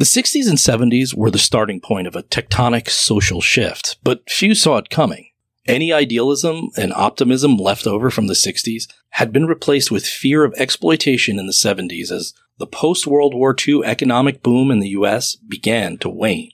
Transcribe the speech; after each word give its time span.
The 0.00 0.06
60s 0.06 0.48
and 0.48 0.56
70s 0.56 1.14
were 1.14 1.30
the 1.30 1.38
starting 1.38 1.78
point 1.78 2.06
of 2.06 2.16
a 2.16 2.22
tectonic 2.22 2.88
social 2.88 3.42
shift, 3.42 3.98
but 4.02 4.30
few 4.30 4.54
saw 4.54 4.78
it 4.78 4.88
coming. 4.88 5.28
Any 5.66 5.92
idealism 5.92 6.70
and 6.74 6.94
optimism 6.94 7.58
left 7.58 7.86
over 7.86 8.10
from 8.10 8.26
the 8.26 8.32
60s 8.32 8.84
had 9.10 9.30
been 9.30 9.44
replaced 9.44 9.90
with 9.90 10.06
fear 10.06 10.42
of 10.42 10.54
exploitation 10.56 11.38
in 11.38 11.46
the 11.46 11.52
70s 11.52 12.10
as 12.10 12.32
the 12.56 12.66
post 12.66 13.06
World 13.06 13.34
War 13.34 13.54
II 13.54 13.84
economic 13.84 14.42
boom 14.42 14.70
in 14.70 14.80
the 14.80 14.88
US 14.88 15.36
began 15.36 15.98
to 15.98 16.08
wane. 16.08 16.52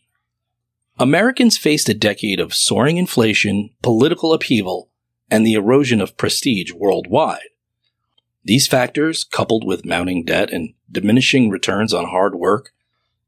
Americans 0.98 1.56
faced 1.56 1.88
a 1.88 1.94
decade 1.94 2.40
of 2.40 2.52
soaring 2.52 2.96
inflation, 2.96 3.70
political 3.80 4.32
upheaval, 4.32 4.90
and 5.30 5.46
the 5.46 5.54
erosion 5.54 6.00
of 6.00 6.16
prestige 6.16 6.72
worldwide. 6.72 7.50
These 8.42 8.66
factors, 8.66 9.22
coupled 9.22 9.64
with 9.64 9.86
mounting 9.86 10.24
debt 10.24 10.50
and 10.52 10.74
diminishing 10.90 11.48
returns 11.48 11.94
on 11.94 12.06
hard 12.06 12.34
work, 12.34 12.72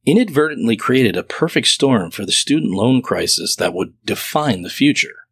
inadvertently 0.08 0.74
created 0.74 1.16
a 1.16 1.22
perfect 1.22 1.66
storm 1.66 2.10
for 2.10 2.24
the 2.24 2.32
student 2.32 2.72
loan 2.72 3.02
crisis 3.02 3.54
that 3.56 3.74
would 3.74 3.92
define 4.06 4.62
the 4.62 4.70
future. 4.70 5.26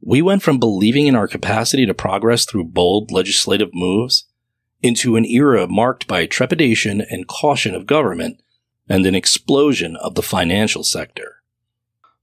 We 0.00 0.22
went 0.22 0.44
from 0.44 0.60
believing 0.60 1.08
in 1.08 1.16
our 1.16 1.26
capacity 1.26 1.86
to 1.86 1.94
progress 1.94 2.44
through 2.44 2.66
bold 2.66 3.10
legislative 3.10 3.70
moves 3.72 4.26
into 4.80 5.16
an 5.16 5.24
era 5.24 5.66
marked 5.66 6.06
by 6.06 6.26
trepidation 6.26 7.00
and 7.00 7.26
caution 7.26 7.74
of 7.74 7.86
government 7.86 8.40
and 8.88 9.04
an 9.06 9.16
explosion 9.16 9.96
of 9.96 10.14
the 10.14 10.22
financial 10.22 10.84
sector. 10.84 11.42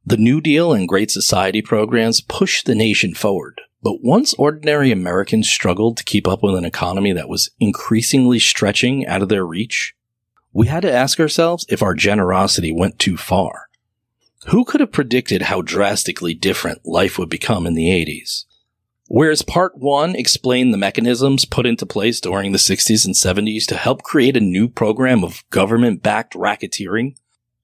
The 0.06 0.16
New 0.16 0.40
Deal 0.40 0.72
and 0.72 0.88
Great 0.88 1.12
Society 1.12 1.62
programs 1.62 2.22
pushed 2.22 2.66
the 2.66 2.76
nation 2.76 3.14
forward, 3.14 3.60
but 3.82 4.02
once 4.02 4.34
ordinary 4.36 4.92
Americans 4.92 5.50
struggled 5.50 5.98
to 5.98 6.06
keep 6.06 6.30
up 6.30 6.42
with 6.42 6.56
an 6.56 6.64
economy 6.64 7.12
that 7.12 7.28
was 7.28 7.50
increasingly 7.60 8.40
stretching 8.40 9.06
out 9.06 9.22
of 9.22 9.28
their 9.28 9.46
reach, 9.46 9.96
we 10.54 10.68
had 10.68 10.82
to 10.82 10.92
ask 10.92 11.20
ourselves 11.20 11.66
if 11.68 11.82
our 11.82 11.96
generosity 11.96 12.72
went 12.72 13.00
too 13.00 13.18
far. 13.18 13.70
Who 14.48 14.66
could 14.66 14.82
have 14.82 14.92
predicted 14.92 15.44
how 15.44 15.62
drastically 15.62 16.34
different 16.34 16.86
life 16.86 17.18
would 17.18 17.30
become 17.30 17.66
in 17.66 17.74
the 17.74 17.88
80s? 17.88 18.46
Whereas 19.08 19.42
part 19.42 19.78
one 19.78 20.16
explained 20.16 20.74
the 20.74 20.78
mechanisms 20.78 21.46
put 21.46 21.66
into 21.66 21.86
place 21.86 22.22
during 22.22 22.52
the 22.52 22.58
60s 22.58 23.06
and 23.06 23.16
70s 23.16 23.66
to 23.68 23.76
help 23.76 24.04
create 24.04 24.38
a 24.38 24.42
new 24.42 24.68
program 24.68 25.24
of 25.24 25.44
government 25.50 26.04
backed 26.04 26.34
racketeering, 26.34 27.16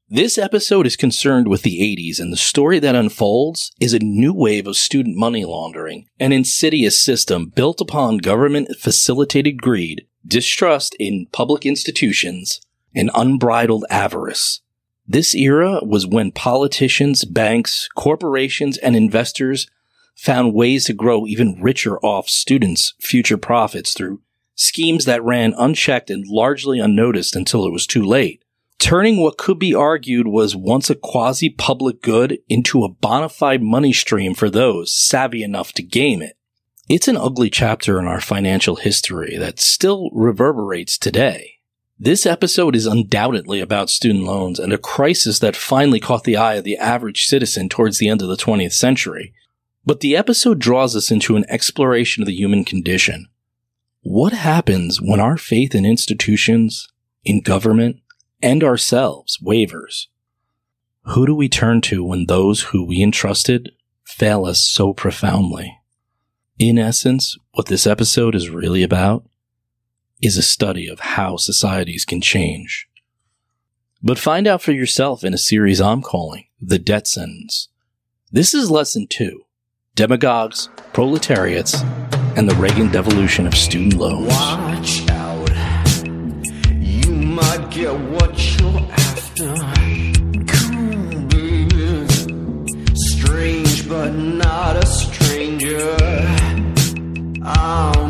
this 0.10 0.40
episode 0.40 0.88
is 0.88 0.96
concerned 0.96 1.48
with 1.48 1.62
the 1.62 1.80
80s 1.80 2.20
and 2.20 2.34
the 2.34 2.38
story 2.38 2.80
that 2.80 2.96
unfolds 2.96 3.72
is 3.80 3.94
a 3.94 4.00
new 4.00 4.34
wave 4.34 4.66
of 4.66 4.76
student 4.76 5.16
money 5.16 5.46
laundering, 5.46 6.08
an 6.20 6.32
insidious 6.32 7.00
system 7.00 7.52
built 7.54 7.80
upon 7.80 8.18
government 8.18 8.76
facilitated 8.80 9.62
greed, 9.62 10.08
distrust 10.26 10.96
in 11.00 11.28
public 11.32 11.66
institutions, 11.66 12.60
and 12.96 13.12
unbridled 13.14 13.86
avarice. 13.90 14.62
This 15.08 15.34
era 15.34 15.80
was 15.82 16.06
when 16.06 16.32
politicians, 16.32 17.26
banks, 17.26 17.90
corporations, 17.96 18.78
and 18.78 18.96
investors 18.96 19.68
found 20.16 20.54
ways 20.54 20.86
to 20.86 20.94
grow 20.94 21.26
even 21.26 21.62
richer 21.62 21.98
off 22.00 22.30
students' 22.30 22.94
future 23.00 23.38
profits 23.38 23.94
through 23.94 24.22
schemes 24.54 25.06
that 25.06 25.24
ran 25.24 25.54
unchecked 25.58 26.10
and 26.10 26.28
largely 26.28 26.80
unnoticed 26.80 27.36
until 27.36 27.66
it 27.66 27.72
was 27.72 27.88
too 27.88 28.04
late, 28.04 28.44
turning 28.78 29.18
what 29.18 29.38
could 29.38 29.58
be 29.58 29.74
argued 29.74 30.28
was 30.28 30.56
once 30.56 30.90
a 30.90 30.96
quasi 30.96 31.50
public 31.50 32.02
good 32.02 32.38
into 32.50 32.84
a 32.84 32.90
bona 32.90 33.30
fide 33.30 33.64
money 33.64 33.94
stream 33.94 34.34
for 34.34 34.50
those 34.50 34.94
savvy 34.94 35.42
enough 35.42 35.72
to 35.72 35.82
game 35.82 36.22
it. 36.22 36.36
It's 36.90 37.08
an 37.08 37.18
ugly 37.18 37.50
chapter 37.50 38.00
in 38.00 38.06
our 38.06 38.20
financial 38.20 38.76
history 38.76 39.38
that 39.38 39.60
still 39.60 40.10
reverberates 40.12 40.98
today. 40.98 41.59
This 42.02 42.26
episode 42.26 42.78
is 42.78 42.86
undoubtedly 42.86 43.60
about 43.60 43.90
student 43.90 44.24
loans 44.24 44.58
and 44.58 44.72
a 44.72 44.78
crisis 44.78 45.40
that 45.40 45.58
finally 45.58 46.00
caught 46.00 46.24
the 46.24 46.38
eye 46.38 46.54
of 46.54 46.64
the 46.64 46.78
average 46.78 47.26
citizen 47.26 47.68
towards 47.68 47.98
the 47.98 48.08
end 48.08 48.22
of 48.22 48.30
the 48.30 48.38
20th 48.38 48.72
century. 48.72 49.34
But 49.86 50.00
the 50.00 50.16
episode 50.16 50.60
draws 50.60 50.96
us 50.96 51.12
into 51.12 51.36
an 51.36 51.44
exploration 51.50 52.24
of 52.24 52.28
the 52.28 52.34
human 52.34 52.64
condition. 52.64 53.28
What 54.02 54.32
happens 54.32 55.02
when 55.02 55.20
our 55.20 55.36
faith 55.36 55.76
in 55.76 55.86
institutions, 55.86 56.88
in 57.26 57.42
government, 57.42 57.98
and 58.42 58.64
ourselves 58.64 59.38
wavers? 59.42 60.08
Who 61.04 61.26
do 61.26 61.36
we 61.36 61.50
turn 61.50 61.82
to 61.82 62.02
when 62.02 62.28
those 62.28 62.62
who 62.62 62.86
we 62.86 63.04
entrusted 63.04 63.74
fail 64.06 64.46
us 64.46 64.62
so 64.62 64.94
profoundly? 64.94 65.78
In 66.58 66.80
essence, 66.80 67.38
what 67.52 67.66
this 67.66 67.86
episode 67.86 68.36
is 68.36 68.50
really 68.50 68.84
about 68.84 69.26
is 70.22 70.38
a 70.38 70.42
study 70.42 70.88
of 70.88 71.00
how 71.00 71.38
societies 71.38 72.06
can 72.06 72.22
change. 72.22 72.88
But 74.02 74.20
find 74.20 74.48
out 74.48 74.62
for 74.62 74.72
yourself 74.72 75.24
in 75.24 75.34
a 75.34 75.38
series 75.38 75.82
I'm 75.82 76.02
calling 76.02 76.46
The 76.62 76.80
Debt 76.80 77.08
Sentence. 77.08 77.70
This 78.32 78.54
is 78.54 78.70
lesson 78.70 79.08
two 79.08 79.46
demagogues, 79.96 80.70
proletariats, 80.94 81.82
and 82.38 82.50
the 82.50 82.56
Reagan 82.56 82.90
devolution 82.90 83.46
of 83.48 83.56
student 83.56 83.96
loans. 83.96 84.28
Watch 84.28 85.10
out. 85.10 85.50
You 86.80 87.12
might 87.12 87.70
get 87.72 87.94
what 87.94 88.60
you're 88.60 88.80
after. 88.92 89.56
Cool, 90.48 91.28
baby. 91.28 92.08
Strange, 92.94 93.90
but 93.90 94.12
not 94.12 94.76
a 94.78 94.86
stranger. 94.86 95.96
I'm 97.42 98.09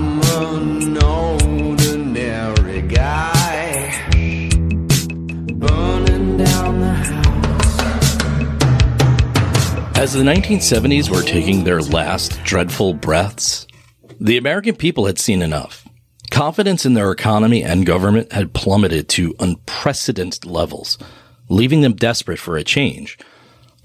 As 10.00 10.14
the 10.14 10.24
1970s 10.24 11.10
were 11.10 11.22
taking 11.22 11.66
their 11.66 11.82
last 11.82 12.42
dreadful 12.46 12.94
breaths, 12.94 13.68
the 14.18 14.38
American 14.38 14.78
people 14.78 15.08
had 15.08 15.20
seen 15.20 15.42
enough. 15.42 15.86
Confidence 16.32 16.86
in 16.86 16.94
their 16.94 17.12
economy 17.12 17.66
and 17.66 17.86
government 17.86 18.32
had 18.32 18.54
plummeted 18.54 19.10
to 19.10 19.36
unprecedented 19.42 20.46
levels, 20.46 20.98
leaving 21.50 21.82
them 21.82 21.98
desperate 21.98 22.40
for 22.40 22.56
a 22.56 22.64
change, 22.64 23.18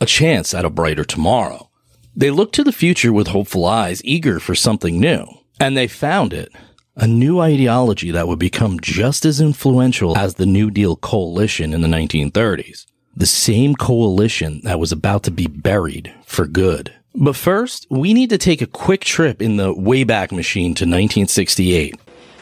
a 0.00 0.06
chance 0.06 0.54
at 0.54 0.64
a 0.64 0.70
brighter 0.70 1.02
tomorrow. 1.02 1.68
They 2.14 2.30
looked 2.30 2.54
to 2.54 2.62
the 2.62 2.70
future 2.70 3.12
with 3.12 3.26
hopeful 3.26 3.64
eyes, 3.64 4.00
eager 4.04 4.38
for 4.38 4.54
something 4.54 5.00
new. 5.00 5.26
And 5.58 5.76
they 5.76 5.88
found 5.88 6.32
it 6.32 6.52
a 6.94 7.08
new 7.08 7.40
ideology 7.40 8.12
that 8.12 8.28
would 8.28 8.38
become 8.38 8.78
just 8.78 9.24
as 9.24 9.40
influential 9.40 10.16
as 10.16 10.34
the 10.34 10.46
New 10.46 10.70
Deal 10.70 10.94
coalition 10.94 11.74
in 11.74 11.80
the 11.80 11.88
1930s. 11.88 12.86
The 13.16 13.26
same 13.26 13.76
coalition 13.76 14.60
that 14.64 14.80
was 14.80 14.90
about 14.90 15.22
to 15.24 15.30
be 15.30 15.46
buried 15.46 16.12
for 16.24 16.46
good. 16.46 16.92
But 17.14 17.36
first, 17.36 17.86
we 17.88 18.12
need 18.12 18.30
to 18.30 18.38
take 18.38 18.60
a 18.60 18.66
quick 18.66 19.02
trip 19.02 19.40
in 19.40 19.56
the 19.56 19.72
Wayback 19.72 20.32
Machine 20.32 20.74
to 20.74 20.84
1968. 20.84 21.94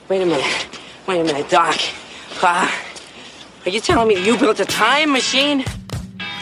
Wait 0.08 0.22
a 0.22 0.24
minute. 0.24 0.80
Wait 1.06 1.20
a 1.20 1.24
minute, 1.24 1.50
Doc. 1.50 1.76
Uh, 2.42 2.70
are 3.66 3.70
you 3.70 3.80
telling 3.80 4.08
me 4.08 4.24
you 4.24 4.38
built 4.38 4.60
a 4.60 4.64
time 4.64 5.12
machine? 5.12 5.62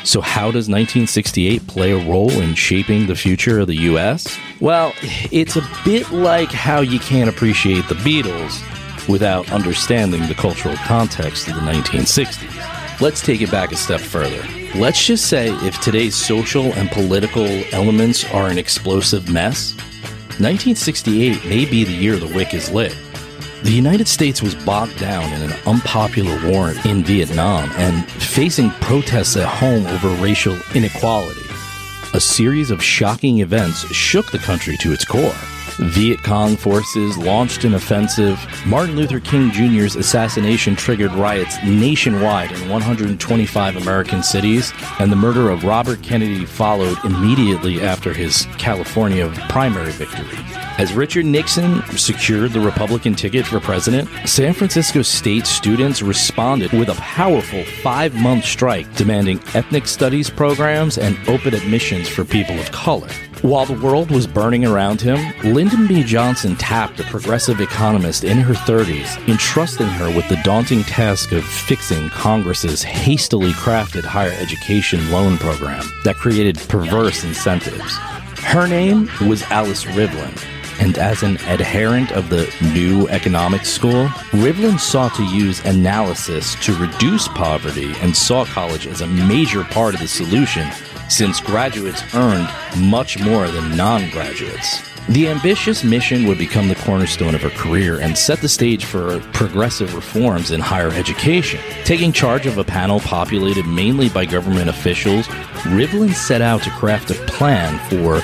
So, 0.04 0.20
how 0.20 0.46
does 0.46 0.68
1968 0.68 1.66
play 1.66 1.90
a 1.90 2.08
role 2.08 2.30
in 2.30 2.54
shaping 2.54 3.08
the 3.08 3.16
future 3.16 3.58
of 3.58 3.66
the 3.66 3.76
US? 3.76 4.38
Well, 4.60 4.94
it's 5.32 5.56
a 5.56 5.68
bit 5.84 6.10
like 6.12 6.50
how 6.50 6.80
you 6.80 7.00
can't 7.00 7.28
appreciate 7.28 7.88
the 7.88 7.96
Beatles 7.96 8.62
without 9.08 9.50
understanding 9.50 10.26
the 10.28 10.34
cultural 10.34 10.76
context 10.76 11.48
of 11.48 11.54
the 11.56 11.60
1960s. 11.60 12.79
Let's 13.00 13.22
take 13.22 13.40
it 13.40 13.50
back 13.50 13.72
a 13.72 13.76
step 13.76 14.00
further. 14.00 14.46
Let's 14.78 15.02
just 15.02 15.30
say 15.30 15.48
if 15.66 15.80
today's 15.80 16.14
social 16.14 16.66
and 16.74 16.90
political 16.90 17.46
elements 17.72 18.30
are 18.30 18.48
an 18.48 18.58
explosive 18.58 19.32
mess, 19.32 19.74
1968 20.38 21.46
may 21.46 21.64
be 21.64 21.84
the 21.84 21.94
year 21.94 22.18
the 22.18 22.34
wick 22.34 22.52
is 22.52 22.70
lit. 22.70 22.94
The 23.62 23.70
United 23.70 24.06
States 24.06 24.42
was 24.42 24.54
bogged 24.54 24.98
down 24.98 25.32
in 25.32 25.50
an 25.50 25.56
unpopular 25.66 26.38
war 26.50 26.74
in 26.84 27.02
Vietnam 27.02 27.70
and 27.76 28.06
facing 28.10 28.68
protests 28.82 29.34
at 29.38 29.48
home 29.48 29.86
over 29.86 30.10
racial 30.22 30.58
inequality. 30.74 31.40
A 32.12 32.20
series 32.20 32.70
of 32.70 32.84
shocking 32.84 33.38
events 33.38 33.90
shook 33.94 34.30
the 34.30 34.38
country 34.38 34.76
to 34.76 34.92
its 34.92 35.06
core. 35.06 35.32
Viet 35.80 36.22
Cong 36.22 36.56
forces 36.56 37.16
launched 37.16 37.64
an 37.64 37.74
offensive. 37.74 38.38
Martin 38.66 38.96
Luther 38.96 39.18
King 39.18 39.50
Jr.'s 39.50 39.96
assassination 39.96 40.76
triggered 40.76 41.12
riots 41.12 41.56
nationwide 41.64 42.52
in 42.52 42.68
125 42.68 43.76
American 43.76 44.22
cities, 44.22 44.72
and 44.98 45.10
the 45.10 45.16
murder 45.16 45.48
of 45.48 45.64
Robert 45.64 46.02
Kennedy 46.02 46.44
followed 46.44 47.02
immediately 47.04 47.80
after 47.80 48.12
his 48.12 48.46
California 48.58 49.32
primary 49.48 49.92
victory. 49.92 50.38
As 50.78 50.92
Richard 50.92 51.26
Nixon 51.26 51.82
secured 51.96 52.52
the 52.52 52.60
Republican 52.60 53.14
ticket 53.14 53.46
for 53.46 53.60
president, 53.60 54.08
San 54.26 54.52
Francisco 54.52 55.02
State 55.02 55.46
students 55.46 56.02
responded 56.02 56.72
with 56.72 56.88
a 56.88 56.94
powerful 56.94 57.64
five 57.82 58.14
month 58.14 58.44
strike 58.44 58.94
demanding 58.96 59.40
ethnic 59.54 59.86
studies 59.86 60.30
programs 60.30 60.98
and 60.98 61.18
open 61.28 61.54
admissions 61.54 62.08
for 62.08 62.24
people 62.24 62.58
of 62.58 62.70
color. 62.70 63.08
While 63.42 63.64
the 63.64 63.80
world 63.82 64.10
was 64.10 64.26
burning 64.26 64.66
around 64.66 65.00
him, 65.00 65.18
Lyndon 65.42 65.86
B. 65.86 66.02
Johnson 66.02 66.56
tapped 66.56 67.00
a 67.00 67.04
progressive 67.04 67.62
economist 67.62 68.22
in 68.22 68.36
her 68.36 68.52
30s, 68.52 69.16
entrusting 69.28 69.86
her 69.86 70.14
with 70.14 70.28
the 70.28 70.38
daunting 70.44 70.82
task 70.82 71.32
of 71.32 71.42
fixing 71.42 72.10
Congress's 72.10 72.82
hastily 72.82 73.52
crafted 73.52 74.04
higher 74.04 74.32
education 74.32 75.10
loan 75.10 75.38
program 75.38 75.82
that 76.04 76.16
created 76.16 76.58
perverse 76.68 77.24
incentives. 77.24 77.96
Her 78.42 78.66
name 78.66 79.08
was 79.26 79.42
Alice 79.44 79.84
Rivlin, 79.86 80.38
and 80.78 80.98
as 80.98 81.22
an 81.22 81.36
adherent 81.46 82.12
of 82.12 82.28
the 82.28 82.52
new 82.74 83.08
economic 83.08 83.64
school, 83.64 84.08
Rivlin 84.32 84.78
sought 84.78 85.14
to 85.14 85.24
use 85.24 85.64
analysis 85.64 86.56
to 86.56 86.74
reduce 86.74 87.26
poverty 87.28 87.94
and 88.02 88.14
saw 88.14 88.44
college 88.44 88.86
as 88.86 89.00
a 89.00 89.06
major 89.06 89.64
part 89.64 89.94
of 89.94 90.00
the 90.00 90.08
solution 90.08 90.68
since 91.10 91.40
graduates 91.40 92.02
earned 92.14 92.48
much 92.78 93.18
more 93.22 93.48
than 93.48 93.76
non 93.76 94.08
graduates. 94.10 94.80
The 95.08 95.28
ambitious 95.28 95.82
mission 95.82 96.26
would 96.28 96.38
become 96.38 96.68
the 96.68 96.76
cornerstone 96.76 97.34
of 97.34 97.42
her 97.42 97.50
career 97.50 98.00
and 98.00 98.16
set 98.16 98.40
the 98.40 98.48
stage 98.48 98.84
for 98.84 99.18
progressive 99.32 99.94
reforms 99.96 100.52
in 100.52 100.60
higher 100.60 100.90
education. 100.90 101.60
Taking 101.84 102.12
charge 102.12 102.46
of 102.46 102.58
a 102.58 102.64
panel 102.64 103.00
populated 103.00 103.66
mainly 103.66 104.08
by 104.08 104.24
government 104.24 104.68
officials, 104.68 105.26
Rivlin 105.64 106.14
set 106.14 106.42
out 106.42 106.62
to 106.62 106.70
craft 106.70 107.10
a 107.10 107.14
plan 107.26 107.76
for 107.90 108.20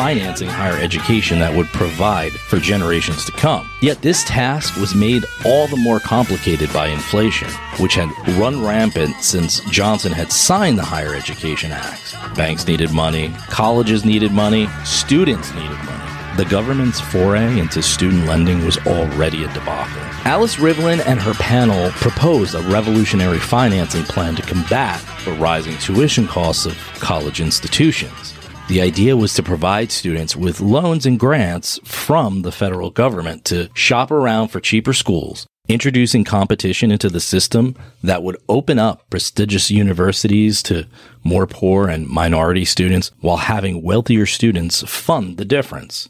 financing 0.00 0.48
higher 0.48 0.78
education 0.78 1.38
that 1.40 1.54
would 1.54 1.66
provide 1.66 2.32
for 2.32 2.58
generations 2.58 3.26
to 3.26 3.32
come. 3.32 3.68
Yet 3.82 4.00
this 4.00 4.24
task 4.24 4.80
was 4.80 4.94
made 4.94 5.26
all 5.44 5.66
the 5.66 5.76
more 5.76 6.00
complicated 6.00 6.72
by 6.72 6.86
inflation, 6.86 7.50
which 7.78 7.96
had 7.96 8.08
run 8.38 8.64
rampant 8.64 9.14
since 9.22 9.60
Johnson 9.70 10.10
had 10.10 10.32
signed 10.32 10.78
the 10.78 10.82
Higher 10.82 11.14
Education 11.14 11.70
Act. 11.70 12.16
Banks 12.34 12.66
needed 12.66 12.92
money, 12.92 13.28
colleges 13.50 14.02
needed 14.06 14.32
money, 14.32 14.68
students 14.84 15.52
needed 15.52 15.76
money. 15.84 16.36
The 16.38 16.46
government's 16.46 16.98
foray 16.98 17.58
into 17.58 17.82
student 17.82 18.24
lending 18.24 18.64
was 18.64 18.78
already 18.86 19.44
a 19.44 19.52
debacle. 19.52 20.00
Alice 20.24 20.56
Rivlin 20.56 21.04
and 21.06 21.20
her 21.20 21.34
panel 21.34 21.90
proposed 21.90 22.54
a 22.54 22.62
revolutionary 22.62 23.38
financing 23.38 24.04
plan 24.04 24.34
to 24.36 24.42
combat 24.42 25.04
the 25.26 25.32
rising 25.32 25.76
tuition 25.76 26.26
costs 26.26 26.64
of 26.64 26.74
college 27.00 27.42
institutions. 27.42 28.39
The 28.70 28.82
idea 28.82 29.16
was 29.16 29.34
to 29.34 29.42
provide 29.42 29.90
students 29.90 30.36
with 30.36 30.60
loans 30.60 31.04
and 31.04 31.18
grants 31.18 31.80
from 31.82 32.42
the 32.42 32.52
federal 32.52 32.90
government 32.90 33.44
to 33.46 33.68
shop 33.74 34.12
around 34.12 34.50
for 34.50 34.60
cheaper 34.60 34.92
schools, 34.92 35.44
introducing 35.66 36.22
competition 36.22 36.92
into 36.92 37.08
the 37.08 37.18
system 37.18 37.74
that 38.04 38.22
would 38.22 38.36
open 38.48 38.78
up 38.78 39.10
prestigious 39.10 39.72
universities 39.72 40.62
to 40.62 40.86
more 41.24 41.48
poor 41.48 41.88
and 41.88 42.06
minority 42.06 42.64
students 42.64 43.10
while 43.18 43.38
having 43.38 43.82
wealthier 43.82 44.24
students 44.24 44.84
fund 44.88 45.36
the 45.36 45.44
difference. 45.44 46.08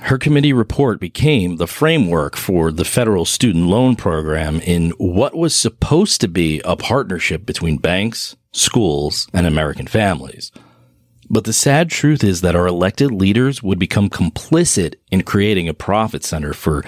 Her 0.00 0.18
committee 0.18 0.52
report 0.52 1.00
became 1.00 1.56
the 1.56 1.66
framework 1.66 2.36
for 2.36 2.70
the 2.70 2.84
federal 2.84 3.24
student 3.24 3.68
loan 3.68 3.96
program 3.96 4.60
in 4.60 4.90
what 4.98 5.34
was 5.34 5.56
supposed 5.56 6.20
to 6.20 6.28
be 6.28 6.60
a 6.66 6.76
partnership 6.76 7.46
between 7.46 7.78
banks, 7.78 8.36
schools, 8.52 9.30
and 9.32 9.46
American 9.46 9.86
families. 9.86 10.52
But 11.32 11.44
the 11.44 11.54
sad 11.54 11.88
truth 11.88 12.22
is 12.22 12.42
that 12.42 12.54
our 12.54 12.66
elected 12.66 13.10
leaders 13.10 13.62
would 13.62 13.78
become 13.78 14.10
complicit 14.10 14.96
in 15.10 15.22
creating 15.22 15.66
a 15.66 15.72
profit 15.72 16.24
center 16.24 16.52
for 16.52 16.84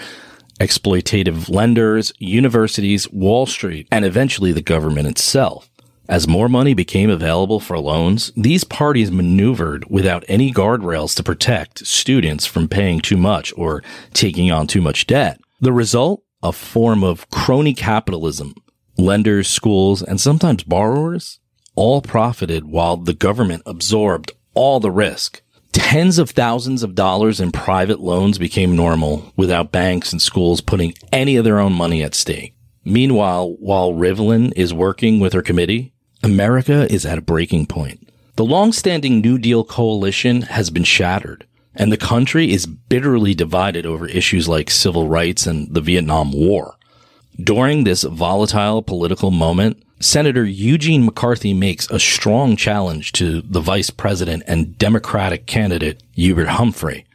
exploitative 0.61 1.49
lenders, 1.49 2.13
universities, 2.19 3.11
Wall 3.11 3.47
Street, 3.47 3.89
and 3.91 4.05
eventually 4.05 4.53
the 4.53 4.61
government 4.61 5.09
itself. 5.09 5.71
As 6.11 6.29
more 6.29 6.51
money 6.51 6.75
became 6.75 7.09
available 7.09 7.59
for 7.59 7.79
loans, 7.79 8.33
these 8.37 8.65
parties 8.65 9.11
maneuvered 9.11 9.87
without 9.89 10.25
any 10.29 10.53
guardrails 10.53 11.17
to 11.17 11.23
protect 11.23 11.87
students 11.87 12.45
from 12.45 12.69
paying 12.69 13.01
too 13.01 13.17
much 13.17 13.51
or 13.57 13.83
taking 14.13 14.53
on 14.53 14.67
too 14.67 14.83
much 14.83 15.07
debt. 15.07 15.41
The 15.63 15.73
result? 15.73 16.23
A 16.43 16.53
form 16.53 17.03
of 17.03 17.31
crony 17.31 17.73
capitalism. 17.73 18.55
Lenders, 18.99 19.49
schools, 19.49 20.03
and 20.03 20.21
sometimes 20.21 20.63
borrowers 20.63 21.41
all 21.75 22.01
profited 22.01 22.65
while 22.65 22.97
the 22.97 23.15
government 23.15 23.63
absorbed 23.67 24.33
all 24.55 24.81
the 24.81 24.91
risk. 24.91 25.43
Tens 25.73 26.19
of 26.19 26.31
thousands 26.31 26.83
of 26.83 26.95
dollars 26.95 27.41
in 27.41 27.51
private 27.51 28.01
loans 28.01 28.39
became 28.39 28.77
normal 28.77 29.33
without 29.37 29.73
banks 29.73 30.13
and 30.13 30.23
schools 30.23 30.61
putting 30.61 30.95
any 31.13 31.37
of 31.37 31.45
their 31.45 31.59
own 31.59 31.73
money 31.73 32.03
at 32.03 32.15
stake. 32.15 32.55
Meanwhile, 32.85 33.57
while 33.59 33.93
Rivlin 33.93 34.53
is 34.55 34.73
working 34.73 35.19
with 35.19 35.33
her 35.33 35.43
committee, 35.43 35.93
America 36.23 36.87
is 36.93 37.05
at 37.05 37.19
a 37.19 37.23
breaking 37.23 37.67
point. 37.67 38.09
The 38.37 38.45
long-standing 38.45 39.21
New 39.21 39.39
Deal 39.39 39.65
coalition 39.65 40.43
has 40.43 40.71
been 40.71 40.85
shattered, 40.85 41.47
and 41.75 41.91
the 41.91 41.97
country 41.97 42.53
is 42.53 42.67
bitterly 42.67 43.35
divided 43.35 43.85
over 43.87 44.07
issues 44.07 44.49
like 44.49 44.71
civil 44.71 45.09
rights 45.09 45.47
and 45.47 45.73
the 45.73 45.81
Vietnam 45.81 46.33
War. 46.33 46.77
During 47.43 47.85
this 47.85 48.05
volatile 48.05 48.83
political 48.83 49.31
moment, 49.31 49.83
Senator 50.05 50.45
Eugene 50.45 51.07
McCarthy 51.07 51.55
makes 51.55 51.89
a 51.91 51.99
strong 51.99 52.57
challenge 52.57 53.11
to 53.13 53.41
the 53.41 53.61
vice 53.61 53.89
president 53.89 54.43
and 54.47 54.77
Democratic 54.77 55.47
candidate 55.47 56.03
Hubert 56.13 56.49
Humphrey, 56.49 57.07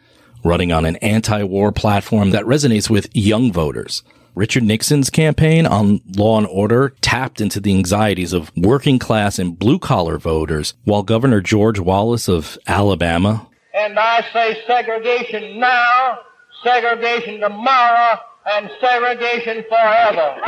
running 0.44 0.72
on 0.72 0.86
an 0.88 0.96
anti-war 0.96 1.72
platform 1.72 2.32
that 2.32 2.46
resonates 2.46 2.90
with 2.90 3.08
young 3.16 3.54
voters. 3.54 4.02
Richard 4.34 4.64
Nixon's 4.64 5.12
campaign 5.12 5.68
on 5.68 6.02
law 6.18 6.40
and 6.40 6.48
order 6.48 6.96
tapped 7.00 7.40
into 7.40 7.60
the 7.60 7.78
anxieties 7.78 8.34
of 8.34 8.52
working 8.58 8.98
class 8.98 9.38
and 9.38 9.58
blue 9.58 9.78
collar 9.78 10.18
voters, 10.18 10.74
while 10.84 11.04
Governor 11.04 11.42
George 11.42 11.80
Wallace 11.80 12.28
of 12.28 12.58
Alabama 12.66 13.48
And 13.76 14.00
I 14.00 14.26
say 14.34 14.64
segregation 14.66 15.60
now, 15.60 16.22
segregation 16.64 17.40
tomorrow, 17.40 18.20
and 18.48 18.68
segregation 18.82 19.64
forever. 19.70 20.42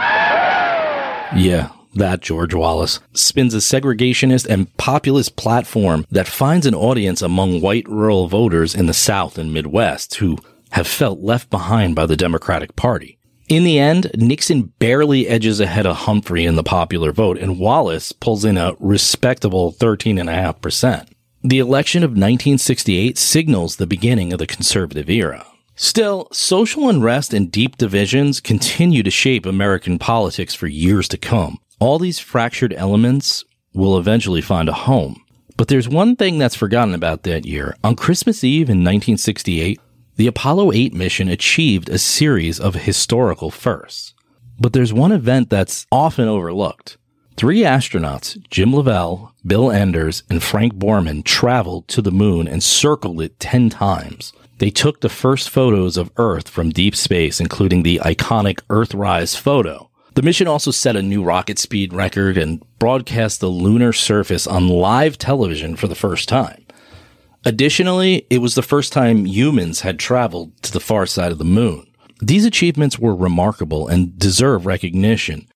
Yeah, 1.35 1.69
that 1.93 2.21
George 2.21 2.53
Wallace 2.53 2.99
spins 3.13 3.53
a 3.53 3.57
segregationist 3.57 4.45
and 4.47 4.75
populist 4.77 5.35
platform 5.35 6.05
that 6.11 6.27
finds 6.27 6.65
an 6.65 6.75
audience 6.75 7.21
among 7.21 7.61
white 7.61 7.87
rural 7.87 8.27
voters 8.27 8.75
in 8.75 8.85
the 8.85 8.93
South 8.93 9.37
and 9.37 9.53
Midwest 9.53 10.15
who 10.15 10.37
have 10.71 10.87
felt 10.87 11.19
left 11.19 11.49
behind 11.49 11.95
by 11.95 12.05
the 12.05 12.17
Democratic 12.17 12.75
Party. 12.75 13.17
In 13.49 13.65
the 13.65 13.79
end, 13.79 14.09
Nixon 14.15 14.71
barely 14.79 15.27
edges 15.27 15.59
ahead 15.59 15.85
of 15.85 15.97
Humphrey 15.97 16.45
in 16.45 16.55
the 16.55 16.63
popular 16.63 17.11
vote, 17.11 17.37
and 17.37 17.59
Wallace 17.59 18.13
pulls 18.13 18.45
in 18.45 18.57
a 18.57 18.75
respectable 18.79 19.73
13.5%. 19.73 21.09
The 21.43 21.59
election 21.59 22.03
of 22.03 22.11
1968 22.11 23.17
signals 23.17 23.75
the 23.75 23.87
beginning 23.87 24.31
of 24.31 24.39
the 24.39 24.47
conservative 24.47 25.09
era. 25.09 25.45
Still, 25.75 26.27
social 26.31 26.87
unrest 26.87 27.33
and 27.33 27.51
deep 27.51 27.75
divisions 27.75 28.39
continue 28.39 29.03
to 29.03 29.11
shape 29.11 29.45
American 29.45 29.99
politics 29.99 30.53
for 30.53 30.67
years 30.67 31.07
to 31.09 31.17
come. 31.17 31.59
All 31.81 31.97
these 31.97 32.19
fractured 32.19 32.75
elements 32.77 33.43
will 33.73 33.97
eventually 33.97 34.39
find 34.39 34.69
a 34.69 34.73
home. 34.73 35.25
But 35.57 35.67
there's 35.67 35.89
one 35.89 36.15
thing 36.15 36.37
that's 36.37 36.53
forgotten 36.53 36.93
about 36.93 37.23
that 37.23 37.47
year. 37.47 37.75
On 37.83 37.95
Christmas 37.95 38.43
Eve 38.43 38.69
in 38.69 38.83
1968, 38.83 39.79
the 40.15 40.27
Apollo 40.27 40.73
8 40.73 40.93
mission 40.93 41.27
achieved 41.27 41.89
a 41.89 41.97
series 41.97 42.59
of 42.59 42.75
historical 42.75 43.49
firsts. 43.49 44.13
But 44.59 44.73
there's 44.73 44.93
one 44.93 45.11
event 45.11 45.49
that's 45.49 45.87
often 45.91 46.27
overlooked. 46.27 46.97
Three 47.35 47.61
astronauts, 47.61 48.37
Jim 48.51 48.71
Lovell, 48.73 49.33
Bill 49.43 49.71
Anders, 49.71 50.21
and 50.29 50.43
Frank 50.43 50.75
Borman, 50.75 51.25
traveled 51.25 51.87
to 51.87 52.03
the 52.03 52.11
moon 52.11 52.47
and 52.47 52.61
circled 52.61 53.19
it 53.21 53.39
10 53.39 53.71
times. 53.71 54.33
They 54.59 54.69
took 54.69 55.01
the 55.01 55.09
first 55.09 55.49
photos 55.49 55.97
of 55.97 56.11
Earth 56.17 56.47
from 56.47 56.69
deep 56.69 56.95
space, 56.95 57.39
including 57.39 57.81
the 57.81 57.99
iconic 58.03 58.59
Earthrise 58.69 59.35
photo. 59.35 59.89
The 60.13 60.21
mission 60.21 60.45
also 60.45 60.71
set 60.71 60.97
a 60.97 61.01
new 61.01 61.23
rocket 61.23 61.57
speed 61.57 61.93
record 61.93 62.37
and 62.37 62.61
broadcast 62.79 63.39
the 63.39 63.47
lunar 63.47 63.93
surface 63.93 64.45
on 64.45 64.67
live 64.67 65.17
television 65.17 65.77
for 65.77 65.87
the 65.87 65.95
first 65.95 66.27
time. 66.27 66.65
Additionally, 67.45 68.27
it 68.29 68.39
was 68.39 68.55
the 68.55 68.61
first 68.61 68.91
time 68.91 69.25
humans 69.25 69.81
had 69.81 69.97
traveled 69.97 70.61
to 70.63 70.71
the 70.73 70.81
far 70.81 71.05
side 71.05 71.31
of 71.31 71.37
the 71.37 71.45
moon. 71.45 71.87
These 72.21 72.45
achievements 72.45 72.99
were 72.99 73.15
remarkable 73.15 73.87
and 73.87 74.19
deserve 74.19 74.65
recognition, 74.65 75.47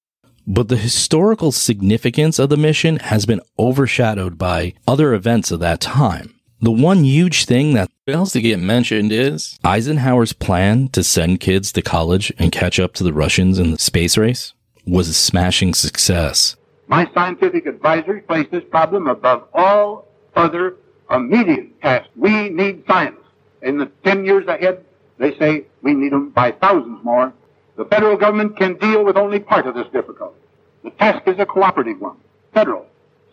but 0.47 0.69
the 0.69 0.77
historical 0.77 1.51
significance 1.51 2.39
of 2.39 2.49
the 2.49 2.57
mission 2.57 2.97
has 2.97 3.25
been 3.25 3.41
overshadowed 3.59 4.37
by 4.37 4.73
other 4.87 5.13
events 5.13 5.51
of 5.51 5.59
that 5.59 5.81
time. 5.81 6.33
The 6.65 6.71
one 6.71 7.03
huge 7.03 7.45
thing 7.45 7.75
that 7.75 7.91
fails 8.07 8.31
to 8.31 8.41
get 8.41 8.57
mentioned 8.57 9.11
is 9.11 9.59
Eisenhower's 9.63 10.33
plan 10.33 10.87
to 10.93 11.03
send 11.03 11.39
kids 11.39 11.71
to 11.73 11.83
college 11.83 12.33
and 12.39 12.51
catch 12.51 12.79
up 12.79 12.95
to 12.95 13.03
the 13.03 13.13
Russians 13.13 13.59
in 13.59 13.69
the 13.69 13.77
space 13.77 14.17
race 14.17 14.55
was 14.87 15.07
a 15.07 15.13
smashing 15.13 15.75
success. 15.75 16.55
My 16.87 17.07
scientific 17.13 17.67
advisory 17.67 18.21
place 18.21 18.47
this 18.49 18.63
problem 18.63 19.05
above 19.05 19.47
all 19.53 20.07
other 20.35 20.77
immediate 21.11 21.79
tasks. 21.83 22.09
We 22.15 22.49
need 22.49 22.83
science. 22.87 23.19
In 23.61 23.77
the 23.77 23.91
10 24.03 24.25
years 24.25 24.47
ahead, 24.47 24.83
they 25.19 25.37
say 25.37 25.67
we 25.83 25.93
need 25.93 26.13
them 26.13 26.31
by 26.31 26.51
thousands 26.51 26.97
more. 27.03 27.31
The 27.77 27.85
federal 27.85 28.17
government 28.17 28.57
can 28.57 28.73
deal 28.79 29.05
with 29.05 29.17
only 29.17 29.37
part 29.37 29.67
of 29.67 29.75
this 29.75 29.87
difficulty. 29.93 30.39
The 30.83 30.89
task 30.89 31.27
is 31.27 31.37
a 31.37 31.45
cooperative 31.45 32.01
one. 32.01 32.17
Federal, 32.55 32.87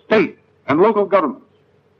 state, 0.05 0.39
and 0.69 0.83
local 0.83 1.07
governments, 1.07 1.47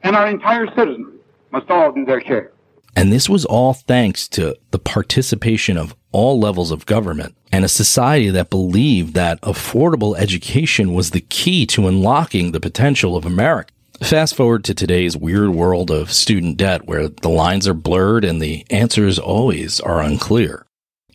and 0.03 0.15
our 0.15 0.27
entire 0.27 0.67
citizenry 0.77 1.21
must 1.53 1.71
all 1.71 1.93
do 1.93 2.05
their 2.05 2.21
share. 2.23 2.53
And 2.95 3.13
this 3.13 3.29
was 3.29 3.45
all 3.45 3.73
thanks 3.73 4.29
to 4.29 4.57
the 4.71 4.79
participation 4.79 5.77
of 5.77 5.95
all 6.11 6.39
levels 6.39 6.71
of 6.71 6.85
government 6.85 7.35
and 7.51 7.65
a 7.65 7.69
society 7.69 8.31
that 8.31 8.51
believed 8.51 9.15
that 9.15 9.41
affordable 9.43 10.17
education 10.19 10.93
was 10.93 11.11
the 11.11 11.21
key 11.21 11.67
to 11.67 11.87
unlocking 11.87 12.53
the 12.53 12.61
potential 12.61 13.17
of 13.17 13.25
America. 13.25 13.73
Fast 14.03 14.35
forward 14.35 14.65
to 14.65 14.75
today's 14.75 15.17
weird 15.17 15.51
world 15.51 15.91
of 15.91 16.13
student 16.13 16.57
debt 16.57 16.87
where 16.87 17.09
the 17.09 17.29
lines 17.29 17.69
are 17.69 17.75
blurred 17.75 18.25
and 18.25 18.43
the 18.43 18.67
answers 18.69 19.19
always 19.19 19.81
are 19.81 20.03
unclear. 20.03 20.67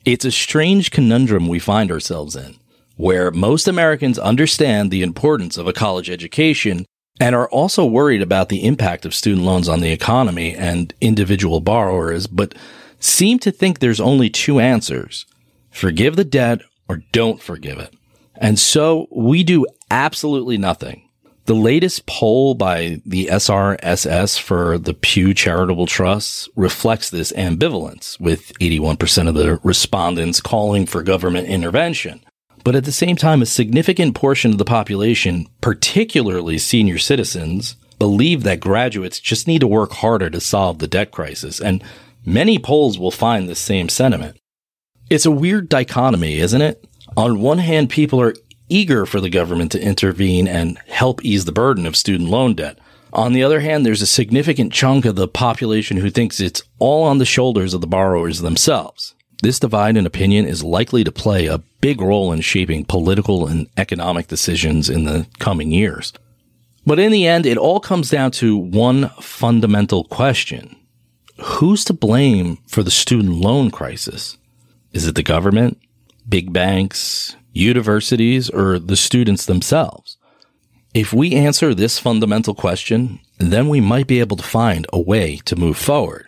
It's 0.05 0.25
a 0.25 0.31
strange 0.31 0.89
conundrum 0.89 1.47
we 1.47 1.59
find 1.59 1.91
ourselves 1.91 2.35
in, 2.35 2.55
where 2.95 3.29
most 3.29 3.67
Americans 3.67 4.17
understand 4.17 4.89
the 4.89 5.03
importance 5.03 5.57
of 5.57 5.67
a 5.67 5.73
college 5.73 6.09
education 6.09 6.85
and 7.19 7.35
are 7.35 7.49
also 7.49 7.85
worried 7.85 8.21
about 8.21 8.49
the 8.49 8.65
impact 8.65 9.05
of 9.05 9.15
student 9.15 9.45
loans 9.45 9.67
on 9.67 9.79
the 9.79 9.91
economy 9.91 10.55
and 10.55 10.93
individual 11.01 11.59
borrowers, 11.59 12.27
but 12.27 12.53
seem 12.99 13.39
to 13.39 13.51
think 13.51 13.79
there's 13.79 13.99
only 13.99 14.29
two 14.29 14.59
answers 14.59 15.25
forgive 15.69 16.15
the 16.15 16.23
debt 16.23 16.61
or 16.89 17.03
don't 17.11 17.41
forgive 17.41 17.77
it. 17.77 17.93
And 18.35 18.57
so 18.57 19.07
we 19.11 19.43
do 19.43 19.65
absolutely 19.91 20.57
nothing. 20.57 21.07
The 21.45 21.55
latest 21.55 22.05
poll 22.07 22.55
by 22.55 23.01
the 23.05 23.27
SRSS 23.27 24.39
for 24.39 24.77
the 24.77 24.93
Pew 24.93 25.33
Charitable 25.33 25.85
Trusts 25.85 26.49
reflects 26.57 27.09
this 27.09 27.31
ambivalence, 27.31 28.19
with 28.19 28.51
81% 28.59 29.29
of 29.29 29.35
the 29.35 29.59
respondents 29.63 30.41
calling 30.41 30.85
for 30.85 31.03
government 31.03 31.47
intervention. 31.47 32.21
But 32.63 32.75
at 32.75 32.85
the 32.85 32.91
same 32.91 33.15
time, 33.15 33.41
a 33.41 33.45
significant 33.45 34.15
portion 34.15 34.51
of 34.51 34.57
the 34.57 34.65
population, 34.65 35.47
particularly 35.61 36.57
senior 36.57 36.97
citizens, 36.97 37.77
believe 37.99 38.43
that 38.43 38.59
graduates 38.59 39.19
just 39.19 39.47
need 39.47 39.59
to 39.61 39.67
work 39.67 39.93
harder 39.93 40.29
to 40.29 40.39
solve 40.39 40.79
the 40.79 40.87
debt 40.87 41.11
crisis. 41.11 41.59
And 41.59 41.83
many 42.25 42.59
polls 42.59 42.99
will 42.99 43.11
find 43.11 43.47
the 43.47 43.55
same 43.55 43.89
sentiment. 43.89 44.37
It's 45.09 45.25
a 45.25 45.31
weird 45.31 45.69
dichotomy, 45.69 46.39
isn't 46.39 46.61
it? 46.61 46.85
On 47.15 47.39
one 47.39 47.59
hand, 47.59 47.89
people 47.89 48.21
are 48.21 48.35
eager 48.69 49.05
for 49.05 49.21
the 49.21 49.29
government 49.29 49.71
to 49.71 49.81
intervene 49.81 50.47
and 50.47 50.77
help 50.87 51.23
ease 51.23 51.45
the 51.45 51.51
burden 51.51 51.85
of 51.85 51.95
student 51.95 52.29
loan 52.29 52.53
debt. 52.53 52.77
On 53.13 53.31
the 53.33 53.43
other 53.43 53.61
hand, 53.61 53.85
there's 53.85 54.01
a 54.01 54.07
significant 54.07 54.73
chunk 54.73 55.05
of 55.05 55.15
the 55.15 55.27
population 55.27 55.97
who 55.97 56.09
thinks 56.09 56.39
it's 56.39 56.63
all 56.77 57.05
on 57.05 57.17
the 57.17 57.25
shoulders 57.25 57.73
of 57.73 57.81
the 57.81 57.87
borrowers 57.87 58.41
themselves. 58.41 59.15
This 59.43 59.59
divide 59.59 59.97
in 59.97 60.05
opinion 60.05 60.45
is 60.45 60.63
likely 60.63 61.03
to 61.03 61.11
play 61.11 61.45
a 61.45 61.59
big 61.79 62.01
role 62.01 62.31
in 62.31 62.41
shaping 62.41 62.85
political 62.85 63.47
and 63.47 63.67
economic 63.77 64.27
decisions 64.27 64.89
in 64.89 65.05
the 65.05 65.27
coming 65.39 65.71
years. 65.71 66.13
But 66.85 66.99
in 66.99 67.11
the 67.11 67.27
end, 67.27 67.45
it 67.45 67.57
all 67.57 67.79
comes 67.79 68.09
down 68.09 68.31
to 68.31 68.57
one 68.57 69.09
fundamental 69.21 70.05
question. 70.05 70.75
Who's 71.39 71.83
to 71.85 71.93
blame 71.93 72.57
for 72.67 72.81
the 72.81 72.89
student 72.89 73.35
loan 73.35 73.69
crisis? 73.69 74.37
Is 74.93 75.05
it 75.05 75.15
the 75.15 75.21
government, 75.21 75.79
big 76.27 76.51
banks, 76.51 77.35
universities, 77.51 78.49
or 78.49 78.79
the 78.79 78.95
students 78.95 79.45
themselves? 79.45 80.17
If 80.93 81.13
we 81.13 81.35
answer 81.35 81.75
this 81.75 81.99
fundamental 81.99 82.55
question, 82.55 83.19
then 83.37 83.69
we 83.69 83.81
might 83.81 84.07
be 84.07 84.19
able 84.19 84.37
to 84.37 84.43
find 84.43 84.87
a 84.91 84.99
way 84.99 85.41
to 85.45 85.55
move 85.55 85.77
forward. 85.77 86.26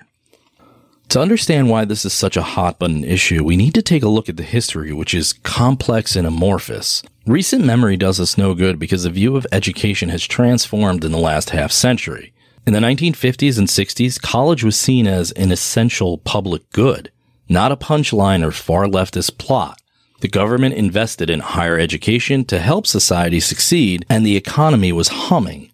To 1.09 1.19
understand 1.19 1.71
why 1.71 1.85
this 1.85 2.05
is 2.05 2.13
such 2.13 2.37
a 2.37 2.43
hot 2.43 2.77
button 2.77 3.03
issue, 3.03 3.43
we 3.43 3.57
need 3.57 3.73
to 3.73 3.81
take 3.81 4.03
a 4.03 4.07
look 4.07 4.29
at 4.29 4.37
the 4.37 4.43
history, 4.43 4.93
which 4.93 5.15
is 5.15 5.33
complex 5.33 6.15
and 6.15 6.27
amorphous. 6.27 7.01
Recent 7.25 7.65
memory 7.65 7.97
does 7.97 8.19
us 8.19 8.37
no 8.37 8.53
good 8.53 8.77
because 8.77 9.05
the 9.05 9.09
view 9.09 9.35
of 9.35 9.47
education 9.51 10.09
has 10.09 10.27
transformed 10.27 11.03
in 11.03 11.11
the 11.11 11.17
last 11.17 11.49
half 11.49 11.71
century. 11.71 12.31
In 12.67 12.73
the 12.73 12.79
1950s 12.79 13.57
and 13.57 13.67
60s, 13.67 14.21
college 14.21 14.63
was 14.63 14.77
seen 14.77 15.07
as 15.07 15.31
an 15.31 15.51
essential 15.51 16.19
public 16.19 16.69
good, 16.73 17.11
not 17.47 17.71
a 17.71 17.75
punchline 17.75 18.45
or 18.45 18.51
far 18.51 18.85
leftist 18.85 19.39
plot. 19.39 19.81
The 20.21 20.27
government 20.27 20.75
invested 20.75 21.31
in 21.31 21.39
higher 21.39 21.79
education 21.79 22.45
to 22.45 22.59
help 22.59 22.85
society 22.85 23.39
succeed, 23.39 24.05
and 24.11 24.23
the 24.23 24.37
economy 24.37 24.91
was 24.91 25.07
humming. 25.07 25.68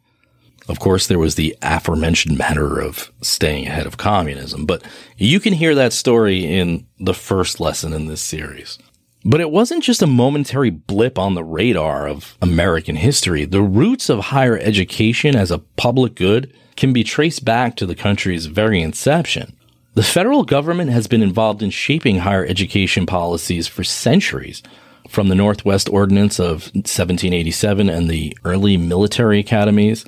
Of 0.68 0.80
course, 0.80 1.08
there 1.08 1.20
was 1.20 1.36
the 1.36 1.56
aforementioned 1.62 2.38
matter 2.38 2.80
of 2.80 3.12
staying 3.22 3.68
ahead 3.68 3.86
of 3.86 3.98
communism, 3.98 4.66
but 4.66 4.84
you 5.18 5.40
can 5.40 5.54
hear 5.54 5.76
that 5.76 5.94
story 5.94 6.44
in 6.44 6.88
the 7.00 7.14
first 7.14 7.60
lesson 7.60 7.94
in 7.94 8.08
this 8.08 8.22
series. 8.22 8.80
But 9.24 9.42
it 9.42 9.52
wasn't 9.52 9.84
just 9.84 10.02
a 10.02 10.08
momentary 10.08 10.70
blip 10.70 11.18
on 11.18 11.34
the 11.34 11.44
radar 11.44 12.08
of 12.08 12.38
American 12.42 12.96
history. 12.96 13.46
The 13.46 13.62
roots 13.62 14.10
of 14.10 14.20
higher 14.20 14.58
education 14.58 15.36
as 15.36 15.52
a 15.52 15.60
public 15.60 16.16
good 16.16 16.54
can 16.76 16.94
be 16.94 17.04
traced 17.04 17.46
back 17.46 17.76
to 17.78 17.86
the 17.86 17.96
country's 17.96 18.48
very 18.48 18.82
inception. 18.82 19.56
The 19.96 20.04
federal 20.04 20.44
government 20.44 20.92
has 20.92 21.08
been 21.08 21.24
involved 21.24 21.64
in 21.64 21.70
shaping 21.70 22.20
higher 22.20 22.46
education 22.46 23.06
policies 23.06 23.68
for 23.68 23.84
centuries, 23.84 24.62
from 25.10 25.30
the 25.30 25.36
Northwest 25.36 25.90
Ordinance 25.90 26.40
of 26.40 26.64
1787 26.74 27.90
and 27.90 28.10
the 28.10 28.38
early 28.44 28.78
military 28.78 29.40
academies, 29.40 30.06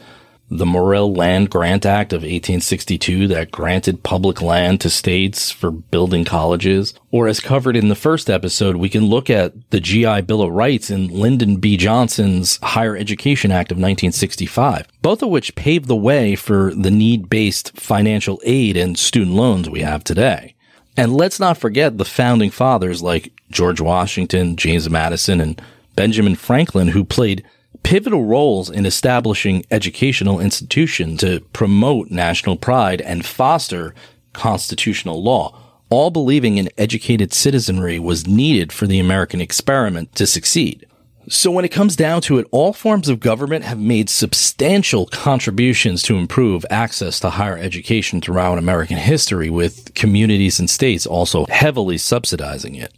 the 0.50 0.66
Morrill 0.66 1.14
Land 1.14 1.50
Grant 1.50 1.86
Act 1.86 2.14
of 2.14 2.22
1862 2.22 3.28
that 3.28 3.52
granted 3.52 4.04
public 4.04 4.42
land 4.42 4.80
to 4.82 4.90
states 4.90 5.52
for 5.52 5.72
building 5.72 6.24
colleges, 6.24 6.94
or 7.12 7.28
as 7.28 7.40
covered 7.40 7.76
in 7.76 7.90
the 7.90 7.96
first 7.96 8.30
episode, 8.30 8.78
we 8.78 8.90
can 8.90 9.06
look 9.06 9.30
at 9.30 9.54
the 9.72 9.82
GI 9.82 10.22
Bill 10.22 10.42
of 10.42 10.52
Rights 10.52 10.90
and 10.90 11.12
Lyndon 11.12 11.58
B. 11.58 11.76
Johnson's 11.76 12.60
Higher 12.64 12.96
Education 12.96 13.52
Act 13.52 13.72
of 13.72 13.76
1965, 13.76 14.88
both 15.02 15.22
of 15.22 15.30
which 15.30 15.56
paved 15.56 15.88
the 15.88 15.96
way 15.96 16.36
for 16.36 16.74
the 16.74 16.92
need-based 16.92 17.78
financial 17.78 18.42
aid 18.46 18.78
and 18.78 18.98
student 18.98 19.36
loans 19.36 19.70
we 19.70 19.82
have 19.82 20.04
today. 20.04 20.56
And 20.96 21.14
let's 21.14 21.40
not 21.40 21.58
forget 21.58 21.98
the 21.98 22.06
founding 22.06 22.52
fathers 22.52 23.04
like 23.04 23.34
George 23.52 23.82
Washington, 23.82 24.56
James 24.56 24.90
Madison, 24.90 25.42
and 25.42 25.62
Benjamin 25.96 26.36
Franklin 26.36 26.90
who 26.90 27.04
played 27.04 27.44
pivotal 27.88 28.26
roles 28.26 28.70
in 28.70 28.86
establishing 28.86 29.64
educational 29.72 30.42
institutions 30.42 31.22
to 31.22 31.40
promote 31.54 32.12
national 32.12 32.58
pride 32.58 33.00
and 33.00 33.26
foster 33.26 33.96
constitutional 34.34 35.24
law, 35.24 35.58
all 35.90 36.12
believing 36.12 36.60
an 36.60 36.68
educated 36.78 37.32
citizenry 37.32 37.98
was 37.98 38.28
needed 38.28 38.74
for 38.74 38.88
the 38.88 39.00
American 39.00 39.40
experiment 39.40 40.14
to 40.14 40.28
succeed. 40.28 40.86
So 41.30 41.50
when 41.50 41.64
it 41.64 41.72
comes 41.72 41.96
down 41.96 42.20
to 42.24 42.40
it, 42.40 42.48
all 42.52 42.74
forms 42.74 43.08
of 43.08 43.22
government 43.22 43.64
have 43.64 43.80
made 43.80 44.10
substantial 44.10 45.06
contributions 45.06 46.02
to 46.04 46.18
improve 46.18 46.66
access 46.70 47.22
to 47.22 47.30
higher 47.30 47.58
education 47.58 48.20
throughout 48.20 48.58
American 48.58 48.98
history, 48.98 49.50
with 49.50 49.94
communities 49.94 50.60
and 50.60 50.70
states 50.70 51.06
also 51.06 51.46
heavily 51.46 51.98
subsidizing 51.98 52.76
it. 52.76 52.94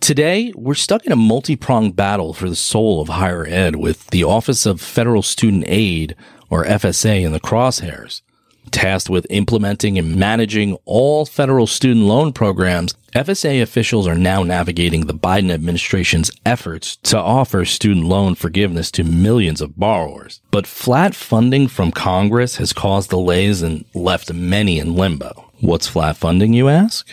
Today, 0.00 0.50
we're 0.56 0.74
stuck 0.74 1.04
in 1.04 1.12
a 1.12 1.16
multi 1.16 1.56
pronged 1.56 1.94
battle 1.94 2.32
for 2.32 2.48
the 2.48 2.56
soul 2.56 3.02
of 3.02 3.08
higher 3.08 3.46
ed 3.46 3.76
with 3.76 4.06
the 4.08 4.24
Office 4.24 4.64
of 4.64 4.80
Federal 4.80 5.22
Student 5.22 5.64
Aid, 5.66 6.16
or 6.48 6.64
FSA, 6.64 7.22
in 7.22 7.32
the 7.32 7.38
crosshairs. 7.38 8.22
Tasked 8.70 9.10
with 9.10 9.26
implementing 9.28 9.98
and 9.98 10.16
managing 10.16 10.78
all 10.86 11.26
federal 11.26 11.66
student 11.66 12.06
loan 12.06 12.32
programs, 12.32 12.94
FSA 13.14 13.60
officials 13.60 14.06
are 14.06 14.16
now 14.16 14.42
navigating 14.42 15.06
the 15.06 15.14
Biden 15.14 15.52
administration's 15.52 16.30
efforts 16.46 16.96
to 16.96 17.18
offer 17.18 17.64
student 17.66 18.06
loan 18.06 18.34
forgiveness 18.34 18.90
to 18.92 19.04
millions 19.04 19.60
of 19.60 19.78
borrowers. 19.78 20.40
But 20.50 20.66
flat 20.66 21.14
funding 21.14 21.68
from 21.68 21.92
Congress 21.92 22.56
has 22.56 22.72
caused 22.72 23.10
delays 23.10 23.60
and 23.60 23.84
left 23.94 24.32
many 24.32 24.78
in 24.78 24.94
limbo. 24.94 25.50
What's 25.60 25.88
flat 25.88 26.16
funding, 26.16 26.54
you 26.54 26.68
ask? 26.68 27.06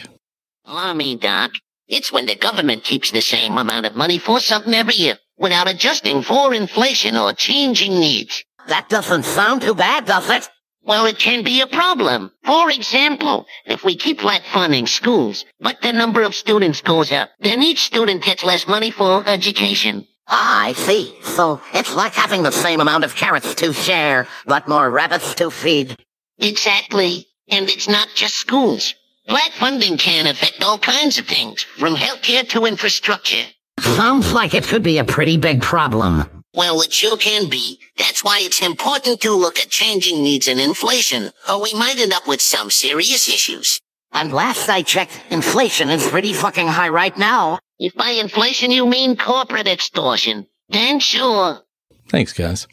Me, 0.96 1.16
Doc. 1.16 1.52
It's 1.88 2.12
when 2.12 2.26
the 2.26 2.36
government 2.36 2.84
keeps 2.84 3.12
the 3.12 3.22
same 3.22 3.58
amount 3.58 3.86
of 3.86 3.96
money 3.96 4.18
for 4.18 4.40
something 4.42 4.74
every 4.74 4.96
year 4.96 5.18
without 5.38 5.70
adjusting 5.70 6.22
for 6.22 6.54
inflation 6.54 7.16
or 7.16 7.32
changing 7.32 8.00
needs. 8.00 8.44
That 8.68 8.90
doesn't 8.90 9.24
sound 9.24 9.62
too 9.62 9.74
bad, 9.74 10.06
does 10.06 10.30
it? 10.30 10.50
Well, 10.84 11.06
it 11.06 11.18
can 11.18 11.44
be 11.44 11.62
a 11.62 11.68
problem. 11.68 12.32
For 12.44 12.70
example, 12.72 13.46
if 13.66 13.86
we 13.86 13.96
keep 13.96 14.20
flat 14.20 14.44
funding 14.52 14.88
schools, 14.88 15.46
but 15.60 15.82
the 15.82 15.94
number 15.94 16.22
of 16.24 16.36
students 16.36 16.82
goes 16.82 17.12
up, 17.12 17.30
then 17.40 17.64
each 17.64 17.84
student 17.84 18.24
gets 18.24 18.44
less 18.44 18.68
money 18.68 18.92
for 18.92 19.26
education. 19.28 20.08
Ah, 20.28 20.66
I 20.66 20.74
see. 20.74 21.14
So 21.24 21.62
it's 21.74 21.96
like 21.96 22.14
having 22.14 22.44
the 22.44 22.52
same 22.52 22.82
amount 22.82 23.06
of 23.06 23.16
carrots 23.16 23.56
to 23.56 23.72
share, 23.72 24.28
but 24.46 24.68
more 24.68 24.90
rabbits 24.90 25.36
to 25.36 25.50
feed. 25.52 25.98
Exactly. 26.40 27.28
And 27.50 27.70
it's 27.70 27.88
not 27.88 28.10
just 28.14 28.36
schools. 28.36 28.94
Flat 29.28 29.52
funding 29.54 29.98
can 29.98 30.26
affect 30.26 30.64
all 30.64 30.78
kinds 30.78 31.20
of 31.20 31.28
things, 31.28 31.64
from 31.64 31.96
healthcare 31.96 32.48
to 32.50 32.66
infrastructure. 32.66 33.44
Sounds 33.80 34.32
like 34.32 34.54
it 34.54 34.64
could 34.64 34.84
be 34.84 35.00
a 35.00 35.04
pretty 35.04 35.36
big 35.36 35.62
problem. 35.62 36.44
Well, 36.54 36.82
it 36.82 36.94
sure 36.94 37.18
can 37.18 37.50
be. 37.50 37.80
That's 37.98 38.24
why 38.24 38.40
it's 38.42 38.62
important 38.62 39.20
to 39.22 39.32
look 39.32 39.60
at 39.60 39.70
changing 39.70 40.24
needs 40.24 40.48
and 40.48 40.60
inflation, 40.60 41.32
or 41.50 41.62
we 41.62 41.74
might 41.74 42.00
end 42.00 42.14
up 42.14 42.26
with 42.28 42.42
some 42.42 42.72
serious 42.72 43.28
issues. 43.28 43.82
And 44.14 44.32
last 44.32 44.70
I 44.70 44.82
checked, 44.82 45.22
inflation 45.30 45.90
is 45.90 46.08
pretty 46.08 46.32
fucking 46.32 46.68
high 46.68 46.90
right 46.90 47.16
now. 47.18 47.60
If 47.80 47.96
by 47.96 48.12
inflation 48.12 48.72
you 48.72 48.88
mean 48.88 49.18
corporate 49.18 49.68
extortion, 49.68 50.48
then 50.70 51.00
sure. 51.00 51.62
Thanks, 52.10 52.32
guys. 52.32 52.66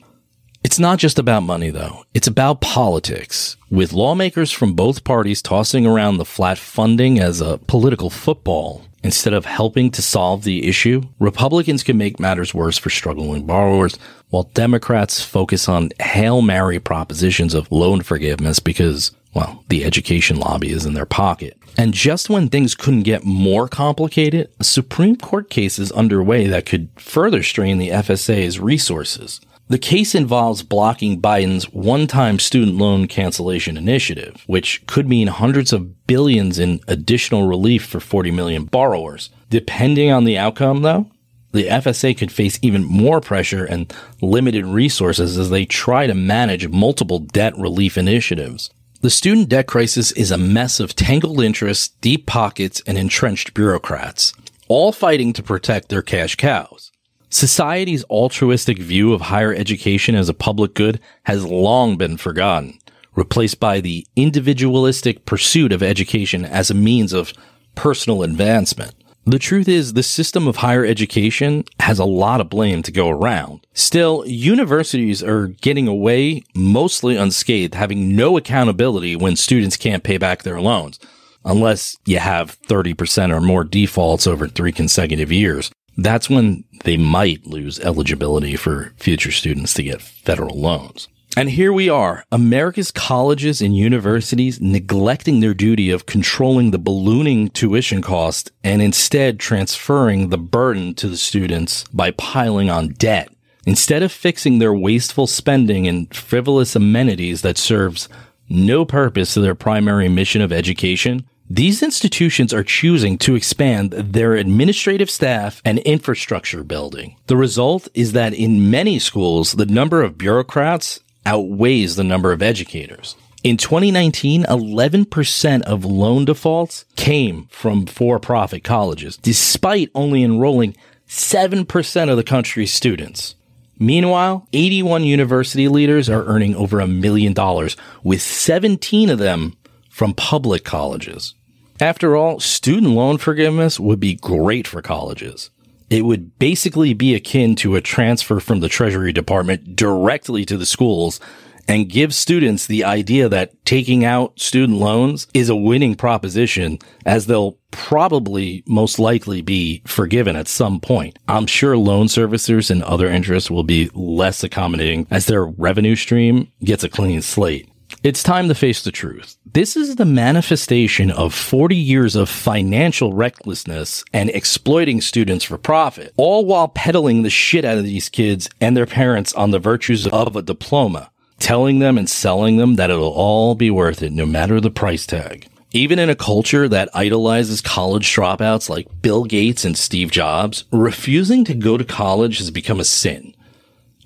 It's 0.75 0.81
not 0.81 0.99
just 0.99 1.21
about 1.21 1.45
money, 1.45 1.71
though. 1.71 2.05
It's 2.15 2.27
about 2.27 2.61
politics, 2.61 3.57
with 3.71 3.93
lawmakers 3.93 4.51
from 4.51 4.75
both 4.75 5.05
parties 5.05 5.41
tossing 5.41 5.87
around 5.87 6.17
the 6.17 6.25
flat 6.25 6.59
funding 6.59 7.21
as 7.21 7.41
a 7.41 7.59
political 7.59 8.11
football. 8.11 8.83
Instead 9.05 9.35
of 9.35 9.45
helping 9.45 9.93
to 9.93 10.03
solve 10.03 10.43
the 10.43 10.67
issue, 10.67 11.03
Republicans 11.21 11.85
can 11.85 11.97
make 11.97 12.19
matters 12.19 12.53
worse 12.53 12.77
for 12.77 12.91
struggling 12.91 13.47
borrowers, 13.47 13.97
while 14.31 14.51
Democrats 14.53 15.23
focus 15.23 15.69
on 15.69 15.91
Hail 16.01 16.43
Mary 16.43 16.81
propositions 16.81 17.55
of 17.55 17.71
loan 17.71 18.03
forgiveness 18.03 18.59
because, 18.59 19.13
well, 19.33 19.63
the 19.69 19.85
education 19.85 20.39
lobby 20.41 20.73
is 20.73 20.85
in 20.85 20.95
their 20.95 21.07
pocket. 21.07 21.57
And 21.79 21.95
just 21.95 22.29
when 22.29 22.49
things 22.49 22.75
couldn't 22.75 23.05
get 23.05 23.25
more 23.25 23.69
complicated, 23.69 24.51
a 24.59 24.65
Supreme 24.65 25.15
Court 25.15 25.51
case 25.51 25.79
is 25.79 25.93
underway 25.93 26.49
that 26.49 26.67
could 26.67 26.89
further 26.97 27.45
strain 27.45 27.79
the 27.79 27.91
FSA's 27.91 28.59
resources. 28.59 29.41
The 29.67 29.79
case 29.79 30.15
involves 30.15 30.63
blocking 30.63 31.23
Biden's 31.23 31.73
one 31.73 32.07
time 32.07 32.39
student 32.39 32.77
loan 32.77 33.07
cancellation 33.09 33.79
initiative, 33.79 34.45
which 34.47 34.87
could 34.87 35.09
mean 35.09 35.29
hundreds 35.29 35.73
of 35.73 36.07
billions 36.07 36.59
in 36.59 36.81
additional 36.87 37.47
relief 37.47 37.87
for 37.87 37.99
40 37.99 38.31
million 38.31 38.65
borrowers. 38.67 39.31
Depending 39.49 40.11
on 40.11 40.25
the 40.25 40.37
outcome, 40.37 40.83
though, 40.83 41.11
the 41.53 41.69
FSA 41.69 42.19
could 42.19 42.31
face 42.31 42.59
even 42.61 42.85
more 42.85 43.23
pressure 43.23 43.65
and 43.65 43.91
limited 44.21 44.67
resources 44.67 45.39
as 45.39 45.49
they 45.49 45.65
try 45.65 46.07
to 46.07 46.15
manage 46.15 46.69
multiple 46.69 47.21
debt 47.21 47.57
relief 47.57 47.97
initiatives. 47.97 48.71
The 49.01 49.11
student 49.11 49.49
debt 49.49 49.67
crisis 49.67 50.13
is 50.13 50.31
a 50.31 50.39
mess 50.39 50.79
of 50.79 50.95
tangled 50.95 51.43
interests, 51.43 51.89
deep 52.01 52.27
pockets, 52.27 52.83
and 52.87 52.99
entrenched 52.99 53.55
bureaucrats, 53.55 54.35
all 54.69 54.93
fighting 54.93 55.33
to 55.35 55.43
protect 55.43 55.89
their 55.89 56.03
cash 56.03 56.35
cows. 56.35 56.91
Society's 57.35 58.05
altruistic 58.05 58.79
view 58.79 59.13
of 59.13 59.23
higher 59.23 59.53
education 59.53 60.15
as 60.15 60.29
a 60.29 60.35
public 60.35 60.73
good 60.73 61.01
has 61.25 61.45
long 61.45 61.97
been 61.97 62.17
forgotten, 62.17 62.79
replaced 63.17 63.59
by 63.59 63.81
the 63.81 64.07
individualistic 64.15 65.27
pursuit 65.27 65.73
of 65.73 65.83
education 65.83 66.45
as 66.45 66.71
a 66.71 66.75
means 66.75 67.13
of 67.13 67.33
personal 67.75 68.23
advancement. 68.23 68.95
The 69.25 69.41
truth 69.41 69.69
is, 69.69 69.95
the 69.95 70.05
system 70.05 70.47
of 70.47 70.59
higher 70.59 70.85
education 70.85 71.65
has 71.81 71.99
a 71.99 72.05
lot 72.05 72.41
of 72.41 72.49
blame 72.49 72.85
to 72.85 72.93
go 72.93 73.09
around. 73.09 73.67
Still, 73.75 74.25
universities 74.29 75.21
are 75.21 75.49
getting 75.49 75.89
away 75.89 76.45
mostly 76.55 77.17
unscathed, 77.17 77.75
having 77.75 78.15
no 78.15 78.37
accountability 78.37 79.17
when 79.17 79.35
students 79.35 79.77
can't 79.77 80.05
pay 80.05 80.19
back 80.19 80.45
their 80.45 80.61
loans, 80.61 81.01
unless 81.45 81.99
you 82.07 82.21
have 82.21 82.63
30% 82.63 83.35
or 83.35 83.41
more 83.41 83.65
defaults 83.65 84.29
over 84.29 84.47
three 84.47 84.71
consecutive 84.71 85.33
years 85.33 85.73
that's 85.97 86.31
when 86.31 86.65
they 86.85 86.97
might 86.97 87.47
lose 87.47 87.81
eligibility 87.81 88.57
for 88.57 88.93
future 88.97 89.31
students 89.31 89.75
to 89.75 89.83
get 89.83 90.03
federal 90.03 90.61
loans. 90.61 91.09
And 91.37 91.51
here 91.51 91.73
we 91.73 91.89
are, 91.89 92.25
America's 92.31 92.93
colleges 92.93 93.61
and 93.61 93.77
universities 93.77 94.61
neglecting 94.61 95.41
their 95.41 95.55
duty 95.55 95.91
of 95.91 96.07
controlling 96.07 96.71
the 96.71 96.79
ballooning 96.79 97.49
tuition 97.51 98.03
cost 98.03 98.53
and 98.63 98.81
instead 98.81 99.41
transferring 99.41 100.29
the 100.29 100.39
burden 100.39 100.95
to 100.95 101.09
the 101.09 101.17
students 101.17 101.85
by 101.93 102.13
piling 102.13 102.71
on 102.71 102.91
debt. 102.91 103.31
Instead 103.67 104.05
of 104.05 104.13
fixing 104.13 104.59
their 104.59 104.75
wasteful 104.75 105.27
spending 105.27 105.89
and 105.89 106.15
frivolous 106.15 106.77
amenities 106.77 107.43
that 107.43 107.59
serves 107.59 108.09
no 108.49 108.85
purpose 108.85 109.35
to 109.35 109.41
their 109.41 109.57
primary 109.57 110.09
mission 110.09 110.41
of 110.41 110.53
education, 110.53 111.27
these 111.49 111.83
institutions 111.83 112.55
are 112.55 112.65
choosing 112.65 113.19
to 113.19 113.35
expand 113.35 113.91
their 113.93 114.35
administrative 114.35 115.11
staff 115.11 115.61
and 115.65 115.79
infrastructure 115.81 116.65
building. 116.65 117.17
The 117.27 117.37
result 117.37 117.87
is 117.93 118.13
that 118.13 118.33
in 118.33 118.71
many 118.71 118.99
schools, 118.99 119.53
the 119.53 119.67
number 119.67 120.03
of 120.03 120.17
bureaucrats 120.17 121.01
outweighs 121.27 121.97
the 121.97 122.05
number 122.05 122.33
of 122.33 122.43
educators. 122.43 123.15
In 123.43 123.59
2019, 123.59 124.45
11% 124.45 125.63
of 125.63 125.85
loan 125.85 126.25
defaults 126.25 126.87
came 126.97 127.47
from 127.51 127.85
for 127.85 128.19
profit 128.19 128.65
colleges, 128.65 129.19
despite 129.19 129.91
only 129.95 130.23
enrolling 130.23 130.75
7% 131.09 132.11
of 132.11 132.17
the 132.17 132.25
country's 132.25 132.73
students. 132.73 133.35
Meanwhile, 133.79 134.49
81 134.55 135.05
university 135.05 135.69
leaders 135.69 136.09
are 136.09 136.25
earning 136.25 136.57
over 136.57 136.81
a 136.81 136.87
million 136.87 137.35
dollars, 137.35 137.77
with 138.03 138.23
17 138.23 139.11
of 139.11 139.19
them 139.19 139.57
from 139.95 140.13
public 140.13 140.65
colleges. 140.65 141.35
After 141.81 142.17
all, 142.17 142.41
student 142.41 142.95
loan 142.95 143.17
forgiveness 143.17 143.79
would 143.79 144.01
be 144.01 144.17
great 144.17 144.67
for 144.67 144.83
colleges. 144.83 145.51
It 145.89 146.05
would 146.05 146.37
basically 146.41 146.95
be 146.95 147.15
akin 147.15 147.55
to 147.57 147.77
a 147.77 147.81
transfer 147.81 148.41
from 148.41 148.59
the 148.59 148.69
Treasury 148.69 149.13
Department 149.13 149.77
directly 149.77 150.45
to 150.47 150.57
the 150.57 150.67
schools 150.67 151.21
and 151.69 151.89
give 151.89 152.13
students 152.13 152.67
the 152.67 152.83
idea 152.83 153.29
that 153.29 153.65
taking 153.65 154.05
out 154.05 154.41
student 154.41 154.81
loans 154.81 155.29
is 155.33 155.49
a 155.49 155.55
winning 155.55 155.95
proposition 155.95 156.81
as 157.07 157.27
they'll 157.27 157.57
probably 157.71 158.65
most 158.67 158.99
likely 158.99 159.43
be 159.43 159.81
forgiven 159.87 160.35
at 160.35 160.49
some 160.49 160.81
point. 160.81 161.21
I'm 161.29 161.47
sure 161.47 161.77
loan 161.77 162.09
servicers 162.09 162.69
and 162.69 162.83
other 162.83 163.07
interests 163.07 163.49
will 163.49 163.63
be 163.63 163.91
less 163.95 164.43
accommodating 164.43 165.07
as 165.09 165.27
their 165.27 165.47
revenue 165.47 165.95
stream 165.95 166.51
gets 166.65 166.83
a 166.83 166.89
clean 166.89 167.23
slate. 167.23 167.69
It's 168.05 168.23
time 168.23 168.49
to 168.49 168.55
face 168.55 168.83
the 168.83 168.93
truth. 168.93 169.39
This 169.51 169.79
is 169.79 169.97
the 169.97 170.05
manifestation 170.05 171.11
of 171.11 171.33
40 171.33 171.75
years 171.75 172.17
of 172.17 172.29
financial 172.29 173.15
recklessness 173.15 174.05
and 174.13 174.29
exploiting 174.29 175.01
students 175.01 175.43
for 175.43 175.57
profit, 175.57 176.13
all 176.19 176.45
while 176.45 176.69
peddling 176.69 177.23
the 177.23 177.31
shit 177.31 177.65
out 177.65 177.79
of 177.79 177.85
these 177.85 178.11
kids 178.11 178.51
and 178.61 178.77
their 178.77 178.85
parents 178.85 179.33
on 179.33 179.53
the 179.53 179.59
virtues 179.59 180.07
of 180.07 180.37
a 180.37 180.43
diploma, 180.43 181.11
telling 181.39 181.79
them 181.79 181.97
and 181.97 182.11
selling 182.11 182.59
them 182.59 182.75
that 182.75 182.91
it'll 182.91 183.09
all 183.09 183.55
be 183.55 183.71
worth 183.71 184.03
it 184.03 184.13
no 184.13 184.27
matter 184.27 184.61
the 184.61 184.71
price 184.71 185.07
tag. 185.07 185.49
Even 185.73 185.99
in 185.99 186.11
a 186.11 186.15
culture 186.15 186.69
that 186.69 186.91
idolizes 186.93 187.63
college 187.63 188.15
dropouts 188.15 188.69
like 188.69 188.87
Bill 189.01 189.25
Gates 189.25 189.65
and 189.65 189.79
Steve 189.79 190.11
Jobs, 190.11 190.65
refusing 190.71 191.43
to 191.47 191.55
go 191.55 191.79
to 191.79 191.85
college 191.87 192.37
has 192.37 192.51
become 192.51 192.81
a 192.81 192.85
sin 192.85 193.35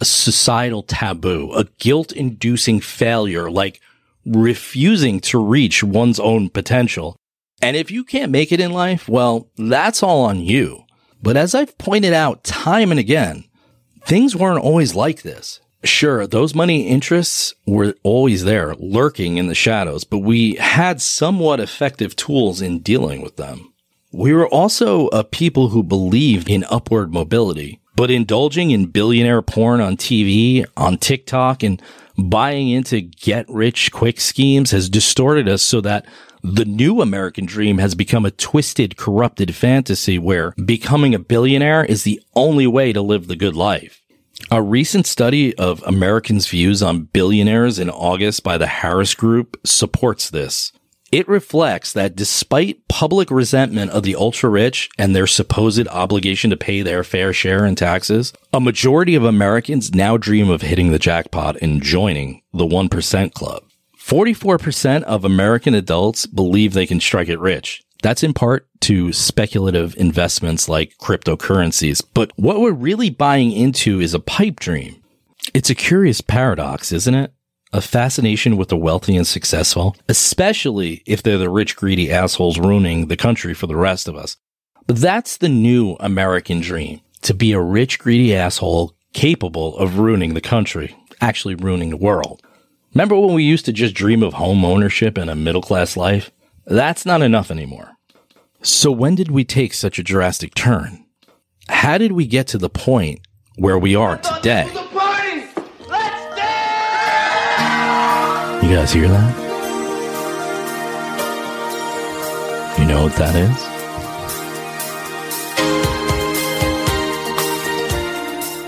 a 0.00 0.04
societal 0.04 0.82
taboo, 0.82 1.52
a 1.54 1.64
guilt 1.78 2.12
inducing 2.12 2.80
failure 2.80 3.50
like 3.50 3.80
refusing 4.28 5.20
to 5.20 5.38
reach 5.38 5.82
one's 5.82 6.20
own 6.20 6.48
potential. 6.48 7.16
And 7.60 7.76
if 7.76 7.90
you 7.90 8.04
can't 8.04 8.32
make 8.32 8.52
it 8.52 8.60
in 8.60 8.72
life, 8.72 9.08
well, 9.08 9.48
that's 9.56 10.02
all 10.02 10.24
on 10.24 10.40
you. 10.40 10.84
But 11.22 11.36
as 11.36 11.54
I've 11.54 11.76
pointed 11.78 12.12
out 12.12 12.44
time 12.44 12.90
and 12.90 13.00
again, 13.00 13.44
things 14.04 14.36
weren't 14.36 14.62
always 14.62 14.94
like 14.94 15.22
this. 15.22 15.60
Sure, 15.84 16.26
those 16.26 16.54
money 16.54 16.88
interests 16.88 17.54
were 17.66 17.94
always 18.02 18.44
there, 18.44 18.74
lurking 18.76 19.36
in 19.36 19.46
the 19.46 19.54
shadows, 19.54 20.04
but 20.04 20.18
we 20.18 20.54
had 20.56 21.00
somewhat 21.00 21.60
effective 21.60 22.16
tools 22.16 22.60
in 22.60 22.80
dealing 22.80 23.22
with 23.22 23.36
them. 23.36 23.72
We 24.12 24.32
were 24.32 24.48
also 24.48 25.06
a 25.08 25.22
people 25.22 25.68
who 25.68 25.82
believed 25.82 26.48
in 26.48 26.64
upward 26.70 27.12
mobility, 27.12 27.80
but 27.98 28.12
indulging 28.12 28.70
in 28.70 28.86
billionaire 28.86 29.42
porn 29.42 29.80
on 29.80 29.96
TV, 29.96 30.64
on 30.76 30.96
TikTok, 30.96 31.64
and 31.64 31.82
buying 32.16 32.68
into 32.68 33.00
get 33.00 33.44
rich 33.48 33.90
quick 33.90 34.20
schemes 34.20 34.70
has 34.70 34.88
distorted 34.88 35.48
us 35.48 35.62
so 35.62 35.80
that 35.80 36.06
the 36.40 36.64
new 36.64 37.00
American 37.00 37.44
dream 37.44 37.78
has 37.78 37.96
become 37.96 38.24
a 38.24 38.30
twisted, 38.30 38.96
corrupted 38.96 39.52
fantasy 39.52 40.16
where 40.16 40.54
becoming 40.64 41.12
a 41.12 41.18
billionaire 41.18 41.84
is 41.84 42.04
the 42.04 42.22
only 42.36 42.68
way 42.68 42.92
to 42.92 43.02
live 43.02 43.26
the 43.26 43.34
good 43.34 43.56
life. 43.56 44.00
A 44.48 44.62
recent 44.62 45.04
study 45.04 45.52
of 45.56 45.82
Americans' 45.82 46.46
views 46.46 46.84
on 46.84 47.08
billionaires 47.12 47.80
in 47.80 47.90
August 47.90 48.44
by 48.44 48.56
the 48.56 48.68
Harris 48.68 49.16
Group 49.16 49.58
supports 49.64 50.30
this. 50.30 50.70
It 51.10 51.26
reflects 51.26 51.94
that 51.94 52.16
despite 52.16 52.86
public 52.86 53.30
resentment 53.30 53.92
of 53.92 54.02
the 54.02 54.14
ultra 54.14 54.50
rich 54.50 54.90
and 54.98 55.16
their 55.16 55.26
supposed 55.26 55.88
obligation 55.88 56.50
to 56.50 56.56
pay 56.56 56.82
their 56.82 57.02
fair 57.02 57.32
share 57.32 57.64
in 57.64 57.76
taxes, 57.76 58.34
a 58.52 58.60
majority 58.60 59.14
of 59.14 59.24
Americans 59.24 59.94
now 59.94 60.18
dream 60.18 60.50
of 60.50 60.60
hitting 60.60 60.90
the 60.90 60.98
jackpot 60.98 61.56
and 61.62 61.82
joining 61.82 62.42
the 62.52 62.66
1% 62.66 63.32
club. 63.32 63.62
44% 63.98 65.02
of 65.04 65.24
American 65.24 65.72
adults 65.72 66.26
believe 66.26 66.74
they 66.74 66.86
can 66.86 67.00
strike 67.00 67.28
it 67.28 67.40
rich. 67.40 67.82
That's 68.02 68.22
in 68.22 68.34
part 68.34 68.68
to 68.80 69.12
speculative 69.12 69.96
investments 69.96 70.68
like 70.68 70.94
cryptocurrencies. 71.00 72.04
But 72.12 72.32
what 72.36 72.60
we're 72.60 72.72
really 72.72 73.10
buying 73.10 73.50
into 73.52 74.00
is 74.00 74.12
a 74.12 74.20
pipe 74.20 74.60
dream. 74.60 75.02
It's 75.54 75.70
a 75.70 75.74
curious 75.74 76.20
paradox, 76.20 76.92
isn't 76.92 77.14
it? 77.14 77.32
A 77.72 77.80
fascination 77.80 78.56
with 78.56 78.68
the 78.68 78.76
wealthy 78.76 79.16
and 79.16 79.26
successful, 79.26 79.96
especially 80.08 81.02
if 81.06 81.22
they're 81.22 81.38
the 81.38 81.50
rich, 81.50 81.76
greedy 81.76 82.10
assholes 82.10 82.58
ruining 82.58 83.06
the 83.06 83.16
country 83.16 83.54
for 83.54 83.66
the 83.66 83.76
rest 83.76 84.08
of 84.08 84.16
us. 84.16 84.36
But 84.86 84.96
that's 84.96 85.36
the 85.36 85.48
new 85.48 85.96
American 86.00 86.60
dream 86.60 87.00
to 87.22 87.34
be 87.34 87.52
a 87.52 87.60
rich, 87.60 87.98
greedy 87.98 88.34
asshole 88.34 88.94
capable 89.12 89.76
of 89.76 89.98
ruining 89.98 90.34
the 90.34 90.40
country, 90.40 90.96
actually 91.20 91.54
ruining 91.54 91.90
the 91.90 91.96
world. 91.96 92.42
Remember 92.94 93.18
when 93.18 93.34
we 93.34 93.42
used 93.42 93.66
to 93.66 93.72
just 93.72 93.94
dream 93.94 94.22
of 94.22 94.34
home 94.34 94.64
ownership 94.64 95.18
and 95.18 95.28
a 95.28 95.34
middle 95.34 95.60
class 95.62 95.96
life? 95.96 96.30
That's 96.66 97.04
not 97.04 97.22
enough 97.22 97.50
anymore. 97.50 97.92
So, 98.62 98.90
when 98.90 99.14
did 99.14 99.30
we 99.30 99.44
take 99.44 99.72
such 99.72 99.98
a 99.98 100.02
drastic 100.02 100.54
turn? 100.54 101.04
How 101.68 101.98
did 101.98 102.12
we 102.12 102.26
get 102.26 102.46
to 102.48 102.58
the 102.58 102.70
point 102.70 103.20
where 103.56 103.78
we 103.78 103.94
are 103.94 104.16
today? 104.16 104.68
You 108.68 108.74
guys 108.74 108.92
hear 108.92 109.08
that? 109.08 109.34
You 112.78 112.84
know 112.84 113.04
what 113.04 113.14
that 113.14 113.34
is? 113.34 113.56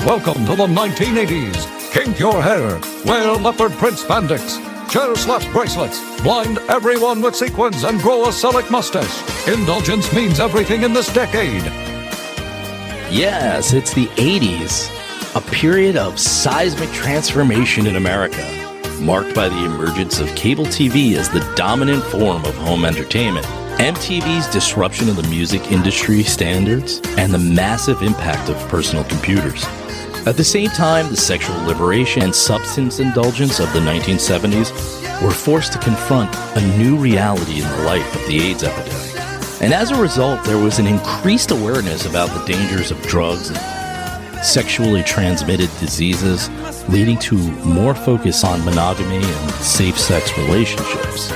Welcome 0.06 0.46
to 0.46 0.56
the 0.56 0.66
1980s. 0.68 1.92
Kink 1.92 2.18
your 2.18 2.40
hair, 2.40 2.80
wear 3.04 3.32
leopard 3.34 3.72
print 3.72 3.96
spandex, 3.96 4.58
chair 4.90 5.14
slap 5.16 5.42
bracelets, 5.52 6.00
blind 6.22 6.56
everyone 6.70 7.20
with 7.20 7.36
sequins, 7.36 7.84
and 7.84 8.00
grow 8.00 8.24
a 8.24 8.28
Selleck 8.28 8.70
mustache. 8.70 9.48
Indulgence 9.48 10.10
means 10.14 10.40
everything 10.40 10.82
in 10.82 10.94
this 10.94 11.12
decade. 11.12 11.64
Yes, 13.12 13.74
it's 13.74 13.92
the 13.92 14.06
80s, 14.16 14.88
a 15.36 15.42
period 15.50 15.98
of 15.98 16.18
seismic 16.18 16.90
transformation 16.92 17.86
in 17.86 17.96
America, 17.96 18.59
marked 19.00 19.34
by 19.34 19.48
the 19.48 19.64
emergence 19.64 20.20
of 20.20 20.34
cable 20.34 20.66
TV 20.66 21.14
as 21.14 21.28
the 21.28 21.40
dominant 21.56 22.04
form 22.04 22.44
of 22.44 22.54
home 22.56 22.84
entertainment, 22.84 23.46
MTV's 23.78 24.46
disruption 24.52 25.08
of 25.08 25.16
the 25.16 25.28
music 25.28 25.72
industry 25.72 26.22
standards, 26.22 27.00
and 27.16 27.32
the 27.32 27.38
massive 27.38 28.02
impact 28.02 28.48
of 28.50 28.56
personal 28.68 29.04
computers. 29.04 29.64
At 30.26 30.36
the 30.36 30.44
same 30.44 30.68
time, 30.68 31.08
the 31.08 31.16
sexual 31.16 31.56
liberation 31.64 32.22
and 32.22 32.34
substance 32.34 33.00
indulgence 33.00 33.58
of 33.58 33.72
the 33.72 33.80
1970s 33.80 35.22
were 35.22 35.30
forced 35.30 35.72
to 35.72 35.78
confront 35.78 36.34
a 36.56 36.78
new 36.78 36.96
reality 36.96 37.62
in 37.62 37.68
the 37.68 37.84
light 37.84 38.06
of 38.14 38.26
the 38.26 38.40
AIDS 38.40 38.62
epidemic. 38.62 39.62
And 39.62 39.72
as 39.72 39.90
a 39.90 40.00
result, 40.00 40.44
there 40.44 40.58
was 40.58 40.78
an 40.78 40.86
increased 40.86 41.50
awareness 41.50 42.06
about 42.06 42.28
the 42.28 42.44
dangers 42.52 42.90
of 42.90 43.00
drugs 43.02 43.48
and 43.48 43.79
sexually 44.42 45.02
transmitted 45.02 45.70
diseases, 45.78 46.48
leading 46.88 47.18
to 47.18 47.36
more 47.64 47.94
focus 47.94 48.44
on 48.44 48.64
monogamy 48.64 49.16
and 49.16 49.50
safe 49.52 49.98
sex 49.98 50.36
relationships. 50.38 51.30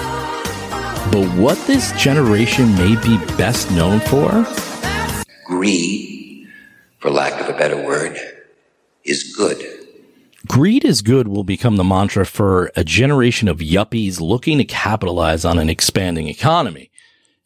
But 1.12 1.28
what 1.36 1.58
this 1.66 1.92
generation 1.92 2.74
may 2.76 2.96
be 3.02 3.18
best 3.36 3.70
known 3.70 4.00
for 4.00 4.46
Greed, 5.44 6.48
for 6.98 7.10
lack 7.10 7.40
of 7.40 7.54
a 7.54 7.58
better 7.58 7.76
word, 7.76 8.18
is 9.04 9.34
good. 9.36 9.62
Greed 10.46 10.84
is 10.84 11.02
good 11.02 11.28
will 11.28 11.44
become 11.44 11.76
the 11.76 11.84
mantra 11.84 12.26
for 12.26 12.70
a 12.76 12.84
generation 12.84 13.48
of 13.48 13.58
yuppies 13.58 14.20
looking 14.20 14.58
to 14.58 14.64
capitalize 14.64 15.44
on 15.44 15.58
an 15.58 15.70
expanding 15.70 16.28
economy. 16.28 16.90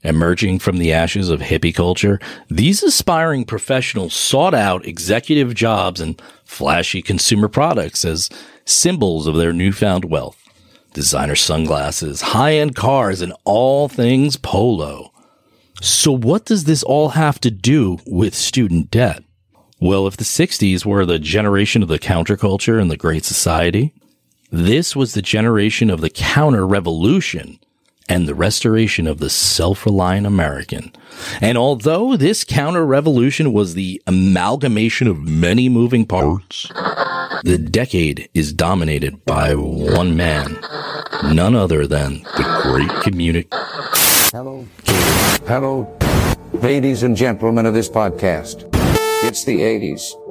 Emerging 0.04 0.60
from 0.60 0.78
the 0.78 0.92
ashes 0.92 1.28
of 1.28 1.40
hippie 1.40 1.74
culture, 1.74 2.20
these 2.48 2.84
aspiring 2.84 3.44
professionals 3.44 4.14
sought 4.14 4.54
out 4.54 4.86
executive 4.86 5.54
jobs 5.54 6.00
and 6.00 6.22
flashy 6.44 7.02
consumer 7.02 7.48
products 7.48 8.04
as 8.04 8.30
symbols 8.64 9.26
of 9.26 9.34
their 9.34 9.52
newfound 9.52 10.04
wealth. 10.04 10.36
Designer 10.94 11.34
sunglasses, 11.34 12.20
high 12.20 12.54
end 12.54 12.76
cars, 12.76 13.20
and 13.20 13.34
all 13.44 13.88
things 13.88 14.36
polo. 14.36 15.12
So, 15.80 16.12
what 16.12 16.44
does 16.44 16.64
this 16.64 16.84
all 16.84 17.10
have 17.10 17.40
to 17.40 17.50
do 17.50 17.98
with 18.06 18.34
student 18.34 18.90
debt? 18.90 19.24
Well, 19.80 20.06
if 20.06 20.16
the 20.16 20.24
60s 20.24 20.84
were 20.84 21.06
the 21.06 21.18
generation 21.18 21.82
of 21.82 21.88
the 21.88 21.98
counterculture 21.98 22.80
and 22.80 22.90
the 22.90 22.96
Great 22.96 23.24
Society, 23.24 23.92
this 24.50 24.96
was 24.96 25.14
the 25.14 25.22
generation 25.22 25.90
of 25.90 26.00
the 26.00 26.10
counter 26.10 26.66
revolution 26.66 27.58
and 28.08 28.26
the 28.26 28.34
restoration 28.34 29.06
of 29.06 29.18
the 29.18 29.30
self 29.30 29.84
reliant 29.84 30.26
American. 30.26 30.92
And 31.40 31.58
although 31.58 32.16
this 32.16 32.44
counter 32.44 32.84
revolution 32.86 33.52
was 33.52 33.74
the 33.74 34.02
amalgamation 34.06 35.08
of 35.08 35.20
many 35.20 35.68
moving 35.68 36.06
parts, 36.06 36.68
the 37.44 37.58
decade 37.58 38.28
is 38.34 38.52
dominated 38.52 39.24
by 39.24 39.54
one 39.54 40.16
man, 40.16 40.58
none 41.24 41.54
other 41.54 41.86
than 41.86 42.22
the 42.22 42.60
great 42.62 43.02
communicator. 43.02 43.48
Hello. 44.32 44.66
Hello, 45.46 45.98
ladies 46.52 47.02
and 47.02 47.16
gentlemen 47.16 47.66
of 47.66 47.74
this 47.74 47.88
podcast. 47.88 48.68
It's 49.24 49.44
the 49.44 49.60
80s. 49.60 50.27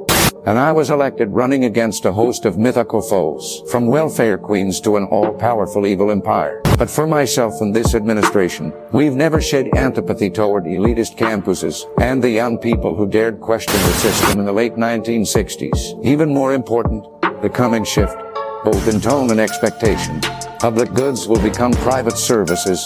And 0.48 0.58
I 0.58 0.72
was 0.72 0.90
elected 0.90 1.34
running 1.34 1.66
against 1.66 2.06
a 2.06 2.14
host 2.14 2.46
of 2.46 2.58
mythical 2.58 3.02
foes, 3.02 3.64
from 3.70 3.86
welfare 3.86 4.38
queens 4.38 4.80
to 4.80 4.96
an 4.96 5.04
all-powerful 5.04 5.86
evil 5.86 6.10
empire. 6.10 6.62
But 6.78 6.90
for 6.90 7.06
myself 7.06 7.60
and 7.60 7.76
this 7.76 7.94
administration, 7.94 8.72
we've 8.94 9.14
never 9.14 9.42
shed 9.42 9.68
antipathy 9.76 10.30
toward 10.30 10.64
elitist 10.64 11.18
campuses 11.18 11.84
and 12.00 12.24
the 12.24 12.30
young 12.30 12.58
people 12.58 12.96
who 12.96 13.10
dared 13.10 13.42
question 13.42 13.74
the 13.74 13.92
system 13.92 14.40
in 14.40 14.46
the 14.46 14.54
late 14.54 14.76
1960s. 14.76 16.02
Even 16.06 16.34
more 16.34 16.54
important, 16.54 17.04
the 17.42 17.50
coming 17.50 17.84
shift, 17.84 18.16
both 18.64 18.88
in 18.88 19.02
tone 19.02 19.30
and 19.32 19.42
expectation. 19.42 20.22
Public 20.60 20.92
goods 20.94 21.28
will 21.28 21.42
become 21.42 21.72
private 21.72 22.18
services, 22.18 22.84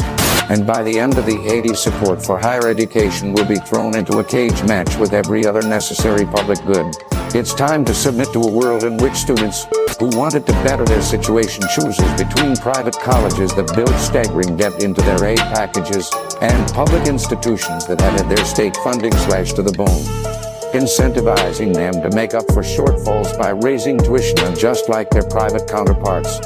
and 0.49 0.67
by 0.67 0.83
the 0.83 0.99
end 0.99 1.17
of 1.17 1.25
the 1.25 1.37
80s, 1.37 1.77
support 1.77 2.23
for 2.23 2.37
higher 2.37 2.67
education 2.67 3.31
will 3.31 3.45
be 3.45 3.55
thrown 3.55 3.95
into 3.95 4.17
a 4.17 4.23
cage 4.23 4.61
match 4.63 4.97
with 4.97 5.13
every 5.13 5.45
other 5.45 5.61
necessary 5.61 6.25
public 6.25 6.63
good. 6.65 6.85
It's 7.33 7.53
time 7.53 7.85
to 7.85 7.93
submit 7.93 8.33
to 8.33 8.41
a 8.41 8.51
world 8.51 8.83
in 8.83 8.97
which 8.97 9.13
students 9.13 9.67
who 9.97 10.09
wanted 10.17 10.45
to 10.47 10.51
better 10.63 10.83
their 10.83 11.01
situation 11.01 11.63
chooses 11.73 12.11
between 12.21 12.57
private 12.57 12.99
colleges 12.99 13.55
that 13.55 13.73
build 13.73 13.95
staggering 13.95 14.57
debt 14.57 14.83
into 14.83 15.01
their 15.03 15.23
aid 15.23 15.39
packages 15.39 16.11
and 16.41 16.73
public 16.73 17.07
institutions 17.07 17.87
that 17.87 18.01
have 18.01 18.19
had 18.19 18.29
their 18.29 18.45
state 18.45 18.75
funding 18.83 19.13
slashed 19.13 19.55
to 19.55 19.61
the 19.61 19.71
bone 19.71 20.41
incentivizing 20.73 21.73
them 21.73 21.93
to 22.01 22.15
make 22.15 22.33
up 22.33 22.47
for 22.53 22.63
shortfalls 22.63 23.37
by 23.37 23.49
raising 23.49 23.97
tuition 23.97 24.55
just 24.55 24.87
like 24.87 25.09
their 25.09 25.23
private 25.23 25.67
counterparts. 25.67 26.39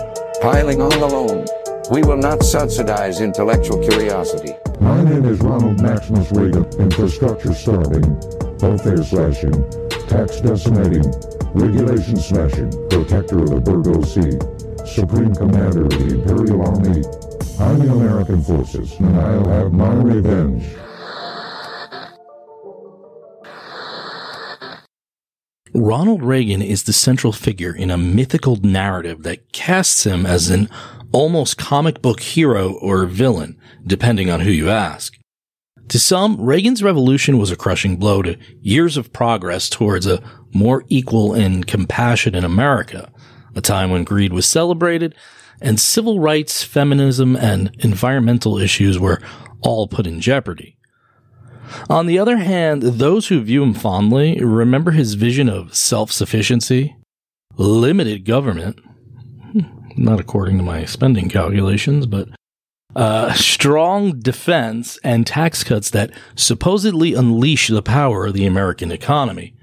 Piling 0.46 0.80
on 0.80 0.92
loan, 1.00 1.44
we 1.90 2.04
will 2.04 2.18
not 2.18 2.44
subsidize 2.44 3.20
intellectual 3.20 3.80
curiosity. 3.82 4.54
My 4.80 5.04
name 5.04 5.26
is 5.26 5.40
Ronald 5.40 5.82
Maximus 5.82 6.32
Reagan, 6.32 6.66
infrastructure 6.80 7.52
starving, 7.52 8.06
welfare 8.60 9.04
slashing, 9.04 9.68
tax 10.08 10.42
decimating, 10.42 11.12
regulation 11.56 12.18
smashing, 12.18 12.70
protector 12.92 13.40
of 13.40 13.50
the 13.50 13.60
Virgo 13.60 14.04
Sea, 14.04 14.86
supreme 14.86 15.34
commander 15.34 15.86
of 15.86 15.90
the 15.90 16.14
Imperial 16.14 16.62
Army. 16.62 17.02
I'm 17.60 17.80
the 17.80 17.92
American 17.92 18.44
forces, 18.44 18.94
and 19.00 19.20
I'll 19.20 19.48
have 19.48 19.74
my 19.74 19.96
revenge. 19.96 20.64
Ronald 25.78 26.24
Reagan 26.24 26.62
is 26.62 26.84
the 26.84 26.94
central 26.94 27.34
figure 27.34 27.76
in 27.76 27.92
a 27.92 27.98
mythical 27.98 28.56
narrative 28.56 29.24
that 29.24 29.52
casts 29.52 30.06
him 30.06 30.26
as 30.26 30.50
an 30.50 30.70
almost 31.12 31.58
comic 31.58 32.02
book 32.02 32.22
hero 32.22 32.76
or 32.76 33.06
villain, 33.06 33.60
depending 33.86 34.30
on 34.30 34.40
who 34.40 34.52
you 34.52 34.70
ask. 34.70 35.18
To 35.90 36.00
some, 36.00 36.40
Reagan's 36.40 36.82
revolution 36.82 37.38
was 37.38 37.52
a 37.52 37.58
crushing 37.58 37.98
blow 37.98 38.22
to 38.22 38.38
years 38.62 38.96
of 38.96 39.12
progress 39.12 39.70
towards 39.70 40.08
a 40.08 40.24
more 40.54 40.86
equal 40.88 41.34
and 41.34 41.68
compassionate 41.68 42.46
America, 42.46 43.12
a 43.54 43.60
time 43.60 43.92
when 43.92 44.06
greed 44.06 44.32
was 44.32 44.46
celebrated 44.46 45.14
and 45.62 45.78
civil 45.78 46.22
rights, 46.22 46.64
feminism, 46.64 47.36
and 47.36 47.76
environmental 47.80 48.58
issues 48.58 48.98
were 48.98 49.22
all 49.60 49.90
put 49.90 50.08
in 50.08 50.22
jeopardy. 50.22 50.78
On 51.90 52.06
the 52.06 52.20
other 52.20 52.38
hand, 52.38 52.82
those 52.82 53.28
who 53.28 53.42
view 53.42 53.64
him 53.64 53.74
fondly 53.74 54.40
remember 54.40 54.92
his 54.92 55.16
vision 55.16 55.50
of 55.50 55.76
self 55.76 56.12
sufficiency, 56.12 56.96
limited 57.58 58.26
government, 58.26 58.80
not 59.98 60.20
according 60.20 60.58
to 60.58 60.64
my 60.64 60.86
spending 60.86 61.30
calculations, 61.30 62.06
but 62.06 62.30
uh, 62.96 63.34
strong 63.34 64.20
defense 64.20 64.98
and 65.04 65.28
tax 65.28 65.64
cuts 65.64 65.90
that 65.90 66.12
supposedly 66.36 67.14
unleash 67.14 67.68
the 67.68 67.82
power 67.82 68.28
of 68.28 68.34
the 68.34 68.46
American 68.46 68.92
economy. 68.92 69.54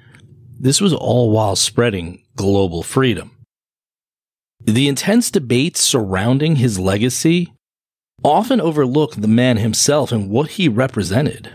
This 0.60 0.80
was 0.80 0.92
all 0.92 1.30
while 1.30 1.56
spreading 1.56 2.22
global 2.36 2.82
freedom. 2.82 3.32
The 4.60 4.86
intense 4.86 5.30
debates 5.30 5.80
surrounding 5.80 6.56
his 6.56 6.78
legacy 6.78 7.52
often 8.22 8.60
overlook 8.60 9.16
the 9.16 9.28
man 9.28 9.56
himself 9.56 10.12
and 10.12 10.30
what 10.30 10.50
he 10.50 10.68
represented. 10.68 11.50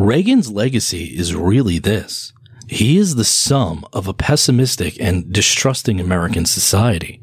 Reagan's 0.00 0.50
legacy 0.50 1.14
is 1.14 1.34
really 1.34 1.78
this. 1.78 2.32
He 2.66 2.96
is 2.96 3.16
the 3.16 3.24
sum 3.24 3.84
of 3.92 4.08
a 4.08 4.14
pessimistic 4.14 4.98
and 4.98 5.30
distrusting 5.30 6.00
American 6.00 6.46
society, 6.46 7.22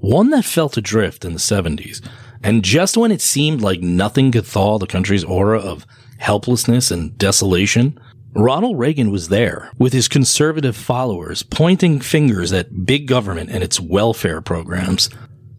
one 0.00 0.30
that 0.30 0.44
felt 0.44 0.76
adrift 0.76 1.24
in 1.24 1.34
the 1.34 1.38
70s. 1.38 2.04
And 2.42 2.64
just 2.64 2.96
when 2.96 3.12
it 3.12 3.20
seemed 3.20 3.60
like 3.60 3.80
nothing 3.80 4.32
could 4.32 4.44
thaw 4.44 4.76
the 4.76 4.88
country's 4.88 5.22
aura 5.22 5.60
of 5.60 5.86
helplessness 6.18 6.90
and 6.90 7.16
desolation, 7.16 7.96
Ronald 8.34 8.76
Reagan 8.76 9.12
was 9.12 9.28
there 9.28 9.70
with 9.78 9.92
his 9.92 10.08
conservative 10.08 10.76
followers 10.76 11.44
pointing 11.44 12.00
fingers 12.00 12.52
at 12.52 12.84
big 12.84 13.06
government 13.06 13.50
and 13.50 13.62
its 13.62 13.78
welfare 13.78 14.40
programs, 14.40 15.10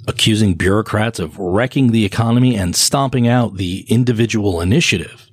accusing 0.06 0.56
bureaucrats 0.56 1.17
of 1.17 1.39
wrecking 1.39 1.93
the 1.93 2.03
economy 2.03 2.58
and 2.58 2.75
stomping 2.75 3.25
out 3.25 3.56
the 3.56 3.86
individual 3.88 4.60
initiative. 4.60 5.27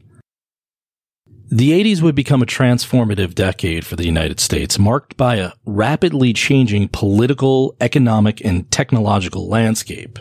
The 1.54 1.70
80s 1.70 2.02
would 2.02 2.16
become 2.16 2.42
a 2.42 2.46
transformative 2.46 3.32
decade 3.32 3.86
for 3.86 3.94
the 3.94 4.04
United 4.04 4.40
States, 4.40 4.76
marked 4.76 5.16
by 5.16 5.36
a 5.36 5.52
rapidly 5.64 6.32
changing 6.32 6.88
political, 6.88 7.76
economic, 7.80 8.44
and 8.44 8.68
technological 8.72 9.46
landscape. 9.46 10.18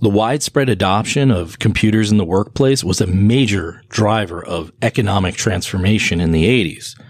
The 0.00 0.08
widespread 0.08 0.68
adoption 0.68 1.30
of 1.30 1.60
computers 1.60 2.10
in 2.10 2.18
the 2.18 2.24
workplace 2.24 2.82
was 2.82 3.00
a 3.00 3.06
major 3.06 3.82
driver 3.88 4.44
of 4.44 4.72
economic 4.82 5.36
transformation 5.36 6.20
in 6.20 6.32
the 6.32 6.44
80s. 6.44 7.00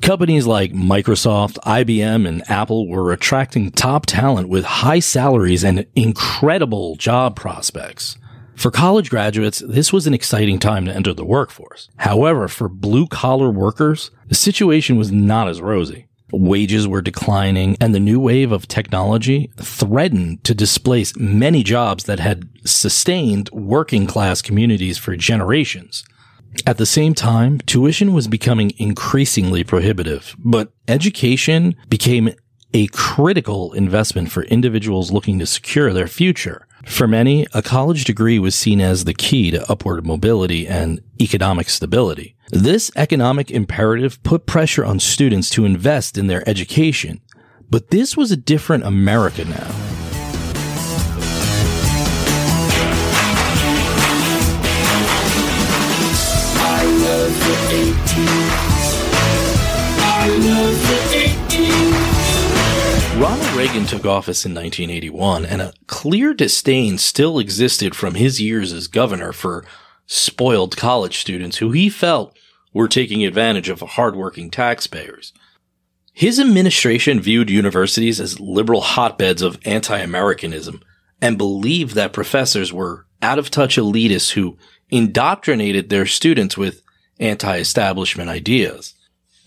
Companies 0.00 0.46
like 0.46 0.72
Microsoft, 0.72 1.58
IBM, 1.66 2.28
and 2.28 2.48
Apple 2.48 2.88
were 2.88 3.12
attracting 3.12 3.72
top 3.72 4.06
talent 4.06 4.48
with 4.48 4.64
high 4.64 5.00
salaries 5.00 5.64
and 5.64 5.86
incredible 5.96 6.94
job 6.94 7.34
prospects. 7.34 8.16
For 8.60 8.70
college 8.70 9.08
graduates, 9.08 9.62
this 9.66 9.90
was 9.90 10.06
an 10.06 10.12
exciting 10.12 10.58
time 10.58 10.84
to 10.84 10.94
enter 10.94 11.14
the 11.14 11.24
workforce. 11.24 11.88
However, 11.96 12.46
for 12.46 12.68
blue 12.68 13.06
collar 13.06 13.50
workers, 13.50 14.10
the 14.26 14.34
situation 14.34 14.98
was 14.98 15.10
not 15.10 15.48
as 15.48 15.62
rosy. 15.62 16.08
Wages 16.30 16.86
were 16.86 17.00
declining 17.00 17.74
and 17.80 17.94
the 17.94 17.98
new 17.98 18.20
wave 18.20 18.52
of 18.52 18.68
technology 18.68 19.50
threatened 19.56 20.44
to 20.44 20.54
displace 20.54 21.16
many 21.16 21.62
jobs 21.62 22.04
that 22.04 22.20
had 22.20 22.50
sustained 22.66 23.48
working 23.50 24.06
class 24.06 24.42
communities 24.42 24.98
for 24.98 25.16
generations. 25.16 26.04
At 26.66 26.76
the 26.76 26.84
same 26.84 27.14
time, 27.14 27.60
tuition 27.60 28.12
was 28.12 28.28
becoming 28.28 28.72
increasingly 28.76 29.64
prohibitive, 29.64 30.36
but 30.38 30.70
education 30.86 31.76
became 31.88 32.34
a 32.74 32.88
critical 32.88 33.72
investment 33.72 34.30
for 34.30 34.42
individuals 34.42 35.10
looking 35.10 35.38
to 35.38 35.46
secure 35.46 35.94
their 35.94 36.06
future. 36.08 36.66
For 36.84 37.06
many, 37.06 37.46
a 37.52 37.62
college 37.62 38.04
degree 38.04 38.38
was 38.38 38.54
seen 38.54 38.80
as 38.80 39.04
the 39.04 39.14
key 39.14 39.50
to 39.50 39.70
upward 39.70 40.06
mobility 40.06 40.66
and 40.66 41.00
economic 41.20 41.68
stability. 41.68 42.36
This 42.50 42.90
economic 42.96 43.50
imperative 43.50 44.22
put 44.22 44.46
pressure 44.46 44.84
on 44.84 44.98
students 44.98 45.50
to 45.50 45.64
invest 45.64 46.16
in 46.16 46.26
their 46.26 46.48
education. 46.48 47.20
But 47.68 47.90
this 47.90 48.16
was 48.16 48.32
a 48.32 48.36
different 48.36 48.84
America 48.84 49.44
now. 49.44 49.70
I 56.62 56.84
love 56.84 57.38
the 57.38 57.54
80s. 57.76 58.70
I 59.98 60.28
love 60.28 60.88
the 60.88 60.94
80s. 60.94 60.99
Ronald 63.20 63.52
Reagan 63.52 63.84
took 63.84 64.06
office 64.06 64.46
in 64.46 64.54
1981, 64.54 65.44
and 65.44 65.60
a 65.60 65.74
clear 65.86 66.32
disdain 66.32 66.96
still 66.96 67.38
existed 67.38 67.94
from 67.94 68.14
his 68.14 68.40
years 68.40 68.72
as 68.72 68.86
governor 68.86 69.34
for 69.34 69.66
spoiled 70.06 70.78
college 70.78 71.18
students 71.18 71.58
who 71.58 71.70
he 71.70 71.90
felt 71.90 72.34
were 72.72 72.88
taking 72.88 73.22
advantage 73.22 73.68
of 73.68 73.80
hardworking 73.80 74.50
taxpayers. 74.50 75.34
His 76.14 76.40
administration 76.40 77.20
viewed 77.20 77.50
universities 77.50 78.22
as 78.22 78.40
liberal 78.40 78.80
hotbeds 78.80 79.42
of 79.42 79.60
anti-Americanism 79.66 80.80
and 81.20 81.36
believed 81.36 81.94
that 81.96 82.14
professors 82.14 82.72
were 82.72 83.04
out 83.20 83.38
of 83.38 83.50
touch 83.50 83.76
elitists 83.76 84.30
who 84.30 84.56
indoctrinated 84.88 85.90
their 85.90 86.06
students 86.06 86.56
with 86.56 86.80
anti-establishment 87.18 88.30
ideas. 88.30 88.94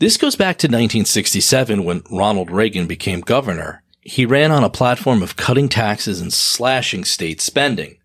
This 0.03 0.17
goes 0.17 0.35
back 0.35 0.57
to 0.57 0.67
1967 0.67 1.81
when 1.85 2.03
Ronald 2.11 2.51
Reagan 2.51 2.87
became 2.87 3.21
governor. 3.21 3.83
He 4.01 4.25
ran 4.25 4.51
on 4.51 4.61
a 4.61 4.69
platform 4.69 5.23
of 5.23 5.37
cutting 5.37 5.69
taxes 5.69 6.19
and 6.19 6.33
slashing 6.33 7.05
state 7.05 7.39
spending. 7.39 7.99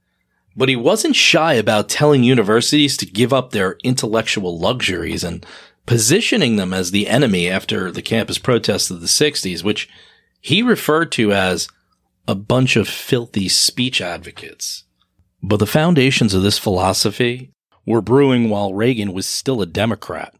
But 0.54 0.68
he 0.68 0.76
wasn't 0.76 1.16
shy 1.16 1.54
about 1.54 1.88
telling 1.88 2.22
universities 2.22 2.96
to 2.98 3.04
give 3.04 3.32
up 3.32 3.50
their 3.50 3.78
intellectual 3.82 4.60
luxuries 4.60 5.24
and 5.24 5.44
positioning 5.86 6.54
them 6.54 6.72
as 6.72 6.92
the 6.92 7.08
enemy 7.08 7.48
after 7.48 7.90
the 7.90 8.00
campus 8.00 8.38
protests 8.38 8.92
of 8.92 9.00
the 9.00 9.08
60s, 9.08 9.64
which 9.64 9.88
he 10.40 10.62
referred 10.62 11.10
to 11.10 11.32
as 11.32 11.66
a 12.28 12.36
bunch 12.36 12.76
of 12.76 12.86
filthy 12.86 13.48
speech 13.48 14.00
advocates. 14.00 14.84
But 15.42 15.56
the 15.56 15.66
foundations 15.66 16.32
of 16.32 16.44
this 16.44 16.60
philosophy 16.60 17.50
were 17.84 18.00
brewing 18.00 18.50
while 18.50 18.72
Reagan 18.72 19.12
was 19.12 19.26
still 19.26 19.60
a 19.60 19.66
Democrat. 19.66 20.37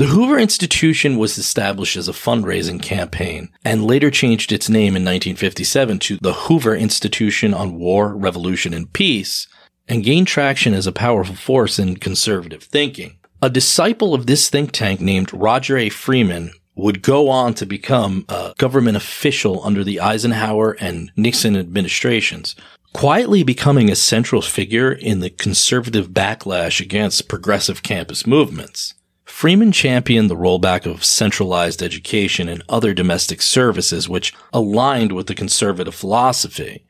The 0.00 0.06
Hoover 0.06 0.38
Institution 0.38 1.18
was 1.18 1.36
established 1.36 1.94
as 1.94 2.08
a 2.08 2.12
fundraising 2.12 2.80
campaign 2.80 3.50
and 3.66 3.84
later 3.84 4.10
changed 4.10 4.50
its 4.50 4.70
name 4.70 4.96
in 4.96 5.04
1957 5.04 5.98
to 5.98 6.16
the 6.22 6.32
Hoover 6.32 6.74
Institution 6.74 7.52
on 7.52 7.78
War, 7.78 8.16
Revolution, 8.16 8.72
and 8.72 8.90
Peace 8.90 9.46
and 9.86 10.02
gained 10.02 10.26
traction 10.26 10.72
as 10.72 10.86
a 10.86 10.90
powerful 10.90 11.34
force 11.34 11.78
in 11.78 11.96
conservative 11.96 12.62
thinking. 12.62 13.18
A 13.42 13.50
disciple 13.50 14.14
of 14.14 14.26
this 14.26 14.48
think 14.48 14.72
tank 14.72 15.02
named 15.02 15.34
Roger 15.34 15.76
A. 15.76 15.90
Freeman 15.90 16.52
would 16.74 17.02
go 17.02 17.28
on 17.28 17.52
to 17.52 17.66
become 17.66 18.24
a 18.30 18.54
government 18.56 18.96
official 18.96 19.62
under 19.66 19.84
the 19.84 20.00
Eisenhower 20.00 20.78
and 20.80 21.12
Nixon 21.14 21.56
administrations, 21.56 22.56
quietly 22.94 23.42
becoming 23.42 23.90
a 23.90 23.96
central 23.96 24.40
figure 24.40 24.92
in 24.92 25.20
the 25.20 25.28
conservative 25.28 26.08
backlash 26.08 26.80
against 26.80 27.28
progressive 27.28 27.82
campus 27.82 28.26
movements. 28.26 28.94
Freeman 29.40 29.72
championed 29.72 30.28
the 30.28 30.36
rollback 30.36 30.84
of 30.84 31.02
centralized 31.02 31.82
education 31.82 32.46
and 32.46 32.62
other 32.68 32.92
domestic 32.92 33.40
services, 33.40 34.06
which 34.06 34.34
aligned 34.52 35.12
with 35.12 35.28
the 35.28 35.34
conservative 35.34 35.94
philosophy. 35.94 36.84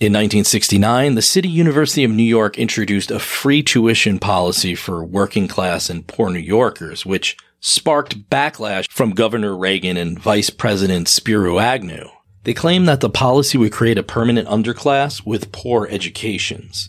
In 0.00 0.12
1969, 0.12 1.14
the 1.14 1.22
City 1.22 1.48
University 1.48 2.02
of 2.02 2.10
New 2.10 2.24
York 2.24 2.58
introduced 2.58 3.12
a 3.12 3.20
free 3.20 3.62
tuition 3.62 4.18
policy 4.18 4.74
for 4.74 5.04
working 5.04 5.46
class 5.46 5.88
and 5.88 6.04
poor 6.04 6.30
New 6.30 6.40
Yorkers, 6.40 7.06
which 7.06 7.36
sparked 7.60 8.28
backlash 8.28 8.90
from 8.90 9.12
Governor 9.12 9.56
Reagan 9.56 9.96
and 9.96 10.18
Vice 10.18 10.50
President 10.50 11.06
Spiro 11.06 11.60
Agnew. 11.60 12.08
They 12.42 12.54
claimed 12.54 12.88
that 12.88 13.02
the 13.02 13.08
policy 13.08 13.56
would 13.56 13.70
create 13.70 13.98
a 13.98 14.02
permanent 14.02 14.48
underclass 14.48 15.24
with 15.24 15.52
poor 15.52 15.86
educations. 15.88 16.88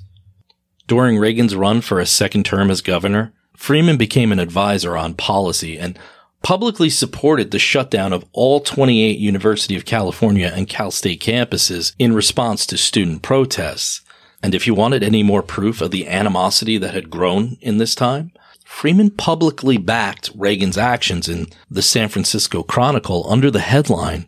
During 0.87 1.19
Reagan's 1.19 1.55
run 1.55 1.81
for 1.81 1.99
a 1.99 2.07
second 2.07 2.43
term 2.43 2.71
as 2.71 2.81
governor, 2.81 3.35
Freeman 3.55 3.97
became 3.97 4.31
an 4.31 4.39
advisor 4.39 4.95
on 4.97 5.13
policy 5.13 5.77
and 5.77 5.97
publicly 6.43 6.89
supported 6.89 7.49
the 7.49 7.59
shutdown 7.59 8.13
of 8.13 8.25
all 8.31 8.59
28 8.59 9.17
University 9.17 9.75
of 9.75 9.85
California 9.85 10.51
and 10.53 10.69
Cal 10.69 10.91
State 10.91 11.19
campuses 11.19 11.95
in 11.97 12.13
response 12.13 12.65
to 12.67 12.77
student 12.77 13.23
protests. 13.23 14.01
And 14.43 14.53
if 14.53 14.67
you 14.67 14.75
wanted 14.75 15.01
any 15.01 15.23
more 15.23 15.41
proof 15.41 15.81
of 15.81 15.89
the 15.89 16.07
animosity 16.07 16.77
that 16.77 16.93
had 16.93 17.09
grown 17.09 17.57
in 17.61 17.79
this 17.79 17.95
time, 17.95 18.31
Freeman 18.63 19.09
publicly 19.09 19.77
backed 19.77 20.29
Reagan's 20.35 20.77
actions 20.77 21.27
in 21.27 21.47
the 21.71 21.81
San 21.81 22.09
Francisco 22.09 22.61
Chronicle 22.61 23.25
under 23.27 23.49
the 23.49 23.59
headline 23.59 24.27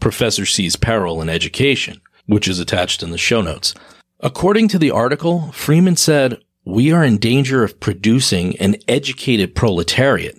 Professor 0.00 0.44
Sees 0.44 0.76
Peril 0.76 1.22
in 1.22 1.30
Education, 1.30 2.02
which 2.26 2.46
is 2.46 2.58
attached 2.58 3.02
in 3.02 3.10
the 3.10 3.16
show 3.16 3.40
notes. 3.40 3.74
According 4.20 4.68
to 4.68 4.78
the 4.78 4.90
article, 4.90 5.50
Freeman 5.52 5.96
said, 5.96 6.42
we 6.64 6.92
are 6.92 7.04
in 7.04 7.18
danger 7.18 7.62
of 7.62 7.78
producing 7.78 8.56
an 8.58 8.76
educated 8.88 9.54
proletariat. 9.54 10.36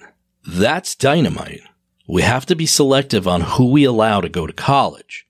That's 0.48 0.96
dynamite. 0.96 1.62
We 2.08 2.24
have 2.24 2.46
to 2.48 2.56
be 2.56 2.66
selective 2.66 3.28
on 3.28 3.42
who 3.42 3.70
we 3.70 3.84
allow 3.84 4.22
to 4.22 4.30
go 4.30 4.48
to 4.48 4.54
college. 4.54 5.28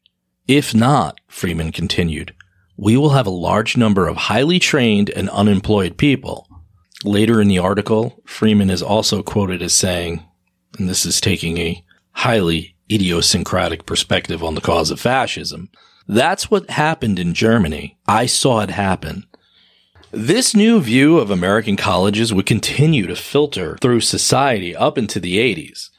If 0.47 0.73
not, 0.73 1.19
Freeman 1.27 1.71
continued, 1.71 2.33
we 2.77 2.97
will 2.97 3.09
have 3.09 3.27
a 3.27 3.31
large 3.31 3.75
number 3.77 4.07
of 4.07 4.17
highly 4.17 4.59
trained 4.59 5.09
and 5.09 5.29
unemployed 5.29 5.97
people. 5.97 6.47
Later 7.03 7.41
in 7.41 7.47
the 7.47 7.59
article, 7.59 8.21
Freeman 8.25 8.69
is 8.69 8.81
also 8.81 9.21
quoted 9.21 9.61
as 9.61 9.73
saying, 9.73 10.23
and 10.77 10.89
this 10.89 11.05
is 11.05 11.19
taking 11.19 11.57
a 11.57 11.83
highly 12.11 12.75
idiosyncratic 12.91 13.85
perspective 13.85 14.43
on 14.43 14.55
the 14.55 14.61
cause 14.61 14.91
of 14.91 14.99
fascism. 14.99 15.69
That's 16.07 16.51
what 16.51 16.69
happened 16.69 17.19
in 17.19 17.33
Germany. 17.33 17.97
I 18.07 18.27
saw 18.27 18.61
it 18.61 18.69
happen. 18.69 19.25
This 20.17 20.55
new 20.55 20.79
view 20.79 21.17
of 21.17 21.29
American 21.29 21.75
colleges 21.75 22.33
would 22.33 22.45
continue 22.45 23.05
to 23.05 23.17
filter 23.17 23.77
through 23.81 23.99
society 23.99 24.73
up 24.73 24.97
into 24.97 25.19
the 25.19 25.39
80s. 25.39 25.89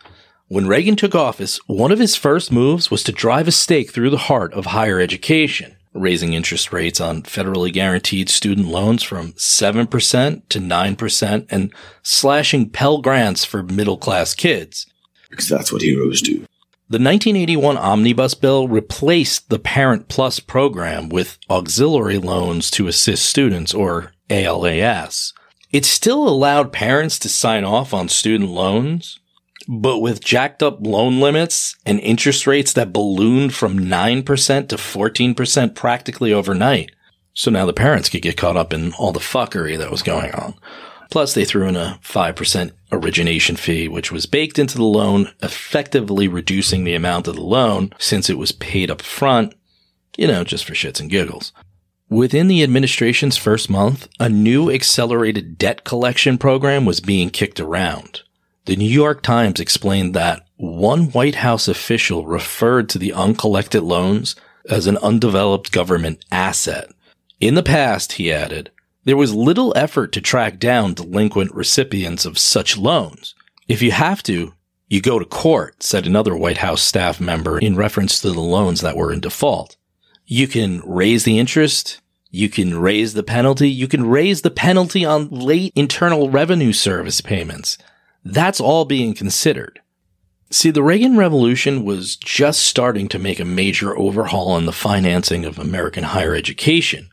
When 0.48 0.66
Reagan 0.66 0.96
took 0.96 1.14
office, 1.14 1.59
one 1.66 1.92
of 1.92 1.98
his 1.98 2.16
first 2.16 2.50
moves 2.50 2.90
was 2.90 3.02
to 3.02 3.12
drive 3.12 3.46
a 3.46 3.52
stake 3.52 3.90
through 3.90 4.09
the 4.09 4.16
heart 4.16 4.55
of 4.55 4.66
higher 4.66 5.00
education, 5.00 5.76
raising 5.92 6.33
interest 6.33 6.72
rates 6.72 6.98
on 6.98 7.24
federally 7.24 7.70
guaranteed 7.70 8.31
student 8.31 8.68
loans 8.68 9.02
from 9.02 9.33
7% 9.35 10.48
to 10.48 10.59
9% 10.61 11.46
and 11.50 11.74
slashing 12.02 12.70
Pell 12.70 13.02
Grants 13.02 13.44
for 13.44 13.62
middle 13.62 13.98
class 13.98 14.33
kids. 14.33 14.87
Because 15.29 15.50
that's 15.50 15.70
what 15.70 15.83
heroes 15.83 16.22
do. 16.22 16.46
The 16.88 16.99
1981 16.99 17.79
Omnibus 17.79 18.35
Bill 18.35 18.68
replaced 18.68 19.49
the 19.49 19.59
Parent 19.59 20.07
Plus 20.07 20.38
program 20.38 21.09
with 21.09 21.37
auxiliary 21.51 22.18
loans 22.18 22.70
to 22.70 22.87
assist 22.87 23.27
students, 23.27 23.75
or 23.75 24.12
ALAS. 24.31 25.33
It 25.72 25.85
still 25.85 26.29
allowed 26.29 26.72
parents 26.72 27.18
to 27.18 27.29
sign 27.29 27.64
off 27.64 27.92
on 27.92 28.09
student 28.09 28.51
loans, 28.51 29.18
but 29.66 29.99
with 29.99 30.25
jacked 30.25 30.62
up 30.62 30.79
loan 30.81 31.18
limits 31.18 31.75
and 31.85 31.99
interest 31.99 32.46
rates 32.46 32.72
that 32.75 32.92
ballooned 32.92 33.53
from 33.53 33.81
9% 33.81 34.68
to 34.68 34.77
14% 34.77 35.75
practically 35.75 36.33
overnight. 36.33 36.92
So 37.35 37.51
now 37.51 37.66
the 37.66 37.72
parents 37.72 38.09
could 38.09 38.22
get 38.22 38.37
caught 38.37 38.57
up 38.57 38.72
in 38.72 38.92
all 38.92 39.11
the 39.11 39.18
fuckery 39.18 39.77
that 39.77 39.90
was 39.90 40.03
going 40.03 40.31
on. 40.31 40.55
Plus, 41.16 41.33
they 41.33 41.46
threw 41.46 41.66
in 41.66 41.76
a 41.76 41.98
5% 42.02 42.72
origination 42.92 43.57
fee, 43.57 43.88
which 43.88 44.12
was 44.12 44.26
baked 44.26 44.59
into 44.59 44.76
the 44.76 44.85
loan, 44.85 45.31
effectively 45.42 46.29
reducing 46.29 46.85
the 46.85 46.94
amount 46.94 47.26
of 47.26 47.37
the 47.37 47.40
loan 47.40 47.94
since 47.98 48.29
it 48.29 48.37
was 48.37 48.52
paid 48.52 48.90
up 48.90 49.00
front, 49.00 49.55
you 50.18 50.26
know, 50.26 50.44
just 50.44 50.66
for 50.66 50.74
shits 50.74 51.00
and 51.00 51.09
giggles. 51.09 51.55
Within 52.11 52.48
the 52.48 52.62
administration's 52.62 53.38
first 53.38 53.70
month, 53.70 54.09
a 54.20 54.29
new 54.29 54.70
accelerated 54.70 55.57
debt 55.57 55.85
collection 55.85 56.37
program 56.37 56.85
was 56.85 57.00
being 57.00 57.31
kicked 57.31 57.61
around. 57.61 58.20
The 58.66 58.76
New 58.76 58.85
York 58.85 59.22
Times 59.22 59.59
explained 59.59 60.12
that 60.12 60.46
one 60.59 61.05
White 61.12 61.37
House 61.37 61.66
official 61.66 62.26
referred 62.26 62.90
to 62.90 62.98
the 62.98 63.14
uncollected 63.14 63.83
loans 63.83 64.37
as 64.68 64.87
an 64.87 64.98
undeveloped 64.98 65.72
government 65.72 66.22
asset. 66.31 66.90
In 67.40 67.55
the 67.55 67.62
past, 67.62 68.12
he 68.12 68.31
added, 68.31 68.70
there 69.07 69.16
was 69.16 69.33
little 69.33 69.73
effort 69.77 70.11
to 70.12 70.21
track 70.21 70.59
down 70.59 70.92
delinquent 70.92 71.55
recipients 71.55 72.27
of 72.27 72.37
such 72.37 72.77
loans. 72.77 73.37
If 73.69 73.81
you 73.81 73.92
have 73.92 74.21
to, 74.25 74.53
you 74.88 75.01
go 75.01 75.21
to 75.21 75.25
court, 75.25 75.81
said 75.81 76.07
another 76.07 76.37
White 76.37 76.59
House 76.59 76.83
staff 76.83 77.21
member 77.21 77.57
in 77.59 77.77
reference 77.77 78.21
to 78.21 78.33
the 78.33 78.40
loans 78.40 78.81
that 78.81 78.97
were 78.97 79.12
in 79.12 79.21
default. 79.21 79.77
You 80.27 80.49
can 80.49 80.83
raise 80.85 81.23
the 81.23 81.38
interest. 81.38 82.01
You 82.31 82.49
can 82.49 82.81
raise 82.81 83.14
the 83.14 83.23
penalty. 83.23 83.71
You 83.71 83.87
can 83.87 84.09
raise 84.09 84.42
the 84.42 84.51
penalty 84.51 85.05
on 85.05 85.29
late 85.31 85.73
Internal 85.77 86.29
Revenue 86.29 86.73
Service 86.73 87.21
payments. 87.21 87.79
That's 88.25 88.61
all 88.61 88.85
being 88.85 89.14
considered. 89.14 89.79
See, 90.51 90.71
the 90.71 90.83
Reagan 90.83 91.16
Revolution 91.16 91.85
was 91.85 92.16
just 92.16 92.66
starting 92.66 93.07
to 93.09 93.21
make 93.21 93.38
a 93.38 93.45
major 93.45 93.97
overhaul 93.97 94.59
in 94.59 94.66
the 94.66 94.73
financing 94.73 95.45
of 95.45 95.61
American 95.61 96.03
higher 96.03 96.35
education 96.35 97.09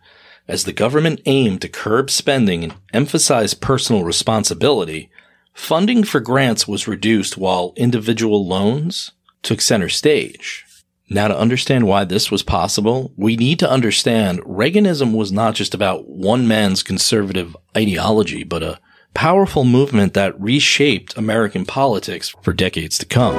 as 0.48 0.64
the 0.64 0.74
government 0.74 1.22
aimed 1.26 1.62
to 1.62 1.70
curb 1.70 2.10
spending 2.10 2.64
and 2.64 2.74
emphasize 2.94 3.54
personal 3.54 4.04
responsibility, 4.04 5.10
funding 5.54 6.04
for 6.04 6.20
grants 6.20 6.68
was 6.68 6.88
reduced 6.88 7.38
while 7.38 7.74
individual 7.76 8.46
loans 8.46 9.12
took 9.42 9.62
center 9.62 9.90
stage. 9.90 10.66
Now, 11.10 11.28
to 11.28 11.38
understand 11.38 11.86
why 11.86 12.06
this 12.06 12.32
was 12.32 12.44
possible, 12.44 13.14
we 13.18 13.36
need 13.36 13.60
to 13.60 13.70
understand 13.70 14.40
Reaganism 14.42 15.16
was 15.16 15.32
not 15.32 15.54
just 15.54 15.74
about 15.74 16.08
one 16.08 16.48
man's 16.48 16.82
conservative 16.82 17.56
ideology, 17.78 18.44
but 18.44 18.64
a 18.64 18.80
powerful 19.14 19.64
movement 19.64 20.14
that 20.16 20.40
reshaped 20.40 21.16
American 21.18 21.66
politics 21.66 22.34
for 22.42 22.54
decades 22.54 22.98
to 22.98 23.06
come. 23.06 23.36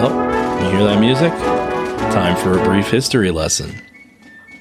Oh, 0.00 0.60
you 0.62 0.70
hear 0.76 0.84
that 0.84 1.00
music? 1.00 1.32
Time 2.12 2.36
for 2.36 2.58
a 2.58 2.64
brief 2.64 2.90
history 2.90 3.30
lesson. 3.30 3.87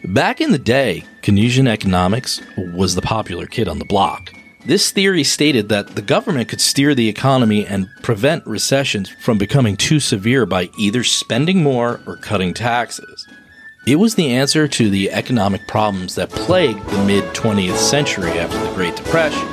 Back 0.08 0.40
in 0.40 0.54
the 0.54 0.58
day, 0.58 1.04
Keynesian 1.22 1.68
economics 1.68 2.40
was 2.56 2.96
the 2.96 3.02
popular 3.02 3.46
kid 3.46 3.68
on 3.68 3.78
the 3.78 3.84
block. 3.84 4.32
This 4.66 4.90
theory 4.90 5.26
stated 5.26 5.68
that 5.68 5.96
the 5.96 6.02
government 6.02 6.48
could 6.48 6.62
steer 6.62 6.96
the 6.96 7.10
economy 7.10 7.66
and 7.66 7.90
prevent 8.04 8.48
recessions 8.48 9.10
from 9.10 9.38
becoming 9.38 9.76
too 9.76 10.00
severe 10.00 10.46
by 10.46 10.70
either 10.78 11.04
spending 11.04 11.62
more 11.62 12.00
or 12.08 12.16
cutting 12.16 12.54
taxes. 12.54 13.28
It 13.86 13.98
was 13.98 14.16
the 14.16 14.32
answer 14.32 14.66
to 14.70 14.90
the 14.90 15.12
economic 15.12 15.68
problems 15.68 16.16
that 16.16 16.30
plagued 16.30 16.88
the 16.88 17.04
mid 17.04 17.26
20th 17.36 17.76
century 17.76 18.32
after 18.40 18.58
the 18.66 18.74
Great 18.76 18.96
Depression. 18.96 19.46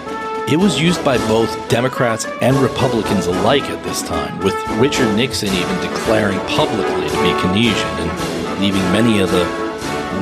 It 0.48 0.58
was 0.58 0.80
used 0.80 1.04
by 1.04 1.18
both 1.26 1.68
Democrats 1.68 2.26
and 2.40 2.54
Republicans 2.58 3.26
alike 3.26 3.64
at 3.64 3.82
this 3.82 4.02
time, 4.02 4.38
with 4.38 4.54
Richard 4.78 5.16
Nixon 5.16 5.48
even 5.48 5.80
declaring 5.80 6.38
publicly 6.46 7.08
to 7.08 7.22
be 7.22 7.32
Keynesian 7.40 8.06
and 8.06 8.60
leaving 8.60 8.82
many 8.92 9.18
of 9.18 9.32
the 9.32 9.63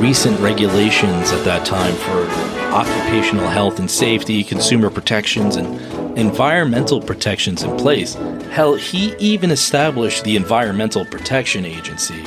recent 0.01 0.39
regulations 0.41 1.33
at 1.33 1.45
that 1.45 1.65
time 1.67 1.95
for 1.95 2.27
occupational 2.75 3.49
health 3.49 3.79
and 3.79 3.91
safety, 3.91 4.43
consumer 4.43 4.91
protections, 4.91 5.57
and 5.57 6.19
environmental 6.19 7.01
protections 7.01 7.63
in 7.63 7.77
place. 7.77 8.15
Hell, 8.51 8.75
he 8.75 9.15
even 9.17 9.51
established 9.51 10.25
the 10.25 10.37
Environmental 10.37 11.05
Protection 11.05 11.65
Agency. 11.65 12.23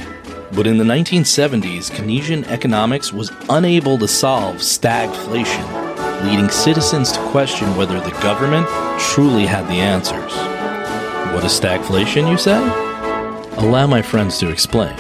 But 0.54 0.68
in 0.68 0.78
the 0.78 0.84
1970s, 0.84 1.92
Keynesian 1.92 2.48
economics 2.48 3.12
was 3.12 3.32
unable 3.50 3.98
to 3.98 4.08
solve 4.08 4.58
stagflation, 4.58 6.24
leading 6.24 6.50
citizens 6.50 7.12
to 7.12 7.20
question 7.30 7.76
whether 7.76 8.00
the 8.00 8.18
government 8.22 8.68
truly 9.00 9.46
had 9.46 9.68
the 9.68 9.82
answers. 9.82 10.34
What 11.34 11.44
is 11.44 11.60
stagflation, 11.60 12.30
you 12.30 12.38
say? 12.38 12.58
Allow 13.58 13.88
my 13.88 14.02
friends 14.02 14.38
to 14.40 14.50
explain. 14.50 14.96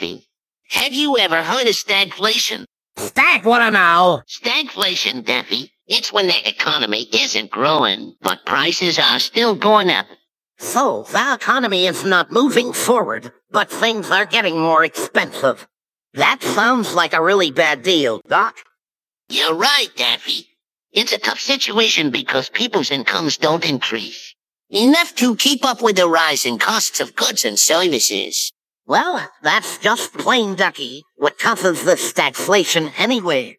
Have 0.00 0.94
you 0.94 1.18
ever 1.18 1.42
heard 1.42 1.66
of 1.66 1.74
stagflation? 1.74 2.64
Stag 2.96 3.44
what 3.44 3.68
now? 3.70 4.22
Stagflation, 4.26 5.24
Daffy. 5.24 5.72
It's 5.86 6.10
when 6.10 6.26
the 6.26 6.48
economy 6.48 7.06
isn't 7.12 7.50
growing, 7.50 8.14
but 8.22 8.46
prices 8.46 8.98
are 8.98 9.18
still 9.18 9.54
going 9.54 9.90
up. 9.90 10.06
So, 10.58 11.04
the 11.10 11.34
economy 11.34 11.86
is 11.86 12.02
not 12.04 12.32
moving 12.32 12.72
forward, 12.72 13.32
but 13.50 13.70
things 13.70 14.10
are 14.10 14.24
getting 14.24 14.58
more 14.58 14.84
expensive. 14.84 15.66
That 16.14 16.42
sounds 16.42 16.94
like 16.94 17.12
a 17.12 17.22
really 17.22 17.50
bad 17.50 17.82
deal, 17.82 18.22
Doc. 18.26 18.56
You're 19.28 19.54
right, 19.54 19.88
Daffy. 19.96 20.46
It's 20.92 21.12
a 21.12 21.18
tough 21.18 21.40
situation 21.40 22.10
because 22.10 22.48
people's 22.48 22.90
incomes 22.90 23.36
don't 23.36 23.68
increase. 23.68 24.34
Enough 24.70 25.14
to 25.16 25.36
keep 25.36 25.64
up 25.64 25.82
with 25.82 25.96
the 25.96 26.08
rising 26.08 26.58
costs 26.58 27.00
of 27.00 27.16
goods 27.16 27.44
and 27.44 27.58
services. 27.58 28.50
Well, 28.90 29.22
that's 29.40 29.78
just 29.78 30.14
plain 30.14 30.56
ducky. 30.56 31.04
What 31.14 31.38
causes 31.38 31.84
the 31.84 31.92
stagflation 31.92 32.90
anyway? 32.98 33.58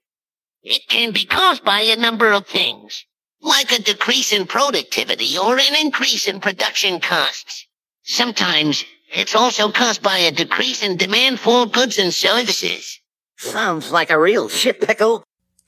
It 0.62 0.82
can 0.90 1.14
be 1.14 1.24
caused 1.24 1.64
by 1.64 1.80
a 1.84 1.96
number 1.96 2.34
of 2.34 2.48
things, 2.48 3.06
like 3.42 3.72
a 3.72 3.82
decrease 3.82 4.34
in 4.34 4.46
productivity 4.46 5.38
or 5.38 5.58
an 5.58 5.74
increase 5.80 6.28
in 6.28 6.42
production 6.42 7.00
costs. 7.00 7.66
Sometimes 8.04 8.84
it's 9.14 9.34
also 9.34 9.72
caused 9.72 10.04
by 10.04 10.18
a 10.18 10.34
decrease 10.34 10.84
in 10.84 10.98
demand 10.98 11.40
for 11.40 11.66
goods 11.66 11.98
and 11.98 12.14
services. 12.14 13.00
Sounds 13.38 13.90
like 13.90 14.10
a 14.10 14.20
real 14.20 14.50
shit 14.50 14.82
pickle. 14.82 15.24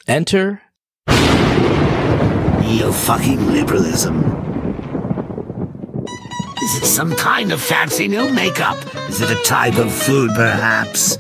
Enter 0.06 0.62
Neo-fucking 2.60 3.47
liberalism. 3.47 4.32
Is 6.63 6.76
it 6.76 6.86
some 6.86 7.13
kind 7.17 7.52
of 7.52 7.62
fancy 7.62 8.08
new 8.08 8.32
makeup? 8.32 8.78
Is 9.10 9.19
it 9.19 9.30
a 9.30 9.43
type 9.43 9.78
of 9.78 9.91
food, 9.91 10.32
perhaps? 10.34 11.17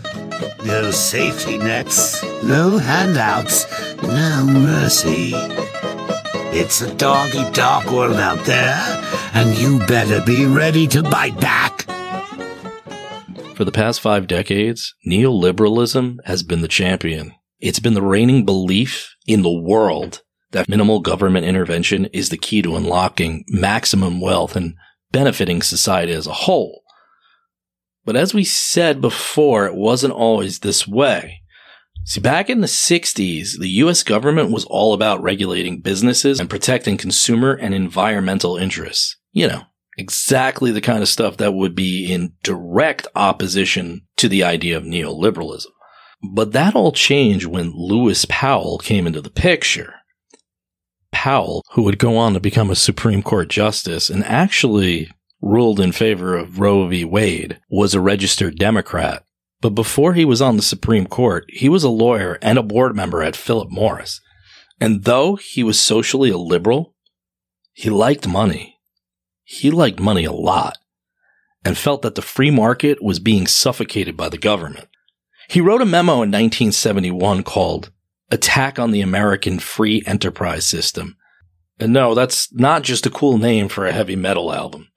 No 0.63 0.89
safety 0.89 1.57
nets, 1.57 2.23
no 2.45 2.77
handouts, 2.77 3.65
no 4.01 4.45
mercy. 4.45 5.33
It's 6.55 6.79
a 6.79 6.95
doggy 6.95 7.43
dog 7.51 7.91
world 7.91 8.15
out 8.15 8.45
there, 8.45 8.73
and 9.33 9.53
you 9.57 9.79
better 9.79 10.21
be 10.25 10.45
ready 10.45 10.87
to 10.87 11.03
bite 11.03 11.37
back. 11.41 11.81
For 13.55 13.65
the 13.65 13.73
past 13.73 13.99
five 13.99 14.27
decades, 14.27 14.95
neoliberalism 15.05 16.19
has 16.23 16.43
been 16.43 16.61
the 16.61 16.69
champion. 16.69 17.33
It's 17.59 17.79
been 17.79 17.95
the 17.95 18.01
reigning 18.01 18.45
belief 18.45 19.13
in 19.27 19.41
the 19.41 19.51
world 19.51 20.21
that 20.51 20.69
minimal 20.69 21.01
government 21.01 21.45
intervention 21.45 22.05
is 22.13 22.29
the 22.29 22.37
key 22.37 22.61
to 22.61 22.77
unlocking 22.77 23.43
maximum 23.49 24.21
wealth 24.21 24.55
and 24.55 24.75
benefiting 25.13 25.61
society 25.61 26.11
as 26.11 26.27
a 26.27 26.33
whole. 26.33 26.83
But 28.03 28.17
as 28.17 28.33
we 28.33 28.43
said 28.43 28.99
before, 28.99 29.65
it 29.65 29.75
wasn't 29.75 30.13
always 30.13 30.59
this 30.59 30.85
way. 30.85 31.39
See, 32.05 32.19
back 32.19 32.49
in 32.49 32.59
the 32.59 32.67
60s, 32.67 33.57
the 33.57 33.69
US 33.69 34.03
government 34.03 34.51
was 34.51 34.65
all 34.65 34.93
about 34.93 35.23
regulating 35.23 35.79
businesses 35.79 36.41
and 36.41 36.49
protecting 36.49 36.97
consumer 36.97 37.53
and 37.53 37.73
environmental 37.73 38.57
interests. 38.57 39.15
You 39.31 39.47
know, 39.47 39.61
exactly 39.97 40.71
the 40.71 40.81
kind 40.81 41.01
of 41.01 41.07
stuff 41.07 41.37
that 41.37 41.53
would 41.53 41.75
be 41.75 42.11
in 42.11 42.33
direct 42.43 43.07
opposition 43.15 44.01
to 44.17 44.27
the 44.27 44.43
idea 44.43 44.75
of 44.75 44.83
neoliberalism. 44.83 45.67
But 46.33 46.51
that 46.53 46.75
all 46.75 46.91
changed 46.91 47.45
when 47.45 47.73
Lewis 47.75 48.25
Powell 48.29 48.77
came 48.79 49.07
into 49.07 49.21
the 49.21 49.29
picture. 49.29 49.93
Powell, 51.13 51.63
who 51.71 51.83
would 51.83 51.97
go 51.97 52.17
on 52.17 52.33
to 52.33 52.39
become 52.41 52.69
a 52.69 52.75
Supreme 52.75 53.23
Court 53.23 53.47
justice 53.47 54.09
and 54.09 54.25
actually 54.25 55.09
ruled 55.41 55.79
in 55.79 55.91
favor 55.91 56.35
of 56.35 56.59
Roe 56.59 56.87
v. 56.87 57.05
Wade, 57.05 57.59
was 57.69 57.93
a 57.93 58.01
registered 58.01 58.57
Democrat. 58.57 59.23
But 59.61 59.71
before 59.71 60.13
he 60.13 60.25
was 60.25 60.41
on 60.41 60.57
the 60.57 60.61
Supreme 60.61 61.05
Court, 61.05 61.45
he 61.47 61.69
was 61.69 61.83
a 61.83 61.89
lawyer 61.89 62.37
and 62.41 62.57
a 62.57 62.63
board 62.63 62.95
member 62.95 63.23
at 63.23 63.35
Philip 63.35 63.71
Morris. 63.71 64.19
And 64.81 65.05
though 65.05 65.35
he 65.35 65.63
was 65.63 65.79
socially 65.79 66.29
a 66.29 66.37
liberal, 66.37 66.95
he 67.71 67.89
liked 67.89 68.27
money. 68.27 68.79
He 69.43 69.71
liked 69.71 69.99
money 69.99 70.25
a 70.25 70.33
lot 70.33 70.77
and 71.63 71.77
felt 71.77 72.01
that 72.01 72.15
the 72.15 72.21
free 72.21 72.51
market 72.51 73.01
was 73.01 73.19
being 73.19 73.47
suffocated 73.47 74.17
by 74.17 74.27
the 74.27 74.37
government. 74.37 74.89
He 75.49 75.61
wrote 75.61 75.81
a 75.81 75.85
memo 75.85 76.13
in 76.13 76.31
1971 76.31 77.43
called 77.43 77.91
Attack 78.31 78.79
on 78.79 78.91
the 78.91 79.01
American 79.01 79.59
Free 79.59 80.03
Enterprise 80.05 80.65
System. 80.65 81.17
And 81.79 81.93
no, 81.93 82.13
that's 82.15 82.53
not 82.53 82.83
just 82.83 83.05
a 83.05 83.09
cool 83.09 83.37
name 83.37 83.67
for 83.67 83.85
a 83.85 83.91
heavy 83.91 84.15
metal 84.15 84.53
album. 84.53 84.87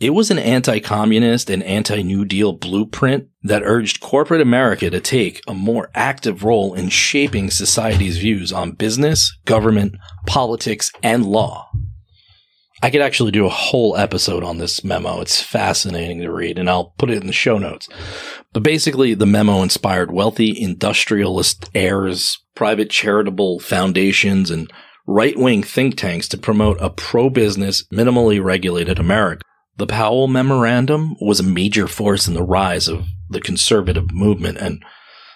It 0.00 0.14
was 0.14 0.30
an 0.30 0.38
anti-communist 0.38 1.50
and 1.50 1.62
anti-New 1.62 2.24
Deal 2.24 2.54
blueprint 2.54 3.28
that 3.42 3.62
urged 3.62 4.00
corporate 4.00 4.40
America 4.40 4.88
to 4.88 4.98
take 4.98 5.42
a 5.46 5.52
more 5.52 5.90
active 5.94 6.42
role 6.42 6.72
in 6.72 6.88
shaping 6.88 7.50
society's 7.50 8.16
views 8.16 8.50
on 8.50 8.72
business, 8.72 9.36
government, 9.44 9.96
politics, 10.26 10.90
and 11.02 11.26
law. 11.26 11.70
I 12.82 12.90
could 12.90 13.02
actually 13.02 13.30
do 13.30 13.44
a 13.44 13.50
whole 13.50 13.96
episode 13.96 14.42
on 14.42 14.58
this 14.58 14.82
memo. 14.82 15.20
It's 15.20 15.42
fascinating 15.42 16.20
to 16.20 16.32
read, 16.32 16.58
and 16.58 16.68
I'll 16.68 16.94
put 16.96 17.10
it 17.10 17.20
in 17.20 17.26
the 17.26 17.32
show 17.32 17.58
notes. 17.58 17.88
But 18.52 18.62
basically, 18.62 19.12
the 19.14 19.26
memo 19.26 19.62
inspired 19.62 20.10
wealthy 20.10 20.60
industrialist 20.60 21.68
heirs, 21.74 22.38
private 22.54 22.88
charitable 22.88 23.60
foundations, 23.60 24.50
and 24.50 24.72
right 25.06 25.36
wing 25.36 25.62
think 25.62 25.96
tanks 25.96 26.26
to 26.28 26.38
promote 26.38 26.78
a 26.80 26.88
pro 26.88 27.28
business, 27.28 27.84
minimally 27.92 28.42
regulated 28.42 28.98
America. 28.98 29.42
The 29.76 29.86
Powell 29.86 30.28
Memorandum 30.28 31.16
was 31.20 31.40
a 31.40 31.44
major 31.44 31.86
force 31.86 32.26
in 32.26 32.34
the 32.34 32.42
rise 32.42 32.88
of 32.88 33.06
the 33.28 33.40
conservative 33.40 34.10
movement 34.12 34.58
and 34.58 34.82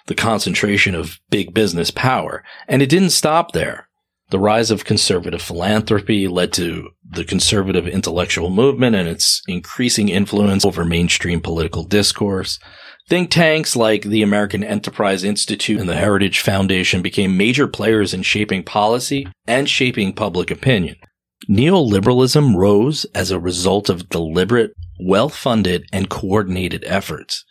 the 0.07 0.15
concentration 0.15 0.95
of 0.95 1.19
big 1.29 1.53
business 1.53 1.91
power. 1.91 2.43
And 2.67 2.81
it 2.81 2.89
didn't 2.89 3.09
stop 3.11 3.53
there. 3.53 3.84
The 4.29 4.39
rise 4.39 4.71
of 4.71 4.85
conservative 4.85 5.41
philanthropy 5.41 6.27
led 6.27 6.51
to 6.53 6.89
the 7.07 7.23
conservative 7.23 7.87
intellectual 7.87 8.49
movement 8.49 8.95
and 8.95 9.07
its 9.07 9.43
increasing 9.47 10.09
influence 10.09 10.65
over 10.65 10.83
mainstream 10.83 11.41
political 11.41 11.83
discourse. 11.83 12.59
Think 13.07 13.29
tanks 13.29 13.75
like 13.75 14.01
the 14.01 14.23
American 14.23 14.63
Enterprise 14.63 15.23
Institute 15.23 15.79
and 15.79 15.87
the 15.87 15.95
Heritage 15.95 16.39
Foundation 16.39 17.03
became 17.03 17.37
major 17.37 17.67
players 17.67 18.15
in 18.15 18.23
shaping 18.23 18.63
policy 18.63 19.27
and 19.45 19.69
shaping 19.69 20.11
public 20.11 20.49
opinion. 20.49 20.95
Neoliberalism 21.47 22.55
rose 22.55 23.05
as 23.13 23.29
a 23.29 23.39
result 23.39 23.89
of 23.89 24.09
deliberate, 24.09 24.71
well 24.99 25.29
funded, 25.29 25.85
and 25.93 26.09
coordinated 26.09 26.83
efforts. 26.87 27.45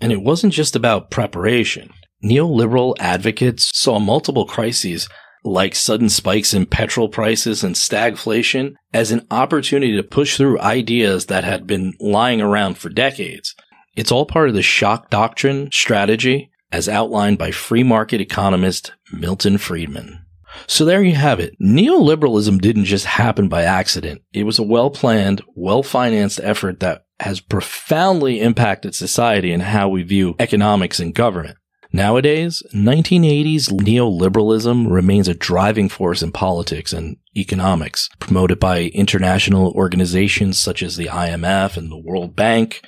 And 0.00 0.12
it 0.12 0.22
wasn't 0.22 0.52
just 0.52 0.76
about 0.76 1.10
preparation. 1.10 1.90
Neoliberal 2.24 2.94
advocates 3.00 3.70
saw 3.74 3.98
multiple 3.98 4.44
crises 4.44 5.08
like 5.44 5.74
sudden 5.74 6.08
spikes 6.08 6.54
in 6.54 6.66
petrol 6.66 7.08
prices 7.08 7.64
and 7.64 7.74
stagflation 7.74 8.74
as 8.92 9.10
an 9.10 9.26
opportunity 9.30 9.96
to 9.96 10.02
push 10.02 10.36
through 10.36 10.60
ideas 10.60 11.26
that 11.26 11.44
had 11.44 11.66
been 11.66 11.94
lying 12.00 12.40
around 12.40 12.78
for 12.78 12.88
decades. 12.88 13.54
It's 13.96 14.12
all 14.12 14.26
part 14.26 14.48
of 14.48 14.54
the 14.54 14.62
shock 14.62 15.10
doctrine 15.10 15.70
strategy 15.72 16.50
as 16.72 16.88
outlined 16.88 17.38
by 17.38 17.50
free 17.50 17.82
market 17.82 18.20
economist 18.20 18.92
Milton 19.12 19.58
Friedman. 19.58 20.24
So 20.66 20.84
there 20.84 21.02
you 21.02 21.14
have 21.14 21.40
it. 21.40 21.54
Neoliberalism 21.60 22.60
didn't 22.60 22.84
just 22.84 23.06
happen 23.06 23.48
by 23.48 23.62
accident. 23.62 24.22
It 24.32 24.44
was 24.44 24.58
a 24.58 24.64
well 24.64 24.90
planned, 24.90 25.42
well 25.54 25.82
financed 25.82 26.40
effort 26.42 26.80
that 26.80 27.04
has 27.20 27.40
profoundly 27.40 28.40
impacted 28.40 28.94
society 28.94 29.52
and 29.52 29.62
how 29.62 29.88
we 29.88 30.02
view 30.02 30.34
economics 30.38 30.98
and 30.98 31.14
government. 31.14 31.56
Nowadays, 31.92 32.62
1980s 32.72 33.68
neoliberalism 33.68 34.88
remains 34.88 35.26
a 35.26 35.34
driving 35.34 35.88
force 35.88 36.22
in 36.22 36.30
politics 36.30 36.92
and 36.92 37.16
economics, 37.36 38.08
promoted 38.20 38.60
by 38.60 38.82
international 38.94 39.72
organizations 39.72 40.56
such 40.56 40.84
as 40.84 40.96
the 40.96 41.06
IMF 41.06 41.76
and 41.76 41.90
the 41.90 41.98
World 41.98 42.36
Bank, 42.36 42.82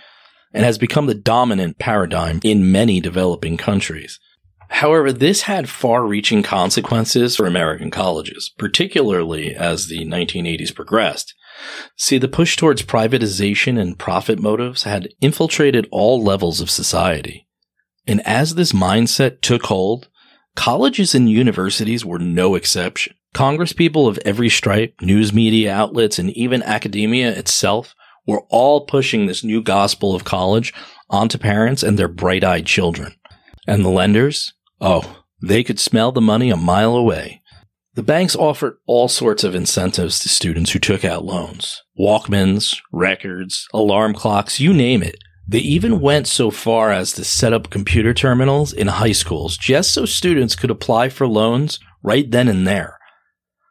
and 0.54 0.64
has 0.64 0.78
become 0.78 1.06
the 1.06 1.14
dominant 1.14 1.78
paradigm 1.78 2.38
in 2.44 2.70
many 2.70 3.00
developing 3.00 3.56
countries. 3.56 4.20
However, 4.68 5.12
this 5.12 5.42
had 5.42 5.68
far 5.68 6.06
reaching 6.06 6.44
consequences 6.44 7.36
for 7.36 7.46
American 7.46 7.90
colleges, 7.90 8.52
particularly 8.56 9.54
as 9.54 9.88
the 9.88 10.06
1980s 10.06 10.74
progressed. 10.74 11.34
See, 11.96 12.18
the 12.18 12.28
push 12.28 12.56
towards 12.56 12.82
privatization 12.82 13.80
and 13.80 13.98
profit 13.98 14.38
motives 14.38 14.84
had 14.84 15.08
infiltrated 15.20 15.88
all 15.90 16.22
levels 16.22 16.60
of 16.60 16.70
society. 16.70 17.48
And 18.06 18.26
as 18.26 18.54
this 18.54 18.72
mindset 18.72 19.40
took 19.40 19.64
hold, 19.64 20.08
colleges 20.56 21.14
and 21.14 21.30
universities 21.30 22.04
were 22.04 22.18
no 22.18 22.54
exception. 22.54 23.14
Congresspeople 23.34 24.08
of 24.08 24.18
every 24.24 24.48
stripe, 24.48 24.94
news 25.00 25.32
media 25.32 25.72
outlets, 25.72 26.18
and 26.18 26.30
even 26.30 26.62
academia 26.62 27.30
itself 27.30 27.94
were 28.26 28.42
all 28.50 28.86
pushing 28.86 29.26
this 29.26 29.42
new 29.42 29.62
gospel 29.62 30.14
of 30.14 30.24
college 30.24 30.74
onto 31.08 31.38
parents 31.38 31.82
and 31.82 31.98
their 31.98 32.08
bright 32.08 32.44
eyed 32.44 32.66
children. 32.66 33.14
And 33.66 33.84
the 33.84 33.90
lenders? 33.90 34.52
Oh, 34.80 35.22
they 35.40 35.64
could 35.64 35.80
smell 35.80 36.12
the 36.12 36.20
money 36.20 36.50
a 36.50 36.56
mile 36.56 36.94
away. 36.94 37.42
The 37.94 38.02
banks 38.02 38.34
offered 38.34 38.78
all 38.86 39.08
sorts 39.08 39.44
of 39.44 39.54
incentives 39.54 40.18
to 40.20 40.28
students 40.28 40.70
who 40.72 40.78
took 40.78 41.04
out 41.04 41.24
loans 41.24 41.82
Walkmans, 41.98 42.78
records, 42.90 43.68
alarm 43.74 44.14
clocks, 44.14 44.60
you 44.60 44.72
name 44.72 45.02
it. 45.02 45.16
They 45.46 45.58
even 45.58 46.00
went 46.00 46.26
so 46.26 46.50
far 46.50 46.92
as 46.92 47.12
to 47.12 47.24
set 47.24 47.52
up 47.52 47.70
computer 47.70 48.14
terminals 48.14 48.72
in 48.72 48.88
high 48.88 49.12
schools 49.12 49.56
just 49.56 49.92
so 49.92 50.04
students 50.04 50.54
could 50.54 50.70
apply 50.70 51.08
for 51.08 51.26
loans 51.26 51.78
right 52.02 52.30
then 52.30 52.48
and 52.48 52.66
there. 52.66 52.98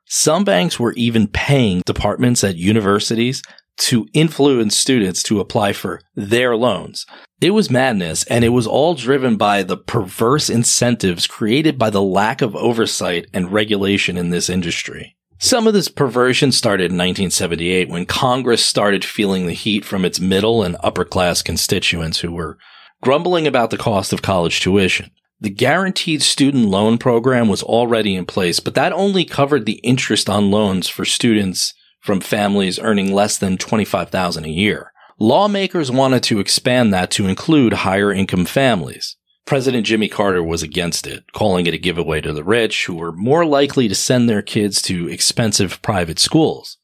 Some 0.05 0.43
banks 0.43 0.79
were 0.79 0.93
even 0.93 1.27
paying 1.27 1.81
departments 1.85 2.43
at 2.43 2.57
universities 2.57 3.41
to 3.77 4.05
influence 4.13 4.75
students 4.75 5.23
to 5.23 5.39
apply 5.39 5.73
for 5.73 6.01
their 6.15 6.55
loans. 6.55 7.05
It 7.39 7.51
was 7.51 7.71
madness, 7.71 8.23
and 8.25 8.43
it 8.43 8.49
was 8.49 8.67
all 8.67 8.93
driven 8.93 9.37
by 9.37 9.63
the 9.63 9.77
perverse 9.77 10.49
incentives 10.49 11.25
created 11.25 11.79
by 11.79 11.89
the 11.89 12.01
lack 12.01 12.41
of 12.41 12.55
oversight 12.55 13.27
and 13.33 13.51
regulation 13.51 14.17
in 14.17 14.29
this 14.29 14.49
industry. 14.49 15.15
Some 15.43 15.65
of 15.65 15.73
this 15.73 15.87
perversion 15.87 16.51
started 16.51 16.91
in 16.91 16.97
1978 16.97 17.89
when 17.89 18.05
Congress 18.05 18.63
started 18.63 19.03
feeling 19.03 19.47
the 19.47 19.53
heat 19.53 19.83
from 19.83 20.05
its 20.05 20.19
middle 20.19 20.61
and 20.61 20.77
upper 20.81 21.03
class 21.03 21.41
constituents 21.41 22.19
who 22.19 22.31
were 22.31 22.59
grumbling 23.01 23.47
about 23.47 23.71
the 23.71 23.77
cost 23.77 24.13
of 24.13 24.21
college 24.21 24.59
tuition. 24.59 25.09
The 25.39 25.49
guaranteed 25.49 26.21
student 26.21 26.65
loan 26.67 26.99
program 26.99 27.47
was 27.47 27.63
already 27.63 28.13
in 28.13 28.27
place, 28.27 28.59
but 28.59 28.75
that 28.75 28.93
only 28.93 29.25
covered 29.25 29.65
the 29.65 29.79
interest 29.79 30.29
on 30.29 30.51
loans 30.51 30.87
for 30.87 31.05
students 31.05 31.73
from 32.01 32.21
families 32.21 32.77
earning 32.77 33.11
less 33.11 33.39
than 33.39 33.57
25,000 33.57 34.45
a 34.45 34.47
year. 34.47 34.91
Lawmakers 35.17 35.89
wanted 35.89 36.21
to 36.21 36.39
expand 36.39 36.93
that 36.93 37.09
to 37.11 37.25
include 37.25 37.73
higher 37.73 38.13
income 38.13 38.45
families. 38.45 39.17
President 39.45 39.85
Jimmy 39.85 40.07
Carter 40.07 40.43
was 40.43 40.63
against 40.63 41.05
it, 41.05 41.23
calling 41.33 41.67
it 41.67 41.73
a 41.73 41.77
giveaway 41.77 42.21
to 42.21 42.31
the 42.33 42.43
rich 42.43 42.85
who 42.85 42.95
were 42.95 43.11
more 43.11 43.45
likely 43.45 43.87
to 43.87 43.95
send 43.95 44.29
their 44.29 44.41
kids 44.41 44.81
to 44.83 45.07
expensive 45.09 45.81
private 45.81 46.19
schools. 46.19 46.77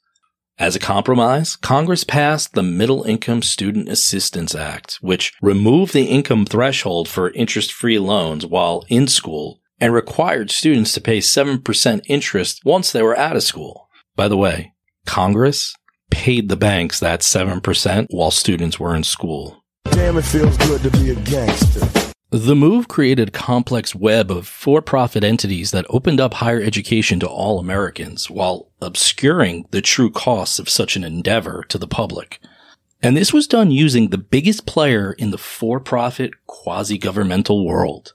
As 0.59 0.75
a 0.75 0.79
compromise, 0.79 1.55
Congress 1.55 2.03
passed 2.03 2.53
the 2.53 2.63
Middle 2.63 3.03
Income 3.03 3.43
Student 3.43 3.89
Assistance 3.89 4.55
Act, 4.55 4.97
which 5.01 5.33
removed 5.39 5.93
the 5.93 6.05
income 6.05 6.45
threshold 6.45 7.07
for 7.07 7.29
interest 7.31 7.71
free 7.71 7.99
loans 7.99 8.43
while 8.43 8.83
in 8.89 9.07
school 9.07 9.61
and 9.79 9.93
required 9.93 10.49
students 10.49 10.93
to 10.93 11.01
pay 11.01 11.19
7% 11.19 12.01
interest 12.07 12.61
once 12.65 12.91
they 12.91 13.03
were 13.03 13.17
out 13.17 13.35
of 13.35 13.43
school. 13.43 13.87
By 14.15 14.27
the 14.27 14.37
way, 14.37 14.73
Congress 15.05 15.75
paid 16.09 16.49
the 16.49 16.57
banks 16.57 16.99
that 16.99 17.19
7% 17.21 18.07
while 18.09 18.31
students 18.31 18.79
were 18.79 18.95
in 18.95 19.03
school. 19.03 19.63
Damn, 19.91 20.17
it 20.17 20.23
feels 20.23 20.57
good 20.57 20.81
to 20.81 20.89
be 20.89 21.11
a 21.11 21.15
gangster. 21.15 22.06
The 22.29 22.55
move 22.55 22.89
created 22.89 23.29
a 23.29 23.31
complex 23.31 23.95
web 23.95 24.29
of 24.29 24.45
for 24.45 24.81
profit 24.81 25.23
entities 25.23 25.71
that 25.71 25.85
opened 25.89 26.19
up 26.19 26.35
higher 26.35 26.61
education 26.61 27.21
to 27.21 27.27
all 27.27 27.57
Americans 27.57 28.29
while 28.29 28.69
obscuring 28.81 29.65
the 29.71 29.81
true 29.81 30.11
costs 30.11 30.59
of 30.59 30.67
such 30.67 30.97
an 30.97 31.05
endeavor 31.05 31.63
to 31.69 31.77
the 31.77 31.87
public. 31.87 32.41
And 33.01 33.15
this 33.15 33.31
was 33.31 33.47
done 33.47 33.71
using 33.71 34.09
the 34.09 34.17
biggest 34.17 34.65
player 34.65 35.13
in 35.13 35.31
the 35.31 35.37
for 35.37 35.79
profit 35.79 36.31
quasi 36.47 36.97
governmental 36.97 37.65
world, 37.65 38.13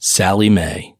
Sallie 0.00 0.50
Mae. 0.50 0.96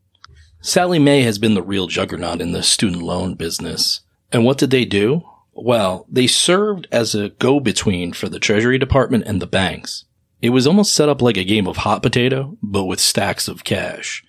Sallie 0.60 1.00
Mae 1.00 1.22
has 1.22 1.40
been 1.40 1.54
the 1.54 1.62
real 1.62 1.88
juggernaut 1.88 2.40
in 2.40 2.52
the 2.52 2.62
student 2.62 3.02
loan 3.02 3.34
business. 3.34 4.02
And 4.30 4.44
what 4.44 4.58
did 4.58 4.70
they 4.70 4.84
do? 4.84 5.22
Well, 5.52 6.06
they 6.08 6.28
served 6.28 6.86
as 6.92 7.16
a 7.16 7.30
go 7.30 7.58
between 7.58 8.12
for 8.12 8.28
the 8.28 8.38
Treasury 8.38 8.78
Department 8.78 9.24
and 9.26 9.42
the 9.42 9.48
banks. 9.48 10.04
It 10.42 10.50
was 10.50 10.66
almost 10.66 10.94
set 10.94 11.08
up 11.08 11.22
like 11.22 11.38
a 11.38 11.44
game 11.44 11.66
of 11.66 11.78
hot 11.78 12.02
potato, 12.02 12.58
but 12.62 12.84
with 12.84 13.00
stacks 13.00 13.48
of 13.48 13.64
cash. 13.64 14.24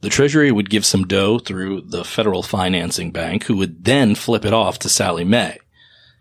The 0.00 0.08
Treasury 0.08 0.50
would 0.50 0.70
give 0.70 0.84
some 0.84 1.06
dough 1.06 1.38
through 1.38 1.82
the 1.82 2.04
Federal 2.04 2.42
Financing 2.42 3.12
Bank, 3.12 3.44
who 3.44 3.56
would 3.58 3.84
then 3.84 4.16
flip 4.16 4.44
it 4.44 4.52
off 4.52 4.78
to 4.80 4.88
Sallie 4.88 5.24
Mae. 5.24 5.58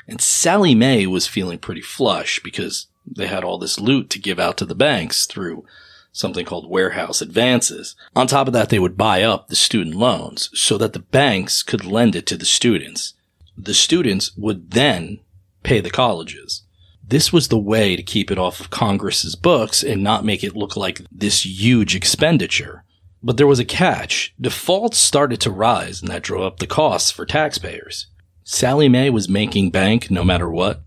And 0.07 0.21
Sallie 0.21 0.75
Mae 0.75 1.07
was 1.07 1.25
feeling 1.25 1.57
pretty 1.57 1.81
flush 1.81 2.39
because 2.43 2.87
they 3.07 3.25
had 3.25 3.43
all 3.43 3.57
this 3.57 3.79
loot 3.79 4.09
to 4.11 4.19
give 4.19 4.39
out 4.39 4.57
to 4.57 4.65
the 4.65 4.75
banks 4.75 5.25
through 5.25 5.65
something 6.11 6.45
called 6.45 6.69
warehouse 6.69 7.21
advances. 7.21 7.95
On 8.15 8.27
top 8.27 8.45
of 8.45 8.53
that, 8.53 8.69
they 8.69 8.79
would 8.79 8.97
buy 8.97 9.23
up 9.23 9.47
the 9.47 9.55
student 9.55 9.95
loans 9.95 10.49
so 10.53 10.77
that 10.77 10.93
the 10.93 10.99
banks 10.99 11.63
could 11.63 11.85
lend 11.85 12.15
it 12.15 12.27
to 12.27 12.37
the 12.37 12.45
students 12.45 13.15
the 13.57 13.73
students 13.73 14.35
would 14.37 14.71
then 14.71 15.19
pay 15.63 15.79
the 15.79 15.89
colleges. 15.89 16.63
This 17.11 17.33
was 17.33 17.49
the 17.49 17.59
way 17.59 17.97
to 17.97 18.03
keep 18.03 18.31
it 18.31 18.37
off 18.37 18.61
of 18.61 18.69
Congress's 18.69 19.35
books 19.35 19.83
and 19.83 20.01
not 20.01 20.23
make 20.23 20.45
it 20.45 20.55
look 20.55 20.77
like 20.77 21.01
this 21.11 21.45
huge 21.45 21.93
expenditure. 21.93 22.85
But 23.21 23.35
there 23.35 23.45
was 23.45 23.59
a 23.59 23.65
catch. 23.65 24.33
Defaults 24.39 24.97
started 24.97 25.41
to 25.41 25.51
rise 25.51 26.01
and 26.01 26.09
that 26.09 26.23
drove 26.23 26.43
up 26.43 26.59
the 26.59 26.67
costs 26.67 27.11
for 27.11 27.25
taxpayers. 27.25 28.07
Sallie 28.45 28.87
Mae 28.87 29.09
was 29.09 29.27
making 29.27 29.71
bank 29.71 30.09
no 30.09 30.23
matter 30.23 30.49
what. 30.49 30.83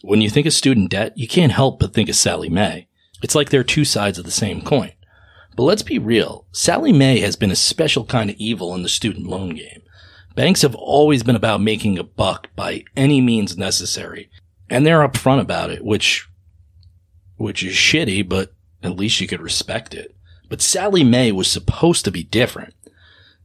When 0.00 0.20
you 0.20 0.30
think 0.30 0.46
of 0.46 0.52
student 0.52 0.92
debt, 0.92 1.18
you 1.18 1.26
can't 1.26 1.50
help 1.50 1.80
but 1.80 1.92
think 1.92 2.08
of 2.08 2.14
Sallie 2.14 2.48
Mae. 2.48 2.86
It's 3.20 3.34
like 3.34 3.50
they're 3.50 3.64
two 3.64 3.84
sides 3.84 4.20
of 4.20 4.26
the 4.26 4.30
same 4.30 4.62
coin. 4.62 4.92
But 5.56 5.64
let's 5.64 5.82
be 5.82 5.98
real. 5.98 6.46
Sallie 6.52 6.92
Mae 6.92 7.18
has 7.18 7.34
been 7.34 7.50
a 7.50 7.56
special 7.56 8.04
kind 8.04 8.30
of 8.30 8.36
evil 8.36 8.76
in 8.76 8.84
the 8.84 8.88
student 8.88 9.26
loan 9.26 9.56
game. 9.56 9.82
Banks 10.36 10.62
have 10.62 10.76
always 10.76 11.24
been 11.24 11.34
about 11.34 11.60
making 11.60 11.98
a 11.98 12.04
buck 12.04 12.48
by 12.54 12.84
any 12.96 13.20
means 13.20 13.58
necessary. 13.58 14.30
And 14.68 14.86
they're 14.86 15.06
upfront 15.06 15.40
about 15.40 15.70
it, 15.70 15.84
which, 15.84 16.28
which 17.36 17.62
is 17.62 17.74
shitty, 17.74 18.28
but 18.28 18.52
at 18.82 18.96
least 18.96 19.20
you 19.20 19.26
could 19.26 19.40
respect 19.40 19.94
it. 19.94 20.14
But 20.48 20.62
Sallie 20.62 21.04
Mae 21.04 21.32
was 21.32 21.48
supposed 21.48 22.04
to 22.04 22.10
be 22.10 22.22
different. 22.22 22.74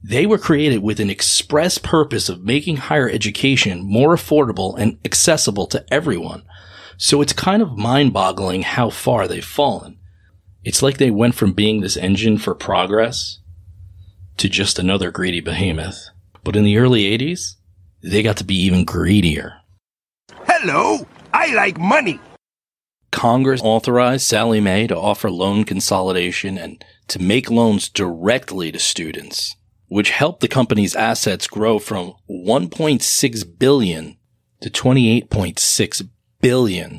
They 0.03 0.26
were 0.26 0.38
created 0.38 0.82
with 0.82 0.99
an 0.99 1.09
express 1.09 1.78
purpose 1.78 2.28
of 2.28 2.43
making 2.43 2.78
higher 2.78 3.09
education 3.09 3.82
more 3.82 4.15
affordable 4.15 4.76
and 4.78 4.97
accessible 5.05 5.67
to 5.67 5.86
everyone. 5.93 6.43
So 6.97 7.22
it's 7.22 7.34
kind 7.34 7.61
of 7.61 7.78
mind 7.78 8.13
boggling 8.13 8.63
how 8.63 8.89
far 8.89 9.28
they've 9.28 9.45
fallen. 9.45 9.99
It's 10.63 10.82
like 10.82 10.97
they 10.97 11.11
went 11.11 11.36
from 11.36 11.53
being 11.53 11.82
this 11.82 11.97
engine 11.97 12.38
for 12.38 12.53
progress 12.53 13.39
to 14.38 14.49
just 14.49 14.80
another 14.80 15.11
greedy 15.11 15.39
behemoth. 15.39 16.09
But 16.43 16.55
in 16.55 16.63
the 16.63 16.78
early 16.78 17.03
80s, 17.17 17.55
they 18.01 18.24
got 18.24 18.38
to 18.38 18.43
be 18.43 18.55
even 18.55 18.86
greedier. 18.86 19.61
Hello, 20.64 21.07
I 21.34 21.55
like 21.55 21.80
money. 21.80 22.20
Congress 23.12 23.62
authorized 23.64 24.28
Sallie 24.28 24.62
Mae 24.62 24.86
to 24.86 24.95
offer 24.95 25.32
loan 25.32 25.64
consolidation 25.64 26.55
and 26.55 26.86
to 27.07 27.18
make 27.18 27.49
loans 27.49 27.89
directly 27.89 28.72
to 28.72 28.78
students, 28.78 29.55
which 29.88 30.12
helped 30.12 30.39
the 30.39 30.47
company's 30.47 30.95
assets 30.95 31.47
grow 31.47 31.80
from 31.80 32.14
1.6 32.30 33.57
billion 33.57 34.18
to 34.59 34.70
28.6 34.70 36.09
billion 36.41 36.91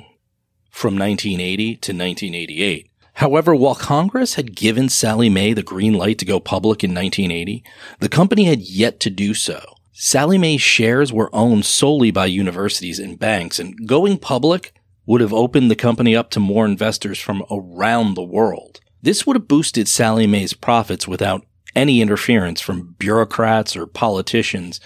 from 0.68 0.98
1980 0.98 1.64
to 1.76 1.92
1988. 1.92 2.90
However, 3.12 3.54
while 3.54 3.76
Congress 3.76 4.34
had 4.34 4.56
given 4.56 4.88
Sallie 4.88 5.30
Mae 5.30 5.52
the 5.52 5.62
green 5.62 5.94
light 5.94 6.18
to 6.18 6.24
go 6.24 6.40
public 6.40 6.82
in 6.82 6.92
1980, 6.92 7.62
the 8.00 8.08
company 8.08 8.42
had 8.42 8.60
yet 8.60 8.98
to 8.98 9.08
do 9.08 9.34
so. 9.34 9.60
Sallie 9.94 10.38
Mae's 10.38 10.62
shares 10.62 11.12
were 11.12 11.28
owned 11.34 11.66
solely 11.66 12.10
by 12.10 12.26
universities 12.26 12.98
and 12.98 13.18
banks, 13.18 13.58
and 13.58 13.86
going 13.86 14.16
public 14.18 14.74
would 15.04 15.20
have 15.20 15.34
opened 15.34 15.70
the 15.70 15.76
company 15.76 16.16
up 16.16 16.30
to 16.30 16.40
more 16.40 16.64
investors 16.64 17.18
from 17.18 17.44
around 17.50 18.14
the 18.14 18.22
world. 18.22 18.80
This 19.02 19.26
would 19.26 19.36
have 19.36 19.48
boosted 19.48 19.88
Sallie 19.88 20.26
Mae's 20.26 20.54
profits 20.54 21.06
without 21.06 21.44
any 21.74 22.00
interference 22.00 22.60
from 22.60 22.94
bureaucrats 22.98 23.76
or 23.76 23.86
politicians. 23.86 24.80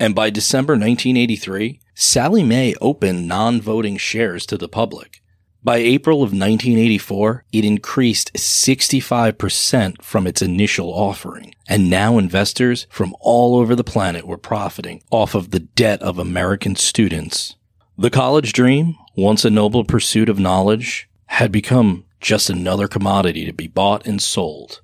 And 0.00 0.14
by 0.14 0.30
December 0.30 0.72
1983, 0.72 1.80
Sallie 1.94 2.42
Mae 2.42 2.74
opened 2.80 3.28
non-voting 3.28 3.96
shares 3.96 4.44
to 4.46 4.56
the 4.56 4.68
public. 4.68 5.17
By 5.64 5.78
April 5.78 6.18
of 6.18 6.30
1984, 6.30 7.44
it 7.52 7.64
increased 7.64 8.32
65% 8.34 10.02
from 10.02 10.26
its 10.26 10.40
initial 10.40 10.90
offering, 10.90 11.52
and 11.68 11.90
now 11.90 12.16
investors 12.16 12.86
from 12.90 13.14
all 13.20 13.56
over 13.56 13.74
the 13.74 13.82
planet 13.82 14.24
were 14.24 14.38
profiting 14.38 15.02
off 15.10 15.34
of 15.34 15.50
the 15.50 15.58
debt 15.58 16.00
of 16.00 16.16
American 16.16 16.76
students. 16.76 17.56
The 17.96 18.08
college 18.08 18.52
dream, 18.52 18.94
once 19.16 19.44
a 19.44 19.50
noble 19.50 19.84
pursuit 19.84 20.28
of 20.28 20.38
knowledge, 20.38 21.08
had 21.26 21.50
become 21.50 22.04
just 22.20 22.48
another 22.48 22.86
commodity 22.86 23.44
to 23.44 23.52
be 23.52 23.66
bought 23.66 24.06
and 24.06 24.22
sold. 24.22 24.80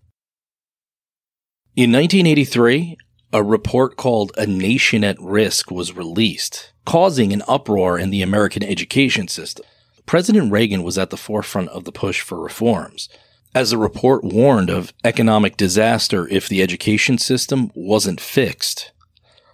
In 1.77 1.93
1983, 1.93 2.97
a 3.33 3.43
report 3.45 3.97
called 3.97 4.33
A 4.37 4.47
Nation 4.47 5.05
at 5.05 5.21
Risk 5.21 5.71
was 5.71 5.97
released, 5.97 6.73
causing 6.85 7.33
an 7.33 7.43
uproar 7.47 7.97
in 7.97 8.11
the 8.11 8.23
American 8.23 8.65
education 8.65 9.29
system. 9.29 9.65
President 10.07 10.53
Reagan 10.53 10.83
was 10.83 10.99
at 10.99 11.11
the 11.11 11.17
forefront 11.17 11.69
of 11.71 11.85
the 11.85 11.93
push 11.93 12.21
for 12.21 12.41
reforms, 12.41 13.09
as 13.55 13.71
the 13.71 13.79
report 13.79 14.25
warned 14.25 14.71
of 14.71 14.93
economic 15.05 15.57
disaster 15.57 16.29
if 16.29 16.49
the 16.49 16.63
education 16.63 17.19
system 17.19 17.71
wasn't 17.75 18.21
fixed. 18.21 18.93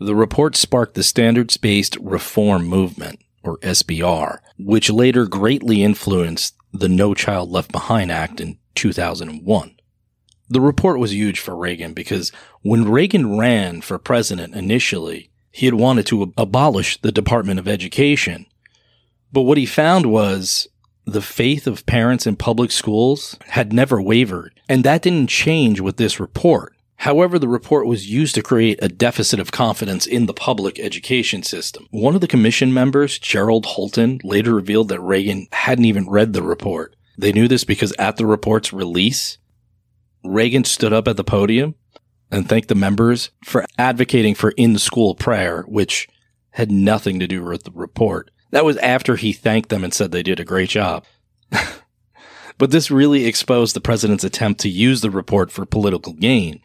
The 0.01 0.15
report 0.15 0.57
sparked 0.57 0.95
the 0.95 1.03
standards 1.03 1.57
based 1.57 1.97
reform 2.01 2.67
movement, 2.67 3.21
or 3.43 3.59
SBR, 3.59 4.39
which 4.59 4.91
later 4.91 5.27
greatly 5.27 5.83
influenced 5.83 6.55
the 6.73 6.89
No 6.89 7.15
Child 7.15 7.51
Left 7.51 7.73
Behind 7.73 8.11
Act 8.11 8.41
in 8.41 8.59
2001. 8.75 9.77
The 10.49 10.61
report 10.61 10.99
was 10.99 11.15
huge 11.15 11.39
for 11.39 11.55
Reagan 11.57 11.93
because 11.93 12.33
when 12.63 12.91
Reagan 12.91 13.39
ran 13.39 13.83
for 13.83 13.99
president 13.99 14.55
initially, 14.55 15.31
he 15.53 15.67
had 15.67 15.75
wanted 15.75 16.07
to 16.07 16.33
abolish 16.37 17.01
the 17.01 17.13
Department 17.13 17.61
of 17.61 17.69
Education. 17.69 18.47
But 19.33 19.43
what 19.43 19.59
he 19.59 19.67
found 19.67 20.07
was 20.07 20.69
the 21.05 21.23
faith 21.23 21.67
of 21.67 21.87
parents 21.87 22.27
in 22.27 22.37
public 22.37 22.71
schools 22.71 23.37
had 23.47 23.73
never 23.73 24.01
wavered, 24.01 24.61
and 24.69 24.85
that 24.85 25.03
didn't 25.03 25.29
change 25.29 25.81
with 25.81 25.97
this 25.97 26.21
report. 26.21 26.75
However, 26.97 27.39
the 27.39 27.49
report 27.49 27.87
was 27.87 28.11
used 28.11 28.35
to 28.35 28.43
create 28.43 28.79
a 28.83 28.89
deficit 28.89 29.41
of 29.41 29.51
confidence 29.51 30.07
in 30.07 30.27
the 30.27 30.35
public 30.35 30.79
education 30.79 31.43
system. 31.43 31.87
One 31.91 32.15
of 32.15 32.21
the 32.21 32.29
commission 32.29 32.75
members, 32.75 33.19
Gerald 33.19 33.65
Holton, 33.65 34.21
later 34.23 34.55
revealed 34.55 34.89
that 34.89 35.01
Reagan 35.01 35.49
hadn't 35.53 35.87
even 35.87 36.11
read 36.11 36.35
the 36.35 36.43
report. 36.43 36.95
They 37.17 37.33
knew 37.33 37.49
this 37.49 37.65
because 37.65 37.95
at 37.99 38.19
the 38.19 38.27
report's 38.27 38.73
release, 38.73 39.39
Reagan 40.23 40.65
stood 40.65 40.93
up 40.93 41.09
at 41.09 41.17
the 41.17 41.25
podium 41.25 41.75
and 42.31 42.47
thanked 42.47 42.69
the 42.69 42.75
members 42.75 43.31
for 43.45 43.65
advocating 43.79 44.35
for 44.35 44.51
in 44.53 44.77
school 44.77 45.15
prayer, 45.15 45.63
which 45.63 46.07
had 46.51 46.71
nothing 46.71 47.19
to 47.21 47.27
do 47.27 47.43
with 47.43 47.65
the 47.65 47.73
report. 47.73 48.31
That 48.51 48.65
was 48.65 48.77
after 48.79 49.17
he 49.17 49.33
thanked 49.33 49.69
them 49.69 49.85
and 49.85 49.95
said 49.95 50.11
they 50.11 50.23
did 50.23 50.41
a 50.41 50.45
great 50.45 50.69
job. 50.69 51.05
but 52.59 52.71
this 52.71 52.91
really 52.91 53.27
exposed 53.27 53.75
the 53.75 53.81
president's 53.81 54.25
attempt 54.25 54.61
to 54.61 54.69
use 54.69 55.01
the 55.01 55.11
report 55.11 55.51
for 55.51 55.65
political 55.65 56.13
gain. 56.13 56.61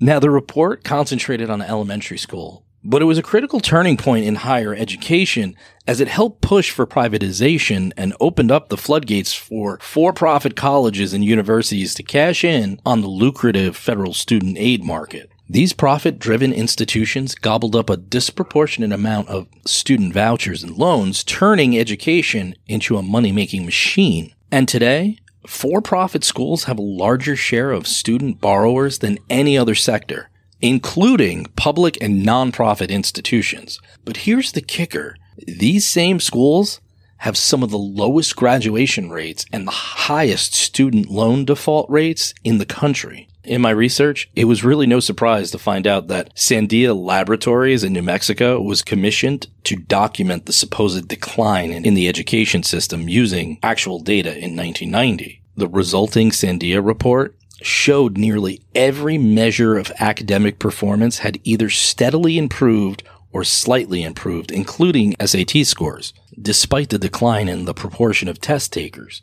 Now, 0.00 0.20
the 0.20 0.30
report 0.30 0.84
concentrated 0.84 1.50
on 1.50 1.60
elementary 1.60 2.18
school, 2.18 2.64
but 2.84 3.02
it 3.02 3.06
was 3.06 3.18
a 3.18 3.22
critical 3.22 3.58
turning 3.58 3.96
point 3.96 4.26
in 4.26 4.36
higher 4.36 4.74
education 4.74 5.56
as 5.88 6.00
it 6.00 6.06
helped 6.06 6.40
push 6.40 6.70
for 6.70 6.86
privatization 6.86 7.92
and 7.96 8.14
opened 8.20 8.52
up 8.52 8.68
the 8.68 8.76
floodgates 8.76 9.34
for 9.34 9.78
for-profit 9.80 10.54
colleges 10.54 11.12
and 11.12 11.24
universities 11.24 11.94
to 11.94 12.02
cash 12.04 12.44
in 12.44 12.80
on 12.86 13.00
the 13.00 13.08
lucrative 13.08 13.76
federal 13.76 14.14
student 14.14 14.56
aid 14.56 14.84
market. 14.84 15.32
These 15.50 15.72
profit-driven 15.72 16.52
institutions 16.52 17.34
gobbled 17.34 17.74
up 17.74 17.88
a 17.88 17.96
disproportionate 17.96 18.92
amount 18.92 19.28
of 19.28 19.46
student 19.64 20.12
vouchers 20.12 20.62
and 20.62 20.76
loans, 20.76 21.24
turning 21.24 21.78
education 21.78 22.54
into 22.66 22.98
a 22.98 23.02
money-making 23.02 23.64
machine. 23.64 24.34
And 24.52 24.68
today, 24.68 25.18
for-profit 25.46 26.22
schools 26.22 26.64
have 26.64 26.78
a 26.78 26.82
larger 26.82 27.34
share 27.34 27.72
of 27.72 27.86
student 27.86 28.42
borrowers 28.42 28.98
than 28.98 29.16
any 29.30 29.56
other 29.56 29.74
sector, 29.74 30.28
including 30.60 31.46
public 31.56 31.96
and 32.02 32.22
nonprofit 32.22 32.90
institutions. 32.90 33.80
But 34.04 34.18
here's 34.18 34.52
the 34.52 34.60
kicker. 34.60 35.16
These 35.46 35.86
same 35.86 36.20
schools 36.20 36.82
have 37.18 37.38
some 37.38 37.62
of 37.62 37.70
the 37.70 37.78
lowest 37.78 38.36
graduation 38.36 39.08
rates 39.08 39.46
and 39.50 39.66
the 39.66 39.72
highest 39.72 40.54
student 40.54 41.10
loan 41.10 41.46
default 41.46 41.88
rates 41.88 42.34
in 42.44 42.58
the 42.58 42.66
country. 42.66 43.28
In 43.48 43.62
my 43.62 43.70
research, 43.70 44.28
it 44.36 44.44
was 44.44 44.62
really 44.62 44.86
no 44.86 45.00
surprise 45.00 45.50
to 45.52 45.58
find 45.58 45.86
out 45.86 46.08
that 46.08 46.36
Sandia 46.36 46.94
Laboratories 46.94 47.82
in 47.82 47.94
New 47.94 48.02
Mexico 48.02 48.60
was 48.60 48.82
commissioned 48.82 49.46
to 49.64 49.74
document 49.76 50.44
the 50.44 50.52
supposed 50.52 51.08
decline 51.08 51.70
in 51.70 51.94
the 51.94 52.08
education 52.08 52.62
system 52.62 53.08
using 53.08 53.58
actual 53.62 54.00
data 54.00 54.32
in 54.32 54.54
1990. 54.54 55.40
The 55.56 55.66
resulting 55.66 56.30
Sandia 56.30 56.84
report 56.84 57.36
showed 57.62 58.18
nearly 58.18 58.60
every 58.74 59.16
measure 59.16 59.78
of 59.78 59.92
academic 59.98 60.58
performance 60.58 61.20
had 61.20 61.40
either 61.42 61.70
steadily 61.70 62.36
improved 62.36 63.02
or 63.32 63.44
slightly 63.44 64.02
improved, 64.02 64.50
including 64.50 65.16
SAT 65.24 65.64
scores, 65.64 66.12
despite 66.40 66.90
the 66.90 66.98
decline 66.98 67.48
in 67.48 67.64
the 67.64 67.72
proportion 67.72 68.28
of 68.28 68.42
test 68.42 68.74
takers. 68.74 69.22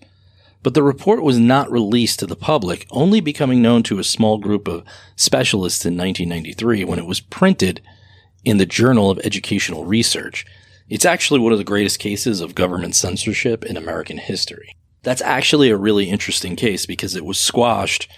But 0.66 0.74
the 0.74 0.82
report 0.82 1.22
was 1.22 1.38
not 1.38 1.72
released 1.72 2.18
to 2.22 2.26
the 2.26 2.36
public, 2.36 2.88
only 2.90 3.22
becoming 3.22 3.62
known 3.62 3.84
to 3.84 4.00
a 4.00 4.04
small 4.04 4.40
group 4.40 4.68
of 4.68 4.84
specialists 5.16 5.86
in 5.86 5.96
1993 5.96 6.84
when 6.86 6.98
it 6.98 7.06
was 7.06 7.20
printed 7.20 7.84
in 8.44 8.58
the 8.58 8.66
Journal 8.66 9.12
of 9.12 9.20
Educational 9.20 9.86
Research. 9.86 10.44
It's 10.90 11.06
actually 11.06 11.40
one 11.40 11.52
of 11.52 11.60
the 11.60 11.64
greatest 11.64 12.00
cases 12.00 12.42
of 12.42 12.56
government 12.56 12.96
censorship 12.96 13.64
in 13.64 13.78
American 13.78 14.18
history. 14.18 14.76
That's 15.04 15.22
actually 15.22 15.70
a 15.70 15.78
really 15.78 16.10
interesting 16.10 16.56
case 16.56 16.88
because 16.88 17.16
it 17.16 17.26
was 17.26 17.38
squashed 17.38 18.12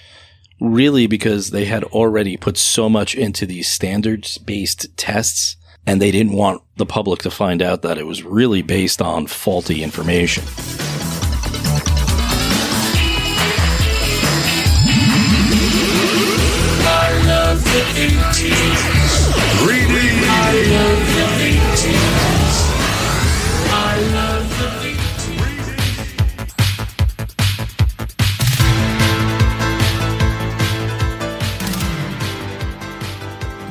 really 0.62 1.06
because 1.06 1.50
they 1.50 1.66
had 1.66 1.84
already 1.84 2.38
put 2.38 2.58
so 2.58 2.88
much 2.88 3.14
into 3.14 3.46
these 3.46 3.70
standards 3.70 4.38
based 4.38 4.96
tests 4.96 5.58
and 5.86 6.02
they 6.02 6.12
didn't 6.12 6.32
want 6.32 6.62
the 6.78 6.86
public 6.86 7.20
to 7.24 7.30
find 7.30 7.62
out 7.62 7.82
that 7.82 7.98
it 7.98 8.08
was 8.08 8.24
really 8.24 8.62
based 8.62 9.02
on 9.02 9.28
faulty 9.28 9.84
information. 9.84 10.46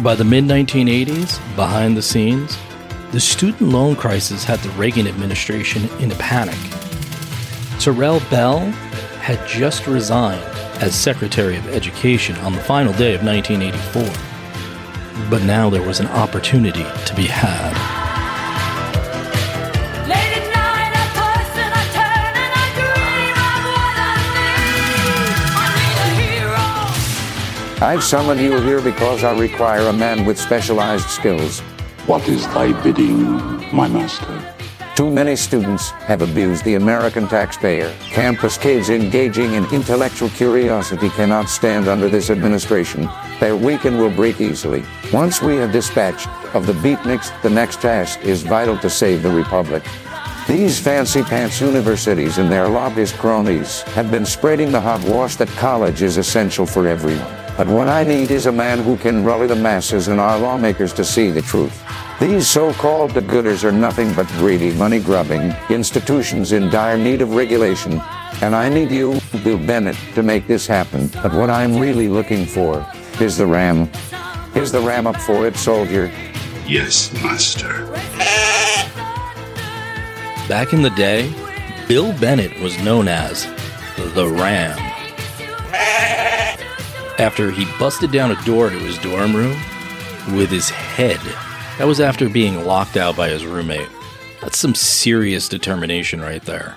By 0.02 0.14
the 0.14 0.24
mid 0.24 0.44
1980s, 0.44 1.56
behind 1.56 1.96
the 1.96 2.02
scenes, 2.02 2.56
the 3.10 3.18
student 3.18 3.70
loan 3.70 3.96
crisis 3.96 4.44
had 4.44 4.60
the 4.60 4.70
Reagan 4.78 5.08
administration 5.08 5.88
in 5.98 6.12
a 6.12 6.14
panic. 6.14 6.54
Terrell 7.80 8.20
Bell 8.30 8.60
had 9.20 9.44
just 9.48 9.88
resigned 9.88 10.55
as 10.80 10.94
Secretary 10.94 11.56
of 11.56 11.68
Education 11.68 12.36
on 12.38 12.52
the 12.52 12.60
final 12.60 12.92
day 12.94 13.14
of 13.14 13.22
1984. 13.22 15.30
But 15.30 15.42
now 15.42 15.70
there 15.70 15.82
was 15.82 16.00
an 16.00 16.06
opportunity 16.08 16.84
to 17.06 17.14
be 17.14 17.26
had. 17.26 17.74
I've 27.82 28.02
summoned 28.02 28.40
you 28.40 28.58
here 28.62 28.80
because 28.80 29.22
I 29.22 29.38
require 29.38 29.88
a 29.88 29.92
man 29.92 30.24
with 30.24 30.38
specialized 30.38 31.08
skills. 31.08 31.60
What 32.06 32.26
is 32.26 32.42
thy 32.46 32.72
bidding, 32.82 33.20
my 33.74 33.86
master? 33.86 34.55
Too 34.96 35.10
many 35.10 35.36
students 35.36 35.90
have 36.08 36.22
abused 36.22 36.64
the 36.64 36.76
American 36.76 37.28
taxpayer. 37.28 37.94
Campus 38.00 38.56
kids 38.56 38.88
engaging 38.88 39.52
in 39.52 39.66
intellectual 39.66 40.30
curiosity 40.30 41.10
cannot 41.10 41.50
stand 41.50 41.86
under 41.86 42.08
this 42.08 42.30
administration. 42.30 43.06
They're 43.38 43.58
weak 43.58 43.84
and 43.84 43.98
will 43.98 44.08
break 44.08 44.40
easily. 44.40 44.84
Once 45.12 45.42
we 45.42 45.56
have 45.56 45.70
dispatched 45.70 46.28
of 46.54 46.66
the 46.66 46.72
beatniks, 46.72 47.30
the 47.42 47.50
next 47.50 47.82
task 47.82 48.20
is 48.20 48.42
vital 48.42 48.78
to 48.78 48.88
save 48.88 49.22
the 49.22 49.30
Republic. 49.30 49.84
These 50.48 50.80
fancy 50.80 51.22
pants 51.22 51.60
universities 51.60 52.38
and 52.38 52.50
their 52.50 52.66
lobbyist 52.66 53.16
cronies 53.16 53.82
have 53.82 54.10
been 54.10 54.24
spreading 54.24 54.72
the 54.72 54.80
hot 54.80 55.04
wash 55.04 55.36
that 55.36 55.48
college 55.58 56.00
is 56.00 56.16
essential 56.16 56.64
for 56.64 56.88
everyone. 56.88 57.36
But 57.58 57.66
what 57.66 57.88
I 57.88 58.02
need 58.02 58.30
is 58.30 58.46
a 58.46 58.52
man 58.52 58.78
who 58.78 58.96
can 58.96 59.24
rally 59.24 59.46
the 59.46 59.56
masses 59.56 60.08
and 60.08 60.18
our 60.18 60.38
lawmakers 60.38 60.94
to 60.94 61.04
see 61.04 61.30
the 61.30 61.42
truth. 61.42 61.82
These 62.18 62.48
so-called 62.48 63.12
do-gooders 63.12 63.62
are 63.62 63.72
nothing 63.72 64.12
but 64.14 64.26
greedy, 64.38 64.72
money-grubbing 64.72 65.54
institutions 65.68 66.52
in 66.52 66.70
dire 66.70 66.96
need 66.96 67.20
of 67.20 67.34
regulation. 67.34 68.00
And 68.40 68.54
I 68.54 68.70
need 68.70 68.90
you, 68.90 69.20
Bill 69.44 69.58
Bennett, 69.58 69.96
to 70.14 70.22
make 70.22 70.46
this 70.46 70.66
happen. 70.66 71.08
But 71.22 71.34
what 71.34 71.50
I'm 71.50 71.78
really 71.78 72.08
looking 72.08 72.46
for 72.46 72.86
is 73.20 73.36
the 73.36 73.46
ram. 73.46 73.90
Is 74.54 74.72
the 74.72 74.80
ram 74.80 75.06
up 75.06 75.16
for 75.16 75.46
it, 75.46 75.56
soldier? 75.56 76.10
Yes, 76.66 77.12
master. 77.22 77.86
Back 80.48 80.72
in 80.72 80.80
the 80.80 80.90
day, 80.96 81.30
Bill 81.86 82.18
Bennett 82.18 82.58
was 82.60 82.82
known 82.82 83.08
as 83.08 83.44
the 84.14 84.26
Ram. 84.26 84.78
After 87.18 87.50
he 87.50 87.66
busted 87.78 88.10
down 88.10 88.30
a 88.30 88.44
door 88.44 88.70
to 88.70 88.78
his 88.78 88.98
dorm 88.98 89.36
room 89.36 89.56
with 90.34 90.50
his 90.50 90.70
head. 90.70 91.20
That 91.78 91.86
was 91.86 92.00
after 92.00 92.30
being 92.30 92.64
locked 92.64 92.96
out 92.96 93.16
by 93.16 93.28
his 93.28 93.44
roommate. 93.44 93.90
That's 94.40 94.56
some 94.56 94.74
serious 94.74 95.46
determination 95.46 96.22
right 96.22 96.42
there. 96.42 96.76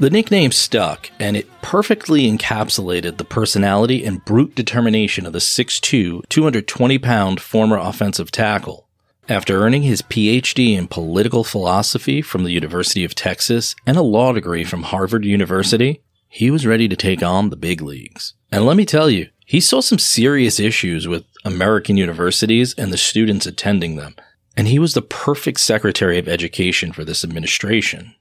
The 0.00 0.08
nickname 0.08 0.50
stuck, 0.50 1.10
and 1.20 1.36
it 1.36 1.46
perfectly 1.60 2.30
encapsulated 2.30 3.18
the 3.18 3.24
personality 3.24 4.02
and 4.02 4.24
brute 4.24 4.54
determination 4.54 5.26
of 5.26 5.34
the 5.34 5.40
6'2, 5.40 6.26
220 6.28 6.98
pound 6.98 7.40
former 7.40 7.76
offensive 7.76 8.30
tackle. 8.30 8.88
After 9.28 9.62
earning 9.62 9.82
his 9.82 10.00
PhD 10.00 10.74
in 10.74 10.88
political 10.88 11.44
philosophy 11.44 12.22
from 12.22 12.44
the 12.44 12.52
University 12.52 13.04
of 13.04 13.14
Texas 13.14 13.76
and 13.86 13.98
a 13.98 14.02
law 14.02 14.32
degree 14.32 14.64
from 14.64 14.84
Harvard 14.84 15.26
University, 15.26 16.02
he 16.28 16.50
was 16.50 16.66
ready 16.66 16.88
to 16.88 16.96
take 16.96 17.22
on 17.22 17.50
the 17.50 17.56
big 17.56 17.82
leagues. 17.82 18.32
And 18.50 18.64
let 18.64 18.78
me 18.78 18.86
tell 18.86 19.10
you, 19.10 19.28
he 19.44 19.60
saw 19.60 19.80
some 19.80 19.98
serious 19.98 20.58
issues 20.58 21.06
with 21.06 21.24
American 21.44 21.96
universities 21.96 22.74
and 22.74 22.92
the 22.92 22.96
students 22.96 23.46
attending 23.46 23.96
them, 23.96 24.14
and 24.56 24.68
he 24.68 24.78
was 24.78 24.94
the 24.94 25.02
perfect 25.02 25.60
Secretary 25.60 26.18
of 26.18 26.28
Education 26.28 26.92
for 26.92 27.04
this 27.04 27.24
administration. 27.24 28.14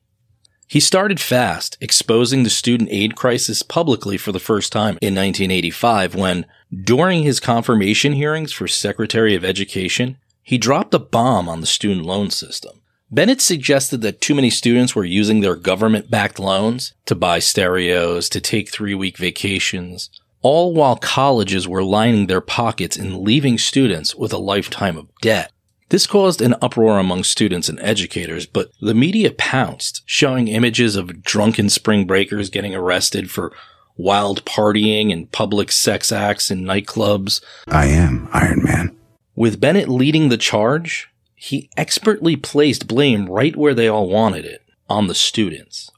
He 0.68 0.80
started 0.80 1.20
fast, 1.20 1.78
exposing 1.82 2.44
the 2.44 2.50
student 2.50 2.90
aid 2.92 3.16
crisis 3.16 3.62
publicly 3.62 4.18
for 4.18 4.32
the 4.32 4.40
first 4.40 4.72
time 4.72 4.98
in 5.02 5.14
1985 5.14 6.16
when, 6.16 6.46
during 6.84 7.24
his 7.24 7.40
confirmation 7.40 8.14
hearings 8.14 8.52
for 8.52 8.68
Secretary 8.68 9.36
of 9.36 9.46
Education, 9.46 10.18
he 10.42 10.58
dropped 10.58 10.94
a 10.94 11.00
bomb 11.00 11.48
on 11.48 11.62
the 11.62 11.68
student 11.68 12.06
loan 12.06 12.30
system. 12.30 12.82
Bennett 13.12 13.42
suggested 13.42 14.02
that 14.02 14.22
too 14.22 14.34
many 14.34 14.50
students 14.50 14.96
were 14.96 15.06
using 15.06 15.42
their 15.42 15.56
government 15.56 16.10
backed 16.10 16.40
loans 16.40 16.94
to 17.06 17.14
buy 17.14 17.38
stereos, 17.38 18.28
to 18.30 18.42
take 18.42 18.70
three 18.70 18.96
week 18.96 19.18
vacations, 19.20 20.10
all 20.44 20.74
while 20.74 20.98
colleges 20.98 21.68
were 21.68 21.84
lining 21.84 22.28
their 22.28 22.42
pockets 22.42 22.98
and 22.98 23.20
leaving 23.20 23.58
students 23.58 24.14
with 24.14 24.32
a 24.32 24.38
lifetime 24.38 24.98
of 24.98 25.08
debt. 25.22 25.52
This 25.90 26.06
caused 26.06 26.42
an 26.42 26.56
uproar 26.62 27.00
among 27.00 27.24
students 27.24 27.70
and 27.70 27.80
educators, 27.80 28.46
but 28.46 28.72
the 28.82 28.94
media 28.94 29.32
pounced, 29.32 30.02
showing 30.06 30.48
images 30.48 30.96
of 30.96 31.24
drunken 31.24 31.70
spring 31.70 32.06
breakers 32.06 32.50
getting 32.50 32.76
arrested 32.76 33.32
for 33.32 33.54
wild 33.96 34.44
partying 34.44 35.14
and 35.14 35.32
public 35.32 35.72
sex 35.72 36.12
acts 36.12 36.52
in 36.52 36.64
nightclubs. 36.64 37.42
I 37.68 37.86
am 37.88 38.28
Iron 38.34 38.64
Man. 38.64 38.98
With 39.36 39.60
Bennett 39.60 39.88
leading 39.88 40.30
the 40.30 40.38
charge, 40.38 41.10
he 41.36 41.70
expertly 41.78 42.36
placed 42.36 42.88
blame 42.88 43.28
right 43.28 43.56
where 43.56 43.74
they 43.74 43.88
all 43.88 44.10
wanted 44.10 44.46
it 44.46 44.64
on 44.90 45.08
the 45.08 45.16
students. 45.16 45.90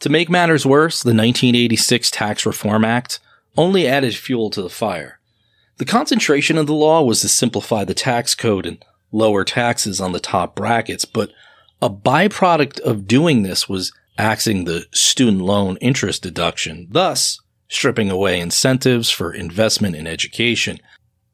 To 0.00 0.08
make 0.08 0.30
matters 0.30 0.64
worse, 0.64 1.02
the 1.02 1.08
1986 1.08 2.10
Tax 2.10 2.46
Reform 2.46 2.84
Act 2.84 3.20
only 3.58 3.86
added 3.86 4.14
fuel 4.14 4.48
to 4.50 4.62
the 4.62 4.70
fire. 4.70 5.18
The 5.76 5.84
concentration 5.84 6.56
of 6.56 6.66
the 6.66 6.74
law 6.74 7.02
was 7.02 7.20
to 7.20 7.28
simplify 7.28 7.84
the 7.84 7.92
tax 7.92 8.34
code 8.34 8.64
and 8.64 8.82
lower 9.12 9.44
taxes 9.44 10.00
on 10.00 10.12
the 10.12 10.20
top 10.20 10.54
brackets, 10.54 11.04
but 11.04 11.30
a 11.82 11.90
byproduct 11.90 12.80
of 12.80 13.06
doing 13.06 13.42
this 13.42 13.68
was 13.68 13.92
axing 14.16 14.64
the 14.64 14.86
student 14.92 15.42
loan 15.42 15.76
interest 15.80 16.22
deduction, 16.22 16.86
thus 16.90 17.40
stripping 17.68 18.10
away 18.10 18.40
incentives 18.40 19.10
for 19.10 19.32
investment 19.32 19.94
in 19.94 20.06
education. 20.06 20.78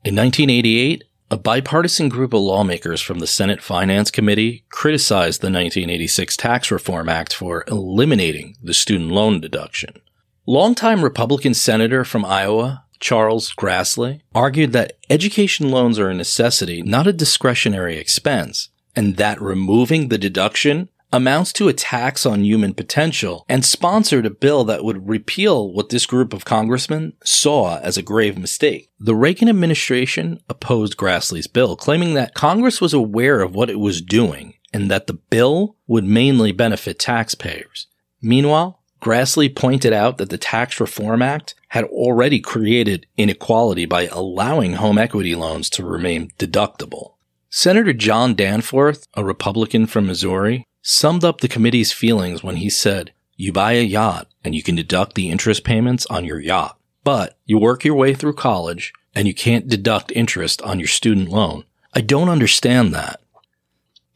In 0.04 0.16
1988, 0.16 1.04
a 1.30 1.38
bipartisan 1.38 2.08
group 2.08 2.32
of 2.32 2.40
lawmakers 2.40 3.00
from 3.00 3.18
the 3.18 3.26
Senate 3.26 3.62
Finance 3.62 4.10
Committee 4.10 4.64
criticized 4.70 5.40
the 5.40 5.46
1986 5.46 6.36
Tax 6.36 6.70
Reform 6.70 7.08
Act 7.08 7.34
for 7.34 7.64
eliminating 7.68 8.56
the 8.62 8.74
student 8.74 9.10
loan 9.10 9.40
deduction. 9.40 10.00
Longtime 10.46 11.02
Republican 11.02 11.54
Senator 11.54 12.04
from 12.04 12.22
Iowa, 12.22 12.84
Charles 13.00 13.54
Grassley, 13.54 14.20
argued 14.34 14.72
that 14.72 14.98
education 15.08 15.70
loans 15.70 15.98
are 15.98 16.10
a 16.10 16.14
necessity, 16.14 16.82
not 16.82 17.06
a 17.06 17.14
discretionary 17.14 17.96
expense, 17.96 18.68
and 18.94 19.16
that 19.16 19.40
removing 19.40 20.08
the 20.08 20.18
deduction 20.18 20.90
amounts 21.10 21.50
to 21.54 21.68
a 21.68 21.72
tax 21.72 22.26
on 22.26 22.44
human 22.44 22.74
potential, 22.74 23.46
and 23.48 23.64
sponsored 23.64 24.26
a 24.26 24.30
bill 24.30 24.64
that 24.64 24.84
would 24.84 25.08
repeal 25.08 25.72
what 25.72 25.88
this 25.88 26.04
group 26.04 26.34
of 26.34 26.44
congressmen 26.44 27.14
saw 27.24 27.78
as 27.78 27.96
a 27.96 28.02
grave 28.02 28.36
mistake. 28.36 28.90
The 29.00 29.14
Reagan 29.14 29.48
administration 29.48 30.40
opposed 30.50 30.98
Grassley's 30.98 31.46
bill, 31.46 31.74
claiming 31.74 32.12
that 32.14 32.34
Congress 32.34 32.82
was 32.82 32.92
aware 32.92 33.40
of 33.40 33.54
what 33.54 33.70
it 33.70 33.80
was 33.80 34.02
doing 34.02 34.54
and 34.74 34.90
that 34.90 35.06
the 35.06 35.14
bill 35.14 35.76
would 35.86 36.04
mainly 36.04 36.52
benefit 36.52 36.98
taxpayers. 36.98 37.86
Meanwhile, 38.20 38.82
Grassley 39.04 39.54
pointed 39.54 39.92
out 39.92 40.16
that 40.16 40.30
the 40.30 40.38
Tax 40.38 40.80
Reform 40.80 41.20
Act 41.20 41.54
had 41.68 41.84
already 41.84 42.40
created 42.40 43.06
inequality 43.18 43.84
by 43.84 44.06
allowing 44.06 44.74
home 44.74 44.96
equity 44.96 45.34
loans 45.34 45.68
to 45.70 45.84
remain 45.84 46.30
deductible. 46.38 47.16
Senator 47.50 47.92
John 47.92 48.34
Danforth, 48.34 49.06
a 49.12 49.22
Republican 49.22 49.84
from 49.86 50.06
Missouri, 50.06 50.64
summed 50.80 51.22
up 51.22 51.42
the 51.42 51.48
committee's 51.48 51.92
feelings 51.92 52.42
when 52.42 52.56
he 52.56 52.70
said, 52.70 53.12
You 53.36 53.52
buy 53.52 53.72
a 53.72 53.82
yacht 53.82 54.28
and 54.42 54.54
you 54.54 54.62
can 54.62 54.74
deduct 54.74 55.16
the 55.16 55.28
interest 55.28 55.64
payments 55.64 56.06
on 56.06 56.24
your 56.24 56.40
yacht, 56.40 56.78
but 57.04 57.38
you 57.44 57.58
work 57.58 57.84
your 57.84 57.96
way 57.96 58.14
through 58.14 58.32
college 58.32 58.94
and 59.14 59.28
you 59.28 59.34
can't 59.34 59.68
deduct 59.68 60.12
interest 60.12 60.62
on 60.62 60.78
your 60.78 60.88
student 60.88 61.28
loan. 61.28 61.64
I 61.92 62.00
don't 62.00 62.30
understand 62.30 62.94
that. 62.94 63.20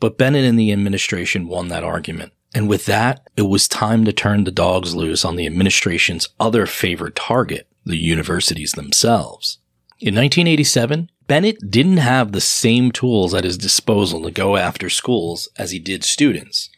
But 0.00 0.16
Bennett 0.16 0.46
and 0.46 0.58
the 0.58 0.72
administration 0.72 1.46
won 1.46 1.68
that 1.68 1.84
argument. 1.84 2.32
And 2.54 2.68
with 2.68 2.86
that, 2.86 3.28
it 3.36 3.42
was 3.42 3.68
time 3.68 4.04
to 4.04 4.12
turn 4.12 4.44
the 4.44 4.50
dogs 4.50 4.94
loose 4.94 5.24
on 5.24 5.36
the 5.36 5.46
administration's 5.46 6.28
other 6.40 6.66
favorite 6.66 7.14
target, 7.14 7.68
the 7.84 7.98
universities 7.98 8.72
themselves. 8.72 9.58
In 10.00 10.14
1987, 10.14 11.10
Bennett 11.26 11.70
didn't 11.70 11.98
have 11.98 12.32
the 12.32 12.40
same 12.40 12.90
tools 12.90 13.34
at 13.34 13.44
his 13.44 13.58
disposal 13.58 14.22
to 14.22 14.30
go 14.30 14.56
after 14.56 14.88
schools 14.88 15.48
as 15.58 15.72
he 15.72 15.78
did 15.78 16.04
students. 16.04 16.70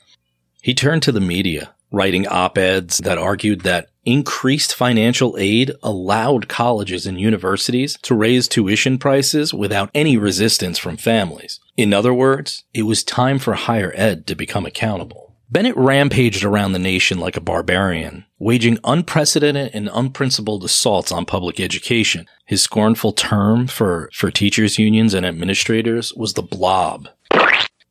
He 0.61 0.75
turned 0.75 1.03
to 1.05 1.12
the 1.12 1.21
media, 1.21 1.75
writing 1.93 2.27
op-eds 2.27 2.99
that 2.99 3.18
argued 3.18 3.61
that 3.61 3.91
increased 4.05 4.75
financial 4.75 5.37
aid 5.39 5.73
allowed 5.83 6.49
colleges 6.49 7.07
and 7.07 7.21
universities 7.21 7.97
to 8.03 8.14
raise 8.14 8.49
tuition 8.49 8.99
prices 8.99 9.55
without 9.55 9.91
any 9.95 10.16
resistance 10.16 10.79
from 10.79 10.97
families. 10.97 11.61
In 11.77 11.93
other 11.93 12.12
words, 12.12 12.64
it 12.75 12.83
was 12.83 13.05
time 13.05 13.39
for 13.39 13.55
higher 13.55 13.93
ed 13.95 14.27
to 14.27 14.35
become 14.35 14.66
accountable. 14.66 15.30
Bennett 15.53 15.77
rampaged 15.77 16.45
around 16.45 16.73
the 16.73 16.79
nation 16.79 17.19
like 17.19 17.37
a 17.37 17.41
barbarian, 17.41 18.25
waging 18.39 18.79
unprecedented 18.85 19.73
and 19.75 19.91
unprincipled 19.93 20.63
assaults 20.63 21.11
on 21.11 21.25
public 21.25 21.59
education. 21.59 22.29
His 22.45 22.63
scornful 22.63 23.13
term 23.13 23.67
for, 23.67 24.11
for 24.13 24.31
teachers' 24.31 24.79
unions 24.79 25.13
and 25.13 25.27
administrators 25.27 26.15
was 26.15 26.35
the 26.35 26.43
blob. 26.43 27.09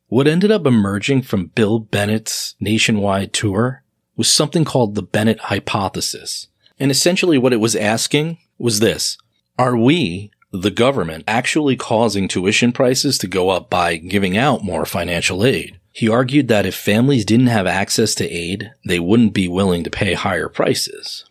What 0.08 0.26
ended 0.26 0.50
up 0.50 0.64
emerging 0.64 1.22
from 1.22 1.48
Bill 1.48 1.78
Bennett's 1.78 2.54
nationwide 2.60 3.34
tour 3.34 3.82
was 4.16 4.32
something 4.32 4.64
called 4.64 4.94
the 4.94 5.02
Bennett 5.02 5.40
hypothesis. 5.40 6.46
And 6.78 6.90
essentially 6.90 7.36
what 7.36 7.52
it 7.52 7.60
was 7.60 7.76
asking 7.76 8.38
was 8.56 8.80
this. 8.80 9.18
Are 9.58 9.76
we, 9.76 10.30
the 10.50 10.70
government, 10.70 11.24
actually 11.28 11.76
causing 11.76 12.26
tuition 12.26 12.72
prices 12.72 13.18
to 13.18 13.26
go 13.26 13.50
up 13.50 13.68
by 13.68 13.96
giving 13.96 14.38
out 14.38 14.64
more 14.64 14.86
financial 14.86 15.44
aid? 15.44 15.79
He 15.92 16.08
argued 16.08 16.48
that 16.48 16.66
if 16.66 16.74
families 16.74 17.24
didn't 17.24 17.48
have 17.48 17.66
access 17.66 18.14
to 18.16 18.28
aid, 18.28 18.72
they 18.84 19.00
wouldn't 19.00 19.34
be 19.34 19.48
willing 19.48 19.84
to 19.84 19.90
pay 19.90 20.14
higher 20.14 20.48
prices. 20.48 21.24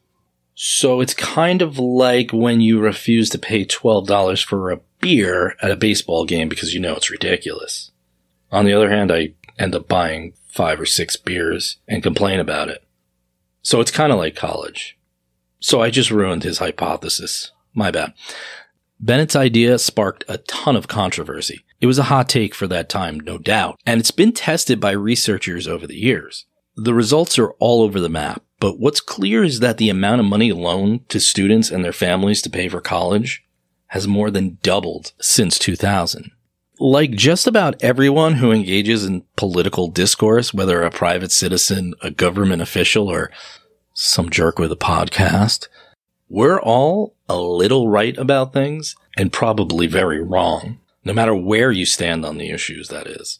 So 0.53 0.99
it's 0.99 1.13
kind 1.13 1.61
of 1.61 1.79
like 1.79 2.31
when 2.31 2.59
you 2.59 2.79
refuse 2.79 3.29
to 3.29 3.39
pay 3.39 3.63
$12 3.63 4.43
for 4.43 4.71
a 4.71 4.81
beer 4.99 5.55
at 5.61 5.71
a 5.71 5.77
baseball 5.77 6.25
game 6.25 6.49
because 6.49 6.73
you 6.73 6.81
know 6.81 6.95
it's 6.95 7.09
ridiculous. 7.09 7.91
On 8.51 8.65
the 8.65 8.73
other 8.73 8.89
hand, 8.89 9.11
I 9.11 9.33
end 9.57 9.73
up 9.73 9.87
buying 9.87 10.33
five 10.47 10.79
or 10.79 10.85
six 10.85 11.15
beers 11.15 11.77
and 11.87 12.03
complain 12.03 12.41
about 12.41 12.67
it. 12.67 12.83
So 13.61 13.79
it's 13.79 13.91
kind 13.91 14.11
of 14.11 14.17
like 14.17 14.35
college. 14.35 14.97
So 15.59 15.81
I 15.81 15.89
just 15.89 16.11
ruined 16.11 16.43
his 16.43 16.57
hypothesis. 16.57 17.51
My 17.73 17.91
bad. 17.91 18.13
Bennett's 18.99 19.35
idea 19.35 19.79
sparked 19.79 20.25
a 20.27 20.39
ton 20.39 20.75
of 20.75 20.87
controversy. 20.87 21.63
It 21.81 21.87
was 21.87 21.99
a 21.99 22.03
hot 22.03 22.29
take 22.29 22.53
for 22.53 22.67
that 22.67 22.89
time, 22.89 23.19
no 23.19 23.37
doubt, 23.37 23.79
and 23.85 23.99
it's 23.99 24.11
been 24.11 24.33
tested 24.33 24.79
by 24.79 24.91
researchers 24.91 25.67
over 25.67 25.87
the 25.87 25.97
years. 25.97 26.45
The 26.75 26.93
results 26.93 27.39
are 27.39 27.51
all 27.59 27.81
over 27.81 27.99
the 27.99 28.09
map, 28.09 28.43
but 28.59 28.79
what's 28.79 29.01
clear 29.01 29.43
is 29.43 29.59
that 29.59 29.77
the 29.77 29.89
amount 29.89 30.21
of 30.21 30.27
money 30.27 30.51
loaned 30.51 31.07
to 31.09 31.19
students 31.19 31.71
and 31.71 31.83
their 31.83 31.93
families 31.93 32.41
to 32.43 32.49
pay 32.49 32.69
for 32.69 32.81
college 32.81 33.43
has 33.87 34.07
more 34.07 34.29
than 34.29 34.59
doubled 34.61 35.13
since 35.19 35.57
2000 35.57 36.31
like 36.79 37.11
just 37.11 37.45
about 37.45 37.81
everyone 37.83 38.35
who 38.35 38.51
engages 38.51 39.05
in 39.05 39.23
political 39.35 39.89
discourse, 39.89 40.53
whether 40.53 40.81
a 40.81 40.89
private 40.89 41.31
citizen, 41.31 41.93
a 42.01 42.09
government 42.09 42.61
official, 42.61 43.09
or 43.09 43.29
some 43.93 44.29
jerk 44.29 44.57
with 44.57 44.71
a 44.71 44.77
podcast, 44.77 45.67
we're 46.29 46.59
all 46.59 47.15
a 47.27 47.37
little 47.37 47.89
right 47.89 48.17
about 48.17 48.53
things 48.53 48.95
and 49.17 49.33
probably 49.33 49.87
very 49.87 50.21
wrong, 50.21 50.79
no 51.09 51.13
matter 51.13 51.35
where 51.35 51.71
you 51.71 51.85
stand 51.85 52.25
on 52.25 52.37
the 52.37 52.49
issues, 52.49 52.87
that 52.89 53.07
is. 53.07 53.39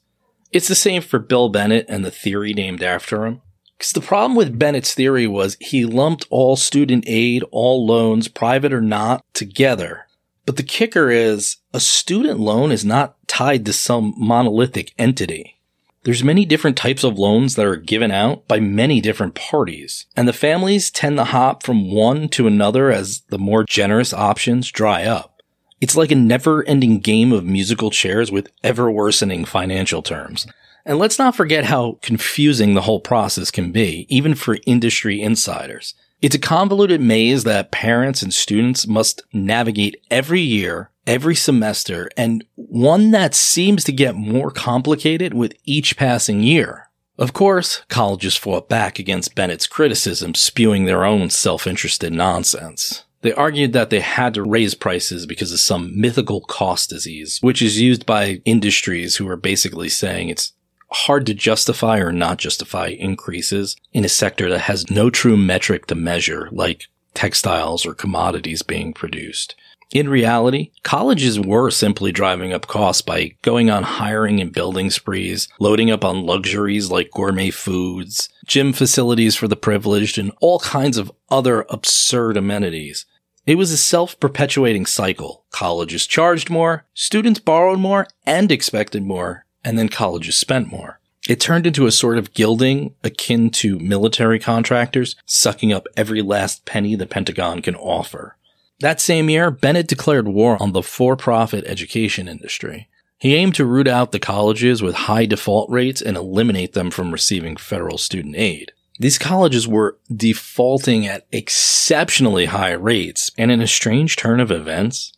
It's 0.52 0.68
the 0.68 0.76
same 0.76 1.02
for 1.02 1.20
Bill 1.20 1.50
Bennett 1.50 1.86
and 1.88 2.04
the 2.04 2.12
theory 2.12 2.54
named 2.54 2.84
after 2.84 3.26
him. 3.26 3.42
Because 3.78 3.94
the 3.94 4.02
problem 4.02 4.36
with 4.36 4.60
Bennett's 4.60 4.94
theory 4.94 5.28
was 5.28 5.56
he 5.62 5.86
lumped 5.86 6.26
all 6.30 6.56
student 6.56 7.06
aid, 7.08 7.44
all 7.52 7.86
loans, 7.86 8.28
private 8.28 8.74
or 8.74 8.82
not, 8.82 9.24
together 9.34 10.08
but 10.50 10.58
the 10.58 10.64
kicker 10.64 11.12
is 11.12 11.58
a 11.76 11.80
student 11.80 12.40
loan 12.40 12.72
is 12.72 12.84
not 12.84 13.16
tied 13.28 13.68
to 13.68 13.72
some 13.72 14.16
monolithic 14.18 14.96
entity. 14.98 15.60
There's 16.06 16.24
many 16.24 16.44
different 16.44 16.76
types 16.76 17.04
of 17.04 17.20
loans 17.20 17.54
that 17.54 17.68
are 17.68 17.76
given 17.76 18.10
out 18.10 18.48
by 18.48 18.60
many 18.60 19.00
different 19.00 19.36
parties, 19.36 20.08
and 20.16 20.28
the 20.28 20.34
families 20.34 20.90
tend 20.90 21.18
to 21.18 21.26
hop 21.26 21.62
from 21.62 21.92
one 21.92 22.30
to 22.30 22.48
another 22.48 22.92
as 22.92 23.22
the 23.30 23.38
more 23.38 23.64
generous 23.64 24.12
options 24.12 24.72
dry 24.72 25.04
up. 25.04 25.39
It's 25.82 25.96
like 25.96 26.12
a 26.12 26.16
never 26.16 26.64
ending 26.66 27.00
game 27.00 27.32
of 27.32 27.46
musical 27.46 27.92
chairs 27.92 28.32
with 28.32 28.50
ever 28.64 28.92
worsening 28.92 29.46
financial 29.46 30.02
terms. 30.02 30.46
And 30.86 30.98
let's 30.98 31.20
not 31.20 31.36
forget 31.36 31.66
how 31.66 32.00
confusing 32.02 32.74
the 32.74 32.82
whole 32.82 33.00
process 33.00 33.52
can 33.52 33.72
be, 33.72 34.06
even 34.10 34.36
for 34.36 34.58
industry 34.66 35.22
insiders. 35.22 35.94
It's 36.22 36.36
a 36.36 36.40
convoluted 36.40 37.00
maze 37.00 37.46
that 37.46 37.72
parents 37.72 38.22
and 38.22 38.34
students 38.34 38.88
must 38.88 39.22
navigate 39.32 40.02
every 40.12 40.42
year, 40.42 40.90
every 41.08 41.36
semester, 41.36 42.10
and 42.18 42.44
one 42.56 43.12
that 43.12 43.34
seems 43.34 43.86
to 43.86 43.94
get 43.94 44.16
more 44.16 44.52
complicated 44.52 45.34
with 45.34 45.54
each 45.64 45.96
passing 45.96 46.42
year. 46.42 46.90
Of 47.18 47.34
course, 47.34 47.84
colleges 47.88 48.36
fought 48.36 48.68
back 48.68 49.00
against 49.00 49.36
Bennett's 49.36 49.68
criticism, 49.68 50.36
spewing 50.36 50.86
their 50.86 51.06
own 51.06 51.30
self-interested 51.30 52.12
nonsense. 52.12 53.04
They 53.22 53.34
argued 53.34 53.74
that 53.74 53.90
they 53.90 54.00
had 54.00 54.34
to 54.36 54.44
raise 54.44 54.76
prices 54.76 55.26
because 55.26 55.52
of 55.52 55.60
some 55.60 56.00
mythical 56.00 56.42
cost 56.42 56.90
disease, 56.90 57.40
which 57.42 57.62
is 57.62 57.82
used 57.82 58.06
by 58.06 58.42
industries 58.46 59.18
who 59.18 59.28
are 59.28 59.36
basically 59.36 59.90
saying 59.90 60.30
it's 60.30 60.54
hard 60.92 61.26
to 61.26 61.34
justify 61.34 62.00
or 62.00 62.12
not 62.12 62.38
justify 62.38 62.88
increases 62.88 63.76
in 63.94 64.06
a 64.06 64.10
sector 64.10 64.50
that 64.50 64.62
has 64.62 64.90
no 64.90 65.10
true 65.10 65.38
metric 65.38 65.86
to 65.88 65.96
measure, 65.96 66.50
like 66.52 66.86
textiles 67.14 67.86
or 67.86 67.94
commodities 67.94 68.62
being 68.62 68.94
produced. 68.94 69.56
In 69.92 70.08
reality, 70.08 70.70
colleges 70.84 71.40
were 71.40 71.72
simply 71.72 72.12
driving 72.12 72.54
up 72.54 72.68
costs 72.68 73.02
by 73.02 73.36
going 73.42 73.72
on 73.72 73.82
hiring 73.82 74.40
and 74.40 74.54
building 74.54 74.92
sprees, 74.92 75.48
loading 75.60 75.90
up 75.90 76.06
on 76.06 76.28
luxuries 76.28 76.92
like 76.92 77.10
gourmet 77.10 77.50
foods, 77.50 78.30
gym 78.46 78.72
facilities 78.72 79.36
for 79.36 79.48
the 79.48 79.56
privileged, 79.56 80.20
and 80.20 80.32
all 80.42 80.60
kinds 80.60 81.00
of 81.00 81.12
other 81.32 81.66
absurd 81.70 82.38
amenities. 82.38 83.08
It 83.48 83.56
was 83.56 83.72
a 83.72 83.78
self-perpetuating 83.78 84.86
cycle. 84.86 85.46
Colleges 85.50 86.06
charged 86.06 86.52
more, 86.52 86.86
students 86.94 87.40
borrowed 87.40 87.80
more, 87.80 88.06
and 88.28 88.52
expected 88.52 89.02
more, 89.02 89.46
and 89.66 89.76
then 89.80 89.90
colleges 89.90 90.36
spent 90.36 90.72
more. 90.72 91.00
It 91.28 91.40
turned 91.40 91.66
into 91.66 91.88
a 91.88 91.92
sort 91.92 92.20
of 92.20 92.36
gilding 92.36 92.94
akin 93.04 93.50
to 93.52 93.80
military 93.80 94.38
contractors 94.38 95.16
sucking 95.26 95.74
up 95.74 95.88
every 95.98 96.22
last 96.22 96.66
penny 96.66 96.94
the 96.96 97.08
Pentagon 97.08 97.64
can 97.64 97.76
offer. 97.76 98.36
That 98.82 99.02
same 99.02 99.30
year, 99.30 99.52
Bennett 99.52 99.88
declared 99.88 100.28
war 100.28 100.62
on 100.62 100.72
the 100.72 100.82
for-profit 100.82 101.66
education 101.66 102.28
industry. 102.28 102.88
He 103.18 103.36
aimed 103.36 103.56
to 103.56 103.66
root 103.66 103.88
out 103.88 104.12
the 104.14 104.20
colleges 104.20 104.82
with 104.82 104.96
high 104.96 105.26
default 105.26 105.70
rates 105.70 106.02
and 106.02 106.16
eliminate 106.16 106.74
them 106.74 106.90
from 106.90 107.12
receiving 107.12 107.58
federal 107.58 107.98
student 107.98 108.38
aid. 108.38 108.72
These 108.98 109.18
colleges 109.18 109.68
were 109.68 109.98
defaulting 110.14 111.06
at 111.08 111.28
exceptionally 111.32 112.46
high 112.46 112.72
rates, 112.72 113.32
and 113.38 113.52
in 113.52 113.62
a 113.62 113.68
strange 113.68 114.16
turn 114.16 114.40
of 114.40 114.52
events, 114.52 115.14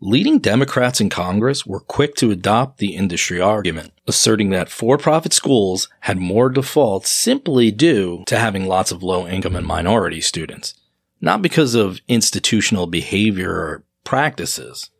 Leading 0.00 0.40
Democrats 0.40 1.00
in 1.00 1.08
Congress 1.08 1.64
were 1.64 1.80
quick 1.80 2.14
to 2.16 2.30
adopt 2.30 2.76
the 2.76 2.94
industry 2.94 3.40
argument, 3.40 3.92
asserting 4.06 4.50
that 4.50 4.68
for-profit 4.68 5.32
schools 5.32 5.88
had 6.00 6.18
more 6.18 6.50
defaults 6.50 7.08
simply 7.08 7.70
due 7.70 8.22
to 8.26 8.38
having 8.38 8.66
lots 8.66 8.92
of 8.92 9.02
low-income 9.02 9.56
and 9.56 9.66
minority 9.66 10.20
students, 10.20 10.74
not 11.20 11.42
because 11.42 11.74
of 11.74 12.00
institutional 12.08 12.86
behavior 12.86 13.50
or 13.50 13.84
practices. 14.04 14.90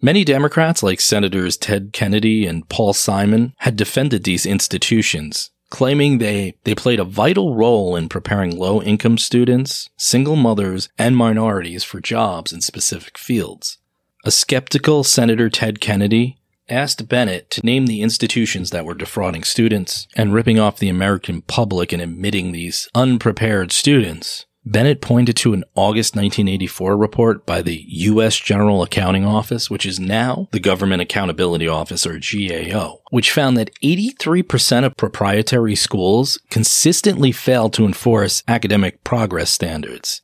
Many 0.00 0.24
Democrats, 0.24 0.82
like 0.82 1.00
Senators 1.00 1.56
Ted 1.56 1.92
Kennedy 1.92 2.46
and 2.46 2.68
Paul 2.68 2.92
Simon, 2.92 3.54
had 3.58 3.76
defended 3.76 4.24
these 4.24 4.44
institutions, 4.44 5.50
claiming 5.70 6.18
they, 6.18 6.56
they 6.64 6.74
played 6.74 7.00
a 7.00 7.04
vital 7.04 7.54
role 7.54 7.96
in 7.96 8.08
preparing 8.08 8.56
low 8.56 8.82
income 8.82 9.16
students, 9.16 9.88
single 9.96 10.36
mothers, 10.36 10.90
and 10.98 11.16
minorities 11.16 11.82
for 11.82 12.00
jobs 12.00 12.52
in 12.52 12.60
specific 12.60 13.16
fields. 13.16 13.78
A 14.24 14.30
skeptical 14.30 15.02
Senator 15.02 15.48
Ted 15.48 15.80
Kennedy 15.80 16.38
asked 16.68 17.08
Bennett 17.08 17.50
to 17.50 17.64
name 17.64 17.86
the 17.86 18.02
institutions 18.02 18.70
that 18.70 18.84
were 18.84 18.94
defrauding 18.94 19.44
students 19.44 20.08
and 20.16 20.34
ripping 20.34 20.58
off 20.58 20.78
the 20.78 20.88
American 20.88 21.42
public 21.42 21.92
and 21.92 22.02
admitting 22.02 22.52
these 22.52 22.88
unprepared 22.94 23.72
students. 23.72 24.45
Bennett 24.68 25.00
pointed 25.00 25.36
to 25.36 25.52
an 25.52 25.62
August 25.76 26.16
1984 26.16 26.96
report 26.96 27.46
by 27.46 27.62
the 27.62 27.84
U.S. 27.86 28.36
General 28.36 28.82
Accounting 28.82 29.24
Office, 29.24 29.70
which 29.70 29.86
is 29.86 30.00
now 30.00 30.48
the 30.50 30.58
Government 30.58 31.00
Accountability 31.00 31.68
Office 31.68 32.04
or 32.04 32.18
GAO, 32.18 33.00
which 33.10 33.30
found 33.30 33.56
that 33.56 33.70
83% 33.80 34.84
of 34.84 34.96
proprietary 34.96 35.76
schools 35.76 36.40
consistently 36.50 37.30
failed 37.30 37.74
to 37.74 37.84
enforce 37.84 38.42
academic 38.48 39.04
progress 39.04 39.50
standards. 39.50 40.22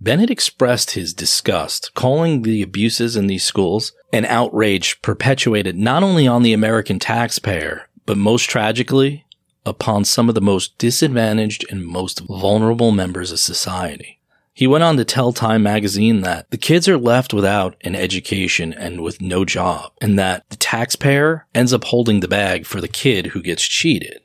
Bennett 0.00 0.30
expressed 0.30 0.92
his 0.92 1.12
disgust, 1.12 1.90
calling 1.94 2.42
the 2.42 2.62
abuses 2.62 3.16
in 3.16 3.26
these 3.26 3.44
schools 3.44 3.92
an 4.12 4.24
outrage 4.26 5.02
perpetuated 5.02 5.76
not 5.76 6.04
only 6.04 6.28
on 6.28 6.44
the 6.44 6.52
American 6.52 7.00
taxpayer, 7.00 7.88
but 8.06 8.16
most 8.16 8.48
tragically, 8.48 9.24
upon 9.64 10.04
some 10.04 10.28
of 10.28 10.34
the 10.34 10.40
most 10.40 10.76
disadvantaged 10.78 11.64
and 11.70 11.84
most 11.84 12.20
vulnerable 12.20 12.90
members 12.90 13.32
of 13.32 13.38
society. 13.38 14.18
He 14.54 14.66
went 14.66 14.84
on 14.84 14.98
to 14.98 15.04
tell 15.04 15.32
Time 15.32 15.62
magazine 15.62 16.20
that 16.20 16.50
the 16.50 16.58
kids 16.58 16.86
are 16.86 16.98
left 16.98 17.32
without 17.32 17.74
an 17.80 17.94
education 17.94 18.74
and 18.74 19.02
with 19.02 19.22
no 19.22 19.46
job, 19.46 19.92
and 20.00 20.18
that 20.18 20.48
the 20.50 20.56
taxpayer 20.56 21.46
ends 21.54 21.72
up 21.72 21.84
holding 21.84 22.20
the 22.20 22.28
bag 22.28 22.66
for 22.66 22.80
the 22.80 22.88
kid 22.88 23.28
who 23.28 23.40
gets 23.40 23.62
cheated. 23.62 24.20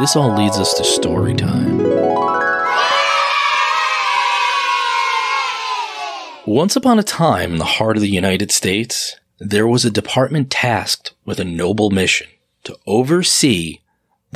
This 0.00 0.16
all 0.16 0.36
leads 0.36 0.58
us 0.58 0.74
to 0.74 0.84
story 0.84 1.34
time. 1.34 1.78
Once 6.44 6.76
upon 6.76 6.98
a 6.98 7.02
time 7.02 7.52
in 7.52 7.58
the 7.58 7.64
heart 7.64 7.96
of 7.96 8.02
the 8.02 8.08
United 8.08 8.50
States, 8.50 9.16
there 9.38 9.66
was 9.66 9.84
a 9.84 9.90
department 9.90 10.50
tasked 10.50 11.12
with 11.24 11.38
a 11.38 11.44
noble 11.44 11.90
mission 11.90 12.28
to 12.64 12.76
oversee 12.86 13.80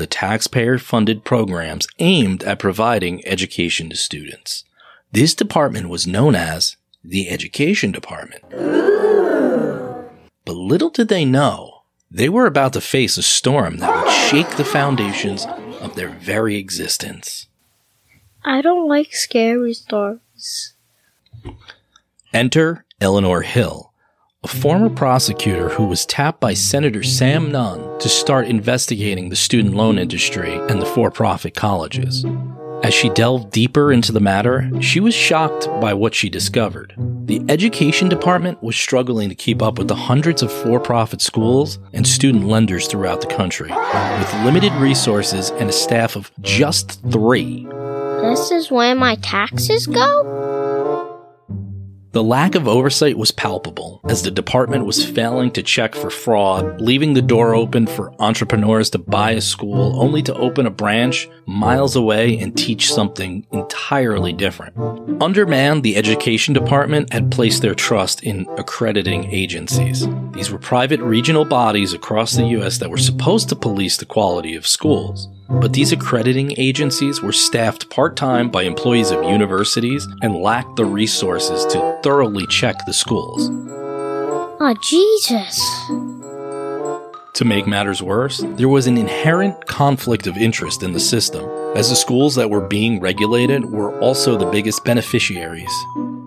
the 0.00 0.06
taxpayer 0.06 0.78
funded 0.78 1.26
programs 1.26 1.86
aimed 1.98 2.42
at 2.44 2.58
providing 2.58 3.22
education 3.26 3.90
to 3.90 3.96
students. 3.96 4.64
This 5.12 5.34
department 5.34 5.90
was 5.90 6.06
known 6.06 6.34
as 6.34 6.78
the 7.04 7.28
Education 7.28 7.92
Department. 7.92 8.42
But 10.46 10.56
little 10.56 10.88
did 10.88 11.08
they 11.08 11.26
know, 11.26 11.82
they 12.10 12.30
were 12.30 12.46
about 12.46 12.72
to 12.72 12.80
face 12.80 13.18
a 13.18 13.22
storm 13.22 13.76
that 13.76 14.04
would 14.04 14.10
shake 14.10 14.56
the 14.56 14.64
foundations 14.64 15.44
of 15.82 15.96
their 15.96 16.08
very 16.08 16.56
existence. 16.56 17.46
I 18.42 18.62
don't 18.62 18.88
like 18.88 19.12
scary 19.14 19.74
stories. 19.74 20.72
Enter 22.32 22.86
Eleanor 23.02 23.42
Hill, 23.42 23.89
a 24.42 24.48
former 24.48 24.88
prosecutor 24.88 25.68
who 25.68 25.84
was 25.84 26.06
tapped 26.06 26.40
by 26.40 26.54
Senator 26.54 27.02
Sam 27.02 27.52
Nunn 27.52 27.98
to 27.98 28.08
start 28.08 28.46
investigating 28.46 29.28
the 29.28 29.36
student 29.36 29.74
loan 29.74 29.98
industry 29.98 30.54
and 30.54 30.80
the 30.80 30.86
for 30.86 31.10
profit 31.10 31.54
colleges. 31.54 32.24
As 32.82 32.94
she 32.94 33.10
delved 33.10 33.50
deeper 33.50 33.92
into 33.92 34.12
the 34.12 34.20
matter, 34.20 34.70
she 34.80 34.98
was 34.98 35.14
shocked 35.14 35.66
by 35.82 35.92
what 35.92 36.14
she 36.14 36.30
discovered. 36.30 36.94
The 37.26 37.44
education 37.50 38.08
department 38.08 38.62
was 38.62 38.76
struggling 38.76 39.28
to 39.28 39.34
keep 39.34 39.60
up 39.60 39.76
with 39.76 39.88
the 39.88 39.94
hundreds 39.94 40.40
of 40.40 40.50
for 40.50 40.80
profit 40.80 41.20
schools 41.20 41.78
and 41.92 42.06
student 42.06 42.46
lenders 42.46 42.88
throughout 42.88 43.20
the 43.20 43.26
country, 43.26 43.68
with 43.68 44.34
limited 44.42 44.72
resources 44.76 45.50
and 45.50 45.68
a 45.68 45.72
staff 45.72 46.16
of 46.16 46.30
just 46.40 47.02
three. 47.10 47.66
This 48.22 48.50
is 48.50 48.70
where 48.70 48.94
my 48.94 49.16
taxes 49.16 49.86
go? 49.86 50.59
The 52.12 52.24
lack 52.24 52.56
of 52.56 52.66
oversight 52.66 53.16
was 53.16 53.30
palpable 53.30 54.00
as 54.08 54.24
the 54.24 54.32
department 54.32 54.84
was 54.84 55.08
failing 55.08 55.52
to 55.52 55.62
check 55.62 55.94
for 55.94 56.10
fraud, 56.10 56.80
leaving 56.80 57.14
the 57.14 57.22
door 57.22 57.54
open 57.54 57.86
for 57.86 58.12
entrepreneurs 58.20 58.90
to 58.90 58.98
buy 58.98 59.30
a 59.30 59.40
school 59.40 60.00
only 60.02 60.20
to 60.22 60.34
open 60.34 60.66
a 60.66 60.70
branch 60.70 61.28
miles 61.46 61.94
away 61.94 62.36
and 62.40 62.58
teach 62.58 62.92
something 62.92 63.46
entirely 63.52 64.32
different. 64.32 64.76
Undermanned, 65.22 65.84
the 65.84 65.94
education 65.94 66.52
department 66.52 67.12
had 67.12 67.30
placed 67.30 67.62
their 67.62 67.76
trust 67.76 68.24
in 68.24 68.44
accrediting 68.58 69.26
agencies. 69.32 70.04
These 70.32 70.50
were 70.50 70.58
private 70.58 70.98
regional 70.98 71.44
bodies 71.44 71.92
across 71.92 72.32
the 72.32 72.46
U.S. 72.46 72.78
that 72.78 72.90
were 72.90 72.98
supposed 72.98 73.48
to 73.50 73.56
police 73.56 73.98
the 73.98 74.04
quality 74.04 74.56
of 74.56 74.66
schools. 74.66 75.28
But 75.50 75.72
these 75.72 75.90
accrediting 75.90 76.54
agencies 76.58 77.20
were 77.20 77.32
staffed 77.32 77.90
part 77.90 78.16
time 78.16 78.50
by 78.50 78.62
employees 78.62 79.10
of 79.10 79.24
universities 79.24 80.06
and 80.22 80.36
lacked 80.36 80.76
the 80.76 80.84
resources 80.84 81.66
to 81.72 81.98
thoroughly 82.04 82.46
check 82.46 82.76
the 82.86 82.92
schools. 82.92 83.48
Oh, 84.62 84.74
Jesus. 84.82 85.58
To 87.34 87.44
make 87.44 87.66
matters 87.66 88.02
worse, 88.02 88.44
there 88.56 88.68
was 88.68 88.86
an 88.86 88.96
inherent 88.96 89.66
conflict 89.66 90.26
of 90.26 90.36
interest 90.36 90.82
in 90.82 90.92
the 90.92 91.00
system, 91.00 91.44
as 91.74 91.90
the 91.90 91.96
schools 91.96 92.34
that 92.36 92.50
were 92.50 92.60
being 92.60 93.00
regulated 93.00 93.64
were 93.64 93.98
also 94.00 94.36
the 94.36 94.50
biggest 94.50 94.84
beneficiaries. 94.84 95.72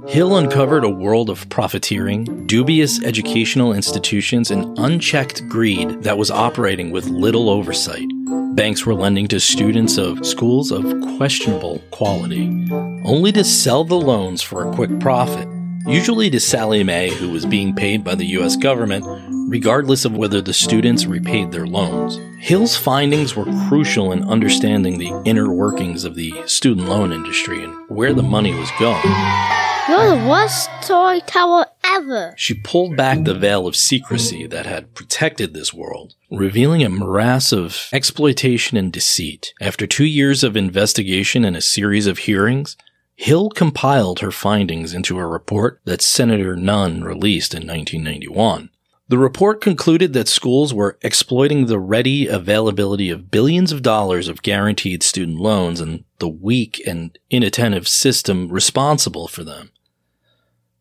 Hill 0.08 0.36
uncovered 0.36 0.84
a 0.84 0.90
world 0.90 1.30
of 1.30 1.48
profiteering, 1.50 2.46
dubious 2.46 3.02
educational 3.04 3.74
institutions, 3.74 4.52
and 4.52 4.78
unchecked 4.78 5.48
greed 5.48 6.04
that 6.04 6.18
was 6.18 6.30
operating 6.30 6.92
with 6.92 7.06
little 7.06 7.50
oversight. 7.50 8.10
Banks 8.56 8.86
were 8.86 8.94
lending 8.94 9.28
to 9.30 9.40
students 9.40 9.98
of 9.98 10.24
schools 10.26 10.72
of 10.72 10.84
questionable 11.18 11.80
quality, 11.90 12.68
only 13.04 13.32
to 13.32 13.44
sell 13.44 13.84
the 13.84 14.00
loans 14.00 14.44
for 14.44 14.70
a 14.70 14.74
quick 14.76 15.00
profit, 15.00 15.48
usually 15.88 16.30
to 16.30 16.40
Sallie 16.40 16.84
Mae, 16.84 17.10
who 17.10 17.32
was 17.32 17.48
being 17.48 17.74
paid 17.74 18.04
by 18.04 18.14
the 18.14 18.28
US 18.38 18.56
government, 18.56 19.06
regardless 19.50 20.06
of 20.06 20.16
whether 20.16 20.40
the 20.40 20.54
students 20.54 21.08
repaid 21.08 21.52
their 21.52 21.66
loans. 21.66 22.20
Hill's 22.40 22.78
findings 22.78 23.36
were 23.36 23.52
crucial 23.68 24.12
in 24.12 24.24
understanding 24.24 25.00
the 25.00 25.20
inner 25.26 25.52
workings 25.52 26.04
of 26.04 26.14
the 26.14 26.34
student 26.46 26.88
loan 26.88 27.12
industry 27.12 27.64
and 27.64 27.74
where 27.88 28.14
the 28.14 28.22
money 28.22 28.54
was 28.54 28.70
going. 28.80 29.63
You're 29.90 30.16
the 30.16 30.28
worst 30.28 30.70
storyteller 30.82 31.66
ever. 31.84 32.34
She 32.38 32.54
pulled 32.54 32.96
back 32.96 33.24
the 33.24 33.34
veil 33.34 33.68
of 33.68 33.76
secrecy 33.76 34.48
that 34.48 34.66
had 34.66 34.96
protected 34.96 35.54
this 35.54 35.74
world, 35.74 36.16
revealing 36.32 36.84
a 36.84 36.90
morass 36.90 37.52
of 37.52 37.90
exploitation 37.92 38.78
and 38.78 38.94
deceit. 38.94 39.54
After 39.60 39.86
two 39.86 40.06
years 40.06 40.44
of 40.44 40.56
investigation 40.56 41.44
and 41.44 41.58
a 41.58 41.62
series 41.62 42.08
of 42.08 42.20
hearings, 42.20 42.78
Hill 43.16 43.50
compiled 43.50 44.22
her 44.22 44.32
findings 44.32 44.94
into 44.94 45.18
a 45.18 45.28
report 45.28 45.82
that 45.84 46.02
Senator 46.02 46.56
Nunn 46.56 47.04
released 47.04 47.54
in 47.54 47.68
1991. 47.68 48.70
The 49.10 49.18
report 49.18 49.60
concluded 49.60 50.14
that 50.14 50.30
schools 50.30 50.74
were 50.74 50.98
exploiting 51.02 51.66
the 51.66 51.80
ready 51.80 52.26
availability 52.28 53.10
of 53.10 53.30
billions 53.30 53.72
of 53.72 53.82
dollars 53.82 54.30
of 54.30 54.42
guaranteed 54.42 55.04
student 55.04 55.40
loans 55.40 55.82
and 55.82 56.06
the 56.20 56.30
weak 56.30 56.82
and 56.88 57.18
inattentive 57.30 57.88
system 57.88 58.50
responsible 58.50 59.28
for 59.28 59.44
them. 59.44 59.72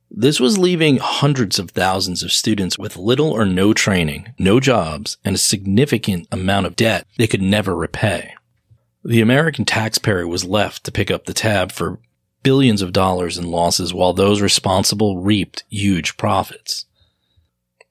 This 0.08 0.38
was 0.38 0.58
leaving 0.58 0.98
hundreds 0.98 1.58
of 1.58 1.70
thousands 1.70 2.22
of 2.22 2.32
students 2.32 2.78
with 2.78 2.96
little 2.96 3.32
or 3.32 3.44
no 3.44 3.72
training, 3.72 4.34
no 4.38 4.60
jobs, 4.60 5.16
and 5.24 5.34
a 5.34 5.38
significant 5.38 6.28
amount 6.30 6.66
of 6.66 6.76
debt 6.76 7.06
they 7.16 7.26
could 7.26 7.42
never 7.42 7.74
repay. 7.74 8.34
The 9.04 9.20
American 9.22 9.64
taxpayer 9.64 10.28
was 10.28 10.44
left 10.44 10.84
to 10.84 10.92
pick 10.92 11.10
up 11.10 11.24
the 11.24 11.34
tab 11.34 11.72
for 11.72 11.98
billions 12.42 12.82
of 12.82 12.92
dollars 12.92 13.36
in 13.36 13.50
losses 13.50 13.92
while 13.92 14.12
those 14.12 14.40
responsible 14.40 15.18
reaped 15.18 15.64
huge 15.70 16.16
profits. 16.16 16.84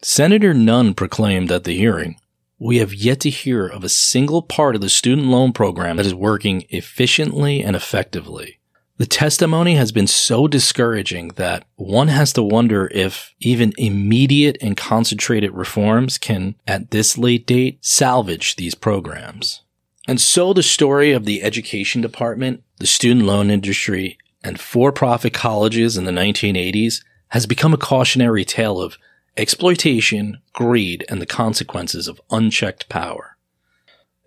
Senator 0.03 0.51
Nunn 0.51 0.95
proclaimed 0.95 1.51
at 1.51 1.63
the 1.63 1.77
hearing, 1.77 2.15
we 2.57 2.77
have 2.77 2.91
yet 2.91 3.19
to 3.19 3.29
hear 3.29 3.67
of 3.67 3.83
a 3.83 3.89
single 3.89 4.41
part 4.41 4.73
of 4.73 4.81
the 4.81 4.89
student 4.89 5.27
loan 5.27 5.53
program 5.53 5.97
that 5.97 6.07
is 6.07 6.15
working 6.15 6.65
efficiently 6.69 7.63
and 7.63 7.75
effectively. 7.75 8.57
The 8.97 9.05
testimony 9.05 9.75
has 9.75 9.91
been 9.91 10.07
so 10.07 10.47
discouraging 10.47 11.29
that 11.35 11.65
one 11.75 12.07
has 12.07 12.33
to 12.33 12.41
wonder 12.41 12.89
if 12.91 13.35
even 13.39 13.73
immediate 13.77 14.57
and 14.59 14.75
concentrated 14.75 15.51
reforms 15.51 16.17
can, 16.17 16.55
at 16.65 16.89
this 16.89 17.15
late 17.15 17.45
date, 17.45 17.77
salvage 17.85 18.55
these 18.55 18.73
programs. 18.73 19.61
And 20.07 20.19
so 20.19 20.51
the 20.51 20.63
story 20.63 21.11
of 21.11 21.25
the 21.25 21.43
education 21.43 22.01
department, 22.01 22.63
the 22.77 22.87
student 22.87 23.27
loan 23.27 23.51
industry, 23.51 24.17
and 24.43 24.59
for-profit 24.59 25.33
colleges 25.33 25.95
in 25.95 26.05
the 26.05 26.11
1980s 26.11 27.03
has 27.29 27.45
become 27.45 27.73
a 27.73 27.77
cautionary 27.77 28.43
tale 28.43 28.81
of 28.81 28.97
exploitation, 29.37 30.39
greed, 30.53 31.05
and 31.09 31.21
the 31.21 31.25
consequences 31.25 32.07
of 32.07 32.21
unchecked 32.29 32.89
power. 32.89 33.37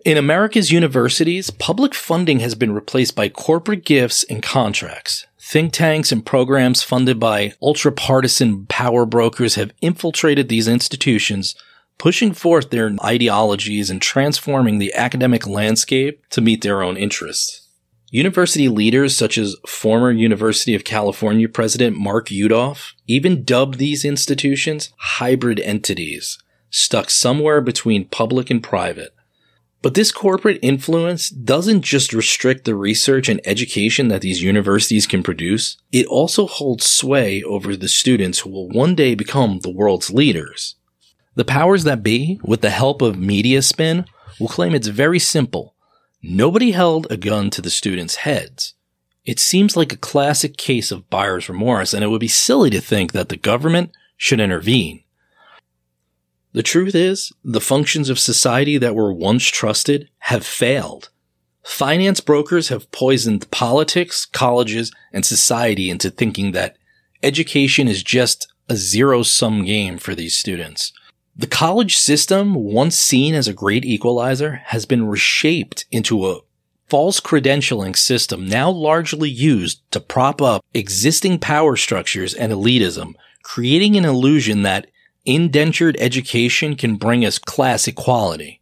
In 0.03 0.17
America's 0.17 0.71
universities, 0.71 1.49
public 1.49 1.95
funding 1.95 2.39
has 2.39 2.53
been 2.53 2.73
replaced 2.73 3.15
by 3.15 3.27
corporate 3.27 3.83
gifts 3.83 4.23
and 4.25 4.43
contracts. 4.43 5.25
Think 5.39 5.73
tanks 5.73 6.11
and 6.11 6.23
programs 6.23 6.83
funded 6.83 7.19
by 7.19 7.53
ultra 7.61 7.91
partisan 7.91 8.67
power 8.67 9.05
brokers 9.05 9.55
have 9.55 9.73
infiltrated 9.81 10.47
these 10.47 10.67
institutions, 10.67 11.55
pushing 11.97 12.33
forth 12.33 12.69
their 12.69 12.95
ideologies 13.03 13.89
and 13.89 14.01
transforming 14.01 14.77
the 14.77 14.93
academic 14.93 15.47
landscape 15.47 16.23
to 16.29 16.41
meet 16.41 16.61
their 16.61 16.83
own 16.83 16.97
interests. 16.97 17.64
University 18.15 18.69
leaders 18.69 19.13
such 19.13 19.37
as 19.37 19.57
former 19.67 20.09
University 20.09 20.73
of 20.73 20.85
California 20.85 21.49
President 21.49 21.97
Mark 21.97 22.29
Yudof 22.29 22.93
even 23.07 23.43
dubbed 23.43 23.77
these 23.77 24.05
institutions 24.05 24.93
hybrid 24.95 25.59
entities, 25.59 26.37
stuck 26.69 27.09
somewhere 27.09 27.59
between 27.59 28.07
public 28.07 28.49
and 28.49 28.63
private. 28.63 29.13
But 29.81 29.95
this 29.95 30.13
corporate 30.13 30.59
influence 30.61 31.29
doesn't 31.29 31.81
just 31.81 32.13
restrict 32.13 32.63
the 32.63 32.73
research 32.73 33.27
and 33.27 33.41
education 33.43 34.07
that 34.07 34.21
these 34.21 34.41
universities 34.41 35.05
can 35.05 35.21
produce, 35.21 35.75
it 35.91 36.05
also 36.05 36.47
holds 36.47 36.85
sway 36.85 37.43
over 37.43 37.75
the 37.75 37.89
students 37.89 38.39
who 38.39 38.49
will 38.49 38.69
one 38.69 38.95
day 38.95 39.13
become 39.15 39.59
the 39.59 39.69
world's 39.69 40.09
leaders. 40.09 40.75
The 41.35 41.43
powers 41.43 41.83
that 41.83 42.01
be, 42.01 42.39
with 42.45 42.61
the 42.61 42.69
help 42.69 43.01
of 43.01 43.19
media 43.19 43.61
spin, 43.61 44.05
will 44.39 44.47
claim 44.47 44.73
it's 44.73 44.87
very 44.87 45.19
simple 45.19 45.74
Nobody 46.27 46.71
held 46.71 47.05
a 47.11 47.17
gun 47.17 47.51
to 47.51 47.61
the 47.61 47.69
students' 47.69 48.15
heads. 48.15 48.73
It 49.25 49.39
seems 49.39 49.77
like 49.77 49.93
a 49.93 49.97
classic 49.97 50.57
case 50.57 50.91
of 50.91 51.07
buyer's 51.07 51.47
remorse, 51.47 51.93
and 51.93 52.03
it 52.03 52.07
would 52.07 52.19
be 52.19 52.27
silly 52.27 52.71
to 52.71 52.81
think 52.81 53.11
that 53.11 53.29
the 53.29 53.37
government 53.37 53.91
should 54.17 54.39
intervene. 54.39 55.03
The 56.51 56.63
truth 56.63 56.95
is, 56.95 57.31
the 57.43 57.61
functions 57.61 58.09
of 58.09 58.17
society 58.17 58.79
that 58.79 58.95
were 58.95 59.13
once 59.13 59.45
trusted 59.45 60.09
have 60.19 60.43
failed. 60.43 61.09
Finance 61.63 62.21
brokers 62.21 62.69
have 62.69 62.91
poisoned 62.91 63.51
politics, 63.51 64.25
colleges, 64.25 64.91
and 65.13 65.23
society 65.23 65.91
into 65.91 66.09
thinking 66.09 66.53
that 66.53 66.75
education 67.21 67.87
is 67.87 68.01
just 68.01 68.51
a 68.67 68.75
zero 68.75 69.21
sum 69.21 69.63
game 69.63 69.99
for 69.99 70.15
these 70.15 70.35
students. 70.35 70.91
The 71.37 71.47
college 71.47 71.97
system, 71.97 72.53
once 72.55 72.97
seen 72.97 73.35
as 73.35 73.45
a 73.45 73.53
great 73.53 73.83
equalizer, 73.83 74.61
has 74.67 74.85
been 74.85 75.05
reshaped 75.05 75.85
into 75.91 76.25
a 76.29 76.39
false 76.87 77.19
credentialing 77.19 77.97
system 77.97 78.47
now 78.47 78.69
largely 78.69 79.29
used 79.29 79.81
to 79.91 79.99
prop 79.99 80.41
up 80.41 80.63
existing 80.73 81.39
power 81.39 81.75
structures 81.75 82.33
and 82.33 82.53
elitism, 82.53 83.15
creating 83.43 83.97
an 83.97 84.05
illusion 84.05 84.61
that 84.61 84.87
indentured 85.25 85.97
education 85.99 86.73
can 86.77 86.95
bring 86.95 87.25
us 87.25 87.37
class 87.37 87.85
equality. 87.85 88.61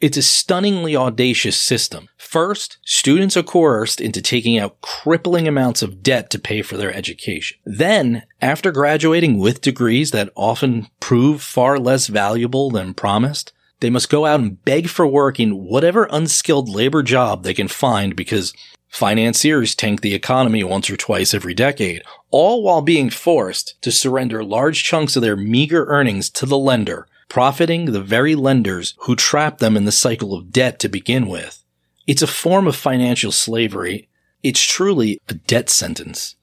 It's 0.00 0.16
a 0.16 0.22
stunningly 0.22 0.94
audacious 0.94 1.58
system. 1.58 2.08
First, 2.16 2.78
students 2.84 3.36
are 3.36 3.42
coerced 3.42 4.00
into 4.00 4.22
taking 4.22 4.56
out 4.56 4.80
crippling 4.80 5.48
amounts 5.48 5.82
of 5.82 6.04
debt 6.04 6.30
to 6.30 6.38
pay 6.38 6.62
for 6.62 6.76
their 6.76 6.94
education. 6.94 7.58
Then, 7.64 8.22
after 8.40 8.70
graduating 8.70 9.38
with 9.38 9.60
degrees 9.60 10.12
that 10.12 10.30
often 10.36 10.86
prove 11.00 11.42
far 11.42 11.80
less 11.80 12.06
valuable 12.06 12.70
than 12.70 12.94
promised, 12.94 13.52
they 13.80 13.90
must 13.90 14.08
go 14.08 14.24
out 14.24 14.38
and 14.38 14.64
beg 14.64 14.88
for 14.88 15.04
work 15.04 15.40
in 15.40 15.64
whatever 15.64 16.08
unskilled 16.12 16.68
labor 16.68 17.02
job 17.02 17.42
they 17.42 17.54
can 17.54 17.68
find 17.68 18.14
because 18.14 18.52
financiers 18.88 19.74
tank 19.74 20.00
the 20.00 20.14
economy 20.14 20.62
once 20.62 20.88
or 20.88 20.96
twice 20.96 21.34
every 21.34 21.54
decade, 21.54 22.04
all 22.30 22.62
while 22.62 22.82
being 22.82 23.10
forced 23.10 23.74
to 23.82 23.90
surrender 23.90 24.44
large 24.44 24.84
chunks 24.84 25.16
of 25.16 25.22
their 25.22 25.36
meager 25.36 25.86
earnings 25.86 26.30
to 26.30 26.46
the 26.46 26.58
lender 26.58 27.08
profiting 27.28 27.86
the 27.86 28.00
very 28.00 28.34
lenders 28.34 28.94
who 29.00 29.14
trapped 29.14 29.60
them 29.60 29.76
in 29.76 29.84
the 29.84 29.92
cycle 29.92 30.34
of 30.34 30.50
debt 30.50 30.78
to 30.80 30.88
begin 30.88 31.26
with. 31.26 31.62
It's 32.06 32.22
a 32.22 32.26
form 32.26 32.66
of 32.66 32.74
financial 32.74 33.32
slavery. 33.32 34.08
It's 34.42 34.62
truly 34.62 35.20
a 35.28 35.34
debt 35.34 35.68
sentence. 35.68 36.36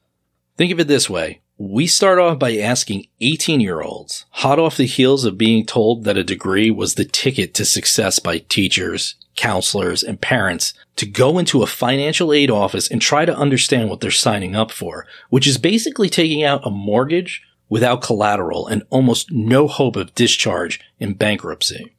Think 0.58 0.72
of 0.72 0.80
it 0.80 0.88
this 0.88 1.10
way. 1.10 1.42
We 1.58 1.88
start 1.88 2.20
off 2.20 2.38
by 2.38 2.58
asking 2.58 3.08
18 3.22 3.62
year 3.62 3.82
olds, 3.82 4.26
hot 4.32 4.60
off 4.60 4.78
the 4.78 4.86
heels 4.86 5.24
of 5.24 5.38
being 5.38 5.66
told 5.66 6.04
that 6.04 6.18
a 6.18 6.24
degree 6.24 6.70
was 6.70 6.96
the 6.96 7.06
ticket 7.06 7.54
to 7.54 7.66
success 7.66 8.20
by 8.20 8.40
teachers, 8.40 9.16
counselors, 9.38 10.04
and 10.04 10.20
parents, 10.20 10.74
to 10.98 11.06
go 11.06 11.40
into 11.40 11.64
a 11.64 11.68
financial 11.68 12.34
aid 12.34 12.52
office 12.52 12.90
and 12.90 13.02
try 13.02 13.24
to 13.26 13.38
understand 13.38 13.90
what 13.90 14.02
they're 14.02 14.12
signing 14.12 14.56
up 14.56 14.70
for, 14.70 15.08
which 15.30 15.48
is 15.48 15.58
basically 15.58 16.10
taking 16.10 16.44
out 16.44 16.66
a 16.66 16.70
mortgage 16.70 17.42
without 17.70 18.02
collateral 18.02 18.68
and 18.68 18.84
almost 18.90 19.32
no 19.32 19.68
hope 19.68 19.96
of 19.96 20.14
discharge 20.16 20.80
in 21.00 21.14
bankruptcy. 21.14 21.96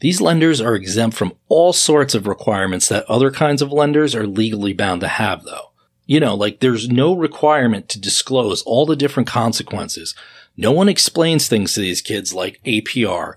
These 0.00 0.20
lenders 0.20 0.60
are 0.60 0.74
exempt 0.74 1.16
from 1.16 1.34
all 1.48 1.72
sorts 1.72 2.14
of 2.14 2.26
requirements 2.26 2.88
that 2.88 3.04
other 3.04 3.30
kinds 3.30 3.60
of 3.60 3.72
lenders 3.72 4.14
are 4.14 4.26
legally 4.26 4.72
bound 4.72 5.02
to 5.02 5.08
have, 5.08 5.44
though. 5.44 5.72
You 6.06 6.20
know, 6.20 6.34
like 6.34 6.60
there's 6.60 6.88
no 6.88 7.14
requirement 7.14 7.88
to 7.90 8.00
disclose 8.00 8.62
all 8.62 8.86
the 8.86 8.96
different 8.96 9.28
consequences. 9.28 10.14
No 10.56 10.72
one 10.72 10.88
explains 10.88 11.46
things 11.46 11.74
to 11.74 11.80
these 11.80 12.02
kids 12.02 12.34
like 12.34 12.60
APR. 12.64 13.34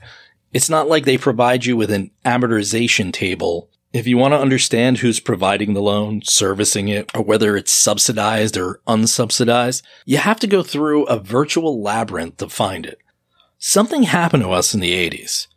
It's 0.53 0.69
not 0.69 0.87
like 0.87 1.05
they 1.05 1.17
provide 1.17 1.65
you 1.65 1.75
with 1.75 1.91
an 1.91 2.11
amortization 2.25 3.11
table 3.11 3.69
if 3.93 4.07
you 4.07 4.17
want 4.17 4.33
to 4.33 4.39
understand 4.39 4.97
who's 4.97 5.19
providing 5.19 5.73
the 5.73 5.81
loan, 5.81 6.23
servicing 6.23 6.87
it, 6.87 7.11
or 7.15 7.23
whether 7.23 7.55
it's 7.55 7.71
subsidized 7.71 8.57
or 8.57 8.81
unsubsidized, 8.87 9.83
you 10.05 10.17
have 10.17 10.39
to 10.39 10.47
go 10.47 10.63
through 10.63 11.05
a 11.05 11.19
virtual 11.19 11.81
labyrinth 11.81 12.37
to 12.37 12.49
find 12.49 12.87
it. 12.87 12.97
Something 13.59 14.03
happened 14.03 14.43
to 14.43 14.51
us 14.51 14.73
in 14.73 14.79
the 14.79 14.93
80s. 15.09 15.47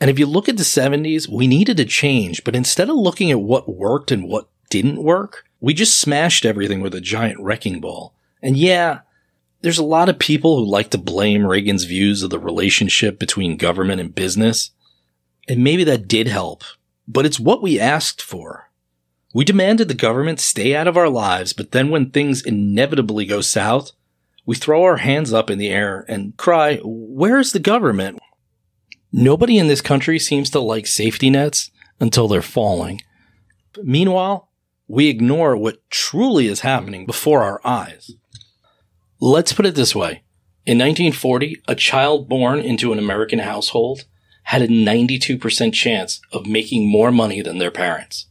And 0.00 0.10
if 0.10 0.18
you 0.18 0.26
look 0.26 0.48
at 0.48 0.56
the 0.56 0.64
70s, 0.64 1.28
we 1.28 1.46
needed 1.46 1.78
a 1.78 1.84
change, 1.84 2.42
but 2.44 2.56
instead 2.56 2.90
of 2.90 2.96
looking 2.96 3.30
at 3.30 3.40
what 3.40 3.74
worked 3.74 4.10
and 4.10 4.28
what 4.28 4.48
didn't 4.70 5.02
work, 5.02 5.44
we 5.60 5.72
just 5.72 5.98
smashed 5.98 6.44
everything 6.44 6.80
with 6.80 6.94
a 6.94 7.00
giant 7.00 7.40
wrecking 7.40 7.80
ball. 7.80 8.12
And 8.42 8.56
yeah, 8.56 9.00
there's 9.62 9.78
a 9.78 9.84
lot 9.84 10.08
of 10.08 10.18
people 10.18 10.56
who 10.56 10.70
like 10.70 10.90
to 10.90 10.98
blame 10.98 11.46
Reagan's 11.46 11.84
views 11.84 12.22
of 12.22 12.30
the 12.30 12.38
relationship 12.38 13.18
between 13.18 13.56
government 13.56 14.00
and 14.00 14.14
business. 14.14 14.70
And 15.48 15.64
maybe 15.64 15.84
that 15.84 16.06
did 16.06 16.28
help, 16.28 16.62
but 17.08 17.24
it's 17.24 17.40
what 17.40 17.62
we 17.62 17.80
asked 17.80 18.20
for. 18.22 18.70
We 19.34 19.44
demanded 19.44 19.88
the 19.88 19.94
government 19.94 20.40
stay 20.40 20.76
out 20.76 20.86
of 20.86 20.96
our 20.96 21.08
lives, 21.08 21.52
but 21.52 21.72
then 21.72 21.88
when 21.88 22.10
things 22.10 22.44
inevitably 22.44 23.24
go 23.24 23.40
south, 23.40 23.92
we 24.46 24.54
throw 24.54 24.84
our 24.84 24.98
hands 24.98 25.32
up 25.32 25.50
in 25.50 25.58
the 25.58 25.68
air 25.68 26.04
and 26.08 26.36
cry, 26.36 26.80
Where's 26.82 27.52
the 27.52 27.58
government? 27.58 28.18
Nobody 29.10 29.58
in 29.58 29.68
this 29.68 29.80
country 29.80 30.18
seems 30.18 30.50
to 30.50 30.60
like 30.60 30.86
safety 30.86 31.30
nets 31.30 31.70
until 31.98 32.28
they're 32.28 32.42
falling. 32.42 33.00
Meanwhile, 33.82 34.50
we 34.86 35.08
ignore 35.08 35.56
what 35.56 35.88
truly 35.90 36.46
is 36.46 36.60
happening 36.60 37.06
before 37.06 37.42
our 37.42 37.60
eyes. 37.64 38.12
Let's 39.20 39.52
put 39.52 39.66
it 39.66 39.74
this 39.74 39.94
way. 39.94 40.22
In 40.64 40.78
1940, 40.78 41.62
a 41.66 41.74
child 41.74 42.28
born 42.28 42.60
into 42.60 42.92
an 42.92 42.98
American 42.98 43.40
household 43.40 44.04
had 44.48 44.62
a 44.62 44.68
92% 44.68 45.74
chance 45.74 46.22
of 46.32 46.46
making 46.46 46.88
more 46.88 47.12
money 47.12 47.42
than 47.42 47.58
their 47.58 47.70
parents. 47.70 48.28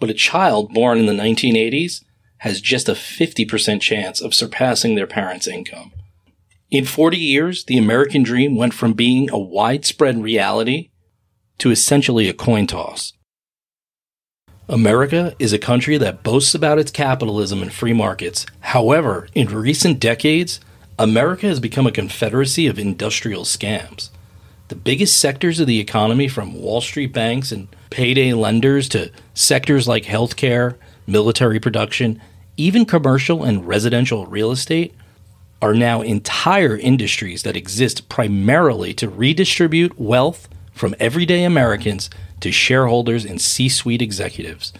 But 0.00 0.08
a 0.08 0.14
child 0.14 0.72
born 0.72 0.96
in 0.96 1.04
the 1.04 1.12
1980s 1.12 2.02
has 2.38 2.62
just 2.62 2.88
a 2.88 2.94
50% 2.94 3.82
chance 3.82 4.22
of 4.22 4.32
surpassing 4.32 4.94
their 4.94 5.06
parents' 5.06 5.46
income. 5.46 5.92
In 6.70 6.86
40 6.86 7.18
years, 7.18 7.66
the 7.66 7.76
American 7.76 8.22
dream 8.22 8.56
went 8.56 8.72
from 8.72 8.94
being 8.94 9.28
a 9.28 9.38
widespread 9.38 10.22
reality 10.22 10.88
to 11.58 11.70
essentially 11.70 12.30
a 12.30 12.32
coin 12.32 12.66
toss. 12.66 13.12
America 14.70 15.36
is 15.38 15.52
a 15.52 15.58
country 15.58 15.98
that 15.98 16.22
boasts 16.22 16.54
about 16.54 16.78
its 16.78 16.90
capitalism 16.90 17.60
and 17.60 17.74
free 17.74 17.92
markets. 17.92 18.46
However, 18.60 19.28
in 19.34 19.48
recent 19.48 20.00
decades, 20.00 20.60
America 20.98 21.46
has 21.46 21.60
become 21.60 21.86
a 21.86 21.92
confederacy 21.92 22.66
of 22.68 22.78
industrial 22.78 23.44
scams 23.44 24.08
the 24.72 24.76
biggest 24.76 25.18
sectors 25.18 25.60
of 25.60 25.66
the 25.66 25.80
economy, 25.80 26.28
from 26.28 26.54
Wall 26.54 26.80
Street 26.80 27.12
banks 27.12 27.52
and 27.52 27.68
payday 27.90 28.32
lenders 28.32 28.88
to 28.88 29.12
sectors 29.34 29.86
like 29.86 30.04
healthcare, 30.04 30.76
military 31.06 31.60
production, 31.60 32.18
even 32.56 32.86
commercial 32.86 33.44
and 33.44 33.68
residential 33.68 34.24
real 34.24 34.50
estate, 34.50 34.94
are 35.60 35.74
now 35.74 36.00
entire 36.00 36.78
industries 36.78 37.42
that 37.42 37.54
exist 37.54 38.08
primarily 38.08 38.94
to 38.94 39.10
redistribute 39.10 40.00
wealth 40.00 40.48
from 40.72 40.94
everyday 40.98 41.44
Americans 41.44 42.08
to 42.40 42.50
shareholders 42.50 43.26
and 43.26 43.42
C 43.42 43.68
suite 43.68 44.00
executives. 44.00 44.72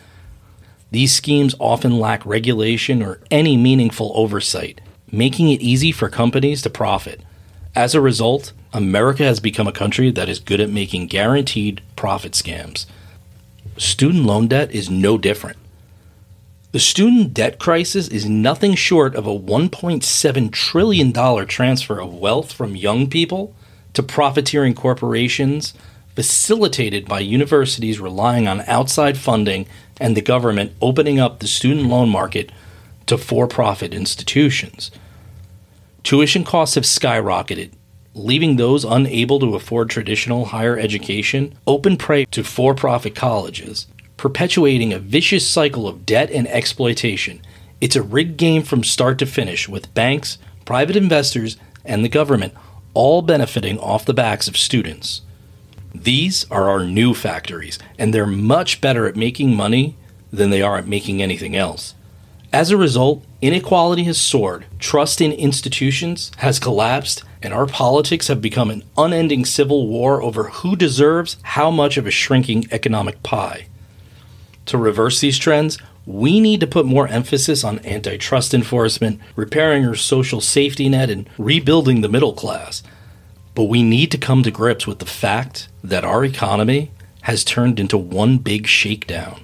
These 0.91 1.13
schemes 1.13 1.55
often 1.61 2.01
lack 2.01 2.25
regulation 2.25 3.03
or 3.03 3.21
any 3.31 3.59
meaningful 3.59 4.11
oversight, 4.15 4.81
making 5.11 5.51
it 5.51 5.61
easy 5.61 5.93
for 5.93 6.09
companies 6.09 6.63
to 6.63 6.71
profit. 6.71 7.21
As 7.75 7.95
a 7.95 8.01
result, 8.01 8.55
America 8.73 9.23
has 9.23 9.41
become 9.41 9.69
a 9.69 9.73
country 9.73 10.11
that 10.11 10.29
is 10.29 10.39
good 10.39 10.61
at 10.61 10.71
making 10.71 11.07
guaranteed 11.07 11.83
profit 11.95 12.33
scams. 12.33 12.87
Student 13.77 14.25
loan 14.25 14.49
debt 14.49 14.71
is 14.73 14.91
no 14.91 15.19
different. 15.19 15.59
The 16.73 16.81
student 16.81 17.35
debt 17.35 17.59
crisis 17.59 18.09
is 18.09 18.27
nothing 18.27 18.75
short 18.75 19.15
of 19.15 19.27
a 19.27 19.39
$1.7 19.39 20.53
trillion 20.53 21.47
transfer 21.47 22.01
of 22.01 22.15
wealth 22.15 22.51
from 22.53 22.75
young 22.75 23.11
people 23.11 23.55
to 23.93 24.03
profiteering 24.03 24.75
corporations, 24.75 25.75
facilitated 26.15 27.07
by 27.07 27.21
universities 27.21 28.01
relying 28.01 28.49
on 28.49 28.63
outside 28.63 29.19
funding 29.19 29.67
and 30.01 30.17
the 30.17 30.23
government 30.23 30.73
opening 30.81 31.21
up 31.21 31.41
the 31.41 31.47
student 31.47 31.89
loan 31.89 32.09
market 32.09 32.51
to 33.05 33.19
for 33.19 33.47
profit 33.47 33.93
institutions. 33.93 34.91
Tuition 36.03 36.43
costs 36.43 36.75
have 36.75 36.85
skyrocketed, 36.85 37.71
leaving 38.15 38.57
those 38.57 38.85
unable 38.85 39.39
to 39.41 39.55
afford 39.55 39.89
traditional 39.89 40.47
higher 40.47 40.79
education 40.79 41.55
open 41.67 41.97
prey 41.97 42.25
to 42.27 42.45
for 42.45 42.75
profit 42.75 43.15
colleges, 43.15 43.87
perpetuating 44.17 44.93
a 44.93 44.99
vicious 44.99 45.47
cycle 45.47 45.89
of 45.89 46.05
debt 46.05 46.31
and 46.31 46.47
exploitation. 46.49 47.41
It's 47.81 47.97
a 47.97 48.03
rigged 48.03 48.37
game 48.37 48.63
from 48.63 48.85
start 48.85 49.19
to 49.19 49.27
finish, 49.27 49.69
with 49.69 49.93
banks, 49.95 50.39
private 50.65 50.97
investors, 50.97 51.57
and 51.85 52.05
the 52.05 52.09
government 52.09 52.55
all 52.95 53.23
benefiting 53.23 53.79
off 53.79 54.05
the 54.05 54.15
backs 54.15 54.47
of 54.47 54.57
students. 54.57 55.23
These 55.95 56.51
are 56.51 56.69
our 56.69 56.85
new 56.85 57.15
factories, 57.15 57.79
and 57.99 58.13
they're 58.13 58.27
much 58.27 58.81
better 58.81 59.07
at 59.07 59.17
making 59.17 59.57
money 59.57 59.97
than 60.33 60.51
they 60.51 60.63
are 60.63 60.79
at 60.79 60.87
making 60.87 61.21
anything 61.23 61.57
else. 61.57 61.95
As 62.53 62.71
a 62.71 62.77
result, 62.77 63.25
inequality 63.41 64.05
has 64.05 64.21
soared, 64.21 64.67
trust 64.79 65.21
in 65.21 65.33
institutions 65.33 66.31
has 66.39 66.59
collapsed, 66.59 67.25
and 67.43 67.53
our 67.53 67.67
politics 67.67 68.29
have 68.29 68.41
become 68.41 68.71
an 68.71 68.85
unending 68.97 69.45
civil 69.45 69.87
war 69.87 70.23
over 70.23 70.45
who 70.45 70.77
deserves 70.77 71.37
how 71.43 71.71
much 71.71 71.97
of 71.97 72.07
a 72.07 72.11
shrinking 72.11 72.67
economic 72.71 73.23
pie. 73.23 73.67
To 74.67 74.79
reverse 74.79 75.21
these 75.21 75.39
trends, 75.39 75.79
we 76.07 76.41
need 76.41 76.61
to 76.61 76.67
put 76.67 76.87
more 76.87 77.09
emphasis 77.09 77.65
on 77.65 77.85
antitrust 77.85 78.55
enforcement, 78.55 79.21
repairing 79.37 79.87
our 79.87 79.95
social 79.95 80.41
safety 80.41 80.89
net, 80.89 81.11
and 81.11 81.29
rebuilding 81.39 82.01
the 82.01 82.09
middle 82.09 82.33
class. 82.33 82.83
But 83.55 83.65
we 83.65 83.83
need 83.83 84.11
to 84.13 84.19
come 84.19 84.43
to 84.43 84.51
grips 84.51 84.87
with 84.87 84.99
the 84.99 85.07
fact 85.07 85.69
that 85.85 86.05
our 86.05 86.25
economy 86.25 86.91
has 87.23 87.45
turned 87.45 87.79
into 87.79 87.99
one 87.99 88.39
big 88.39 88.67
shakedown. 88.67 89.43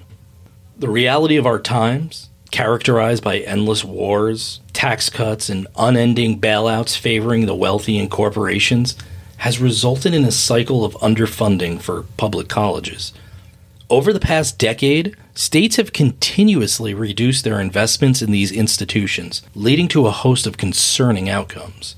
The 0.77 0.89
reality 0.89 1.37
of 1.37 1.45
our 1.45 1.59
times 1.59 2.28
characterized 2.51 3.23
by 3.23 3.39
endless 3.39 3.83
wars, 3.83 4.59
tax 4.73 5.09
cuts, 5.09 5.49
and 5.49 5.67
unending 5.77 6.39
bailouts 6.39 6.97
favoring 6.97 7.45
the 7.45 7.55
wealthy 7.55 7.97
and 7.97 8.09
corporations, 8.09 8.95
has 9.37 9.59
resulted 9.59 10.13
in 10.13 10.25
a 10.25 10.31
cycle 10.31 10.83
of 10.83 10.93
underfunding 10.95 11.81
for 11.81 12.03
public 12.17 12.49
colleges. 12.49 13.13
Over 13.89 14.13
the 14.13 14.19
past 14.19 14.57
decade, 14.57 15.15
states 15.33 15.77
have 15.77 15.93
continuously 15.93 16.93
reduced 16.93 17.43
their 17.43 17.59
investments 17.59 18.21
in 18.21 18.31
these 18.31 18.51
institutions, 18.51 19.41
leading 19.55 19.87
to 19.89 20.07
a 20.07 20.11
host 20.11 20.45
of 20.45 20.57
concerning 20.57 21.29
outcomes. 21.29 21.95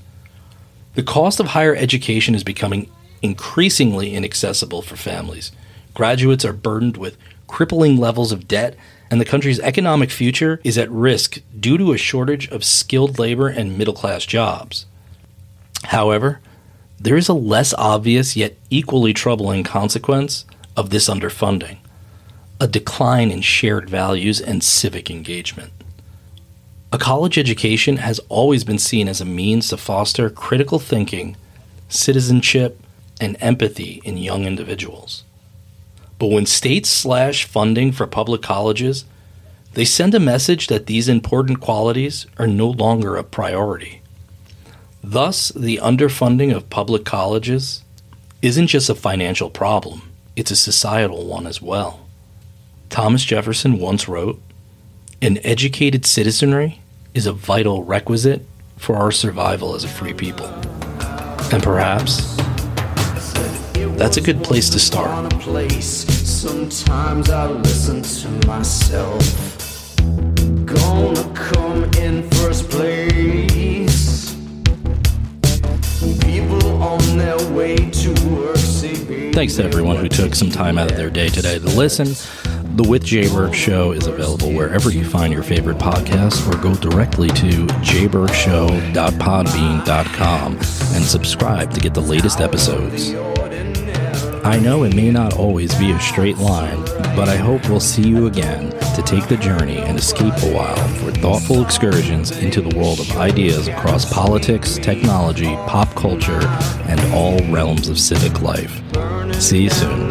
The 0.94 1.02
cost 1.02 1.40
of 1.40 1.48
higher 1.48 1.74
education 1.74 2.34
is 2.34 2.44
becoming 2.44 2.90
increasingly 3.22 4.14
inaccessible 4.14 4.82
for 4.82 4.96
families, 4.96 5.52
Graduates 5.94 6.44
are 6.44 6.52
burdened 6.52 6.96
with 6.96 7.18
crippling 7.46 7.98
levels 7.98 8.32
of 8.32 8.48
debt, 8.48 8.76
and 9.12 9.20
the 9.20 9.26
country's 9.26 9.60
economic 9.60 10.10
future 10.10 10.58
is 10.64 10.78
at 10.78 10.90
risk 10.90 11.42
due 11.60 11.76
to 11.76 11.92
a 11.92 11.98
shortage 11.98 12.48
of 12.48 12.64
skilled 12.64 13.18
labor 13.18 13.46
and 13.46 13.76
middle 13.76 13.92
class 13.92 14.24
jobs. 14.24 14.86
However, 15.84 16.40
there 16.98 17.18
is 17.18 17.28
a 17.28 17.34
less 17.34 17.74
obvious 17.74 18.36
yet 18.36 18.56
equally 18.70 19.12
troubling 19.12 19.64
consequence 19.64 20.46
of 20.78 20.88
this 20.88 21.10
underfunding 21.10 21.76
a 22.58 22.66
decline 22.66 23.30
in 23.30 23.42
shared 23.42 23.90
values 23.90 24.40
and 24.40 24.64
civic 24.64 25.10
engagement. 25.10 25.72
A 26.90 26.96
college 26.96 27.36
education 27.36 27.98
has 27.98 28.18
always 28.30 28.64
been 28.64 28.78
seen 28.78 29.08
as 29.08 29.20
a 29.20 29.26
means 29.26 29.68
to 29.68 29.76
foster 29.76 30.30
critical 30.30 30.78
thinking, 30.78 31.36
citizenship, 31.90 32.80
and 33.20 33.36
empathy 33.40 34.00
in 34.04 34.16
young 34.16 34.46
individuals. 34.46 35.24
But 36.22 36.30
when 36.30 36.46
states 36.46 36.88
slash 36.88 37.46
funding 37.46 37.90
for 37.90 38.06
public 38.06 38.42
colleges, 38.42 39.06
they 39.72 39.84
send 39.84 40.14
a 40.14 40.20
message 40.20 40.68
that 40.68 40.86
these 40.86 41.08
important 41.08 41.58
qualities 41.58 42.26
are 42.38 42.46
no 42.46 42.68
longer 42.68 43.16
a 43.16 43.24
priority. 43.24 44.02
Thus, 45.02 45.48
the 45.48 45.80
underfunding 45.82 46.54
of 46.54 46.70
public 46.70 47.04
colleges 47.04 47.82
isn't 48.40 48.68
just 48.68 48.88
a 48.88 48.94
financial 48.94 49.50
problem, 49.50 50.12
it's 50.36 50.52
a 50.52 50.56
societal 50.56 51.26
one 51.26 51.44
as 51.44 51.60
well. 51.60 52.06
Thomas 52.88 53.24
Jefferson 53.24 53.80
once 53.80 54.06
wrote 54.06 54.40
An 55.20 55.40
educated 55.42 56.06
citizenry 56.06 56.78
is 57.14 57.26
a 57.26 57.32
vital 57.32 57.82
requisite 57.82 58.46
for 58.76 58.94
our 58.94 59.10
survival 59.10 59.74
as 59.74 59.82
a 59.82 59.88
free 59.88 60.14
people. 60.14 60.46
And 61.52 61.64
perhaps 61.64 62.40
that's 63.96 64.16
a 64.16 64.20
good 64.20 64.42
place 64.42 64.70
to 64.70 64.78
start. 64.78 65.32
Sometimes 65.82 67.30
I 67.30 67.46
listen 67.46 68.02
to 68.02 68.46
myself. 68.46 69.96
Gonna 70.64 71.32
come 71.34 71.84
in 71.98 72.28
first 72.30 72.70
place. 72.70 74.34
People 76.24 76.82
on 76.82 77.18
their 77.18 77.38
way 77.52 77.76
to 77.76 78.10
work 78.28 78.56
Thanks 79.32 79.56
to 79.56 79.64
everyone 79.64 79.96
who 79.96 80.10
took 80.10 80.34
some 80.34 80.50
time 80.50 80.76
out 80.76 80.90
of 80.90 80.98
their 80.98 81.08
day 81.08 81.28
today 81.28 81.58
to 81.58 81.64
listen. 81.64 82.08
The 82.76 82.86
With 82.86 83.02
Jay 83.02 83.26
Burke 83.28 83.54
Show 83.54 83.92
is 83.92 84.06
available 84.06 84.52
wherever 84.52 84.90
you 84.90 85.04
find 85.04 85.32
your 85.32 85.42
favorite 85.42 85.78
podcasts 85.78 86.46
or 86.46 86.58
go 86.62 86.74
directly 86.74 87.28
to 87.28 87.66
jayburkshow.podbean.com 87.66 90.52
and 90.52 91.04
subscribe 91.04 91.72
to 91.72 91.80
get 91.80 91.94
the 91.94 92.02
latest 92.02 92.42
episodes. 92.42 93.14
I 94.44 94.58
know 94.58 94.82
it 94.82 94.96
may 94.96 95.10
not 95.12 95.34
always 95.34 95.72
be 95.76 95.92
a 95.92 96.00
straight 96.00 96.36
line, 96.38 96.84
but 97.14 97.28
I 97.28 97.36
hope 97.36 97.68
we'll 97.68 97.78
see 97.78 98.02
you 98.02 98.26
again 98.26 98.70
to 98.96 99.02
take 99.02 99.28
the 99.28 99.36
journey 99.36 99.78
and 99.78 99.96
escape 99.96 100.34
a 100.42 100.52
while 100.52 100.88
for 100.98 101.12
thoughtful 101.12 101.62
excursions 101.62 102.32
into 102.38 102.60
the 102.60 102.76
world 102.76 102.98
of 102.98 103.16
ideas 103.16 103.68
across 103.68 104.12
politics, 104.12 104.78
technology, 104.78 105.54
pop 105.68 105.94
culture, 105.94 106.40
and 106.88 107.00
all 107.14 107.38
realms 107.52 107.88
of 107.88 108.00
civic 108.00 108.42
life. 108.42 108.82
See 109.40 109.62
you 109.62 109.70
soon. 109.70 110.10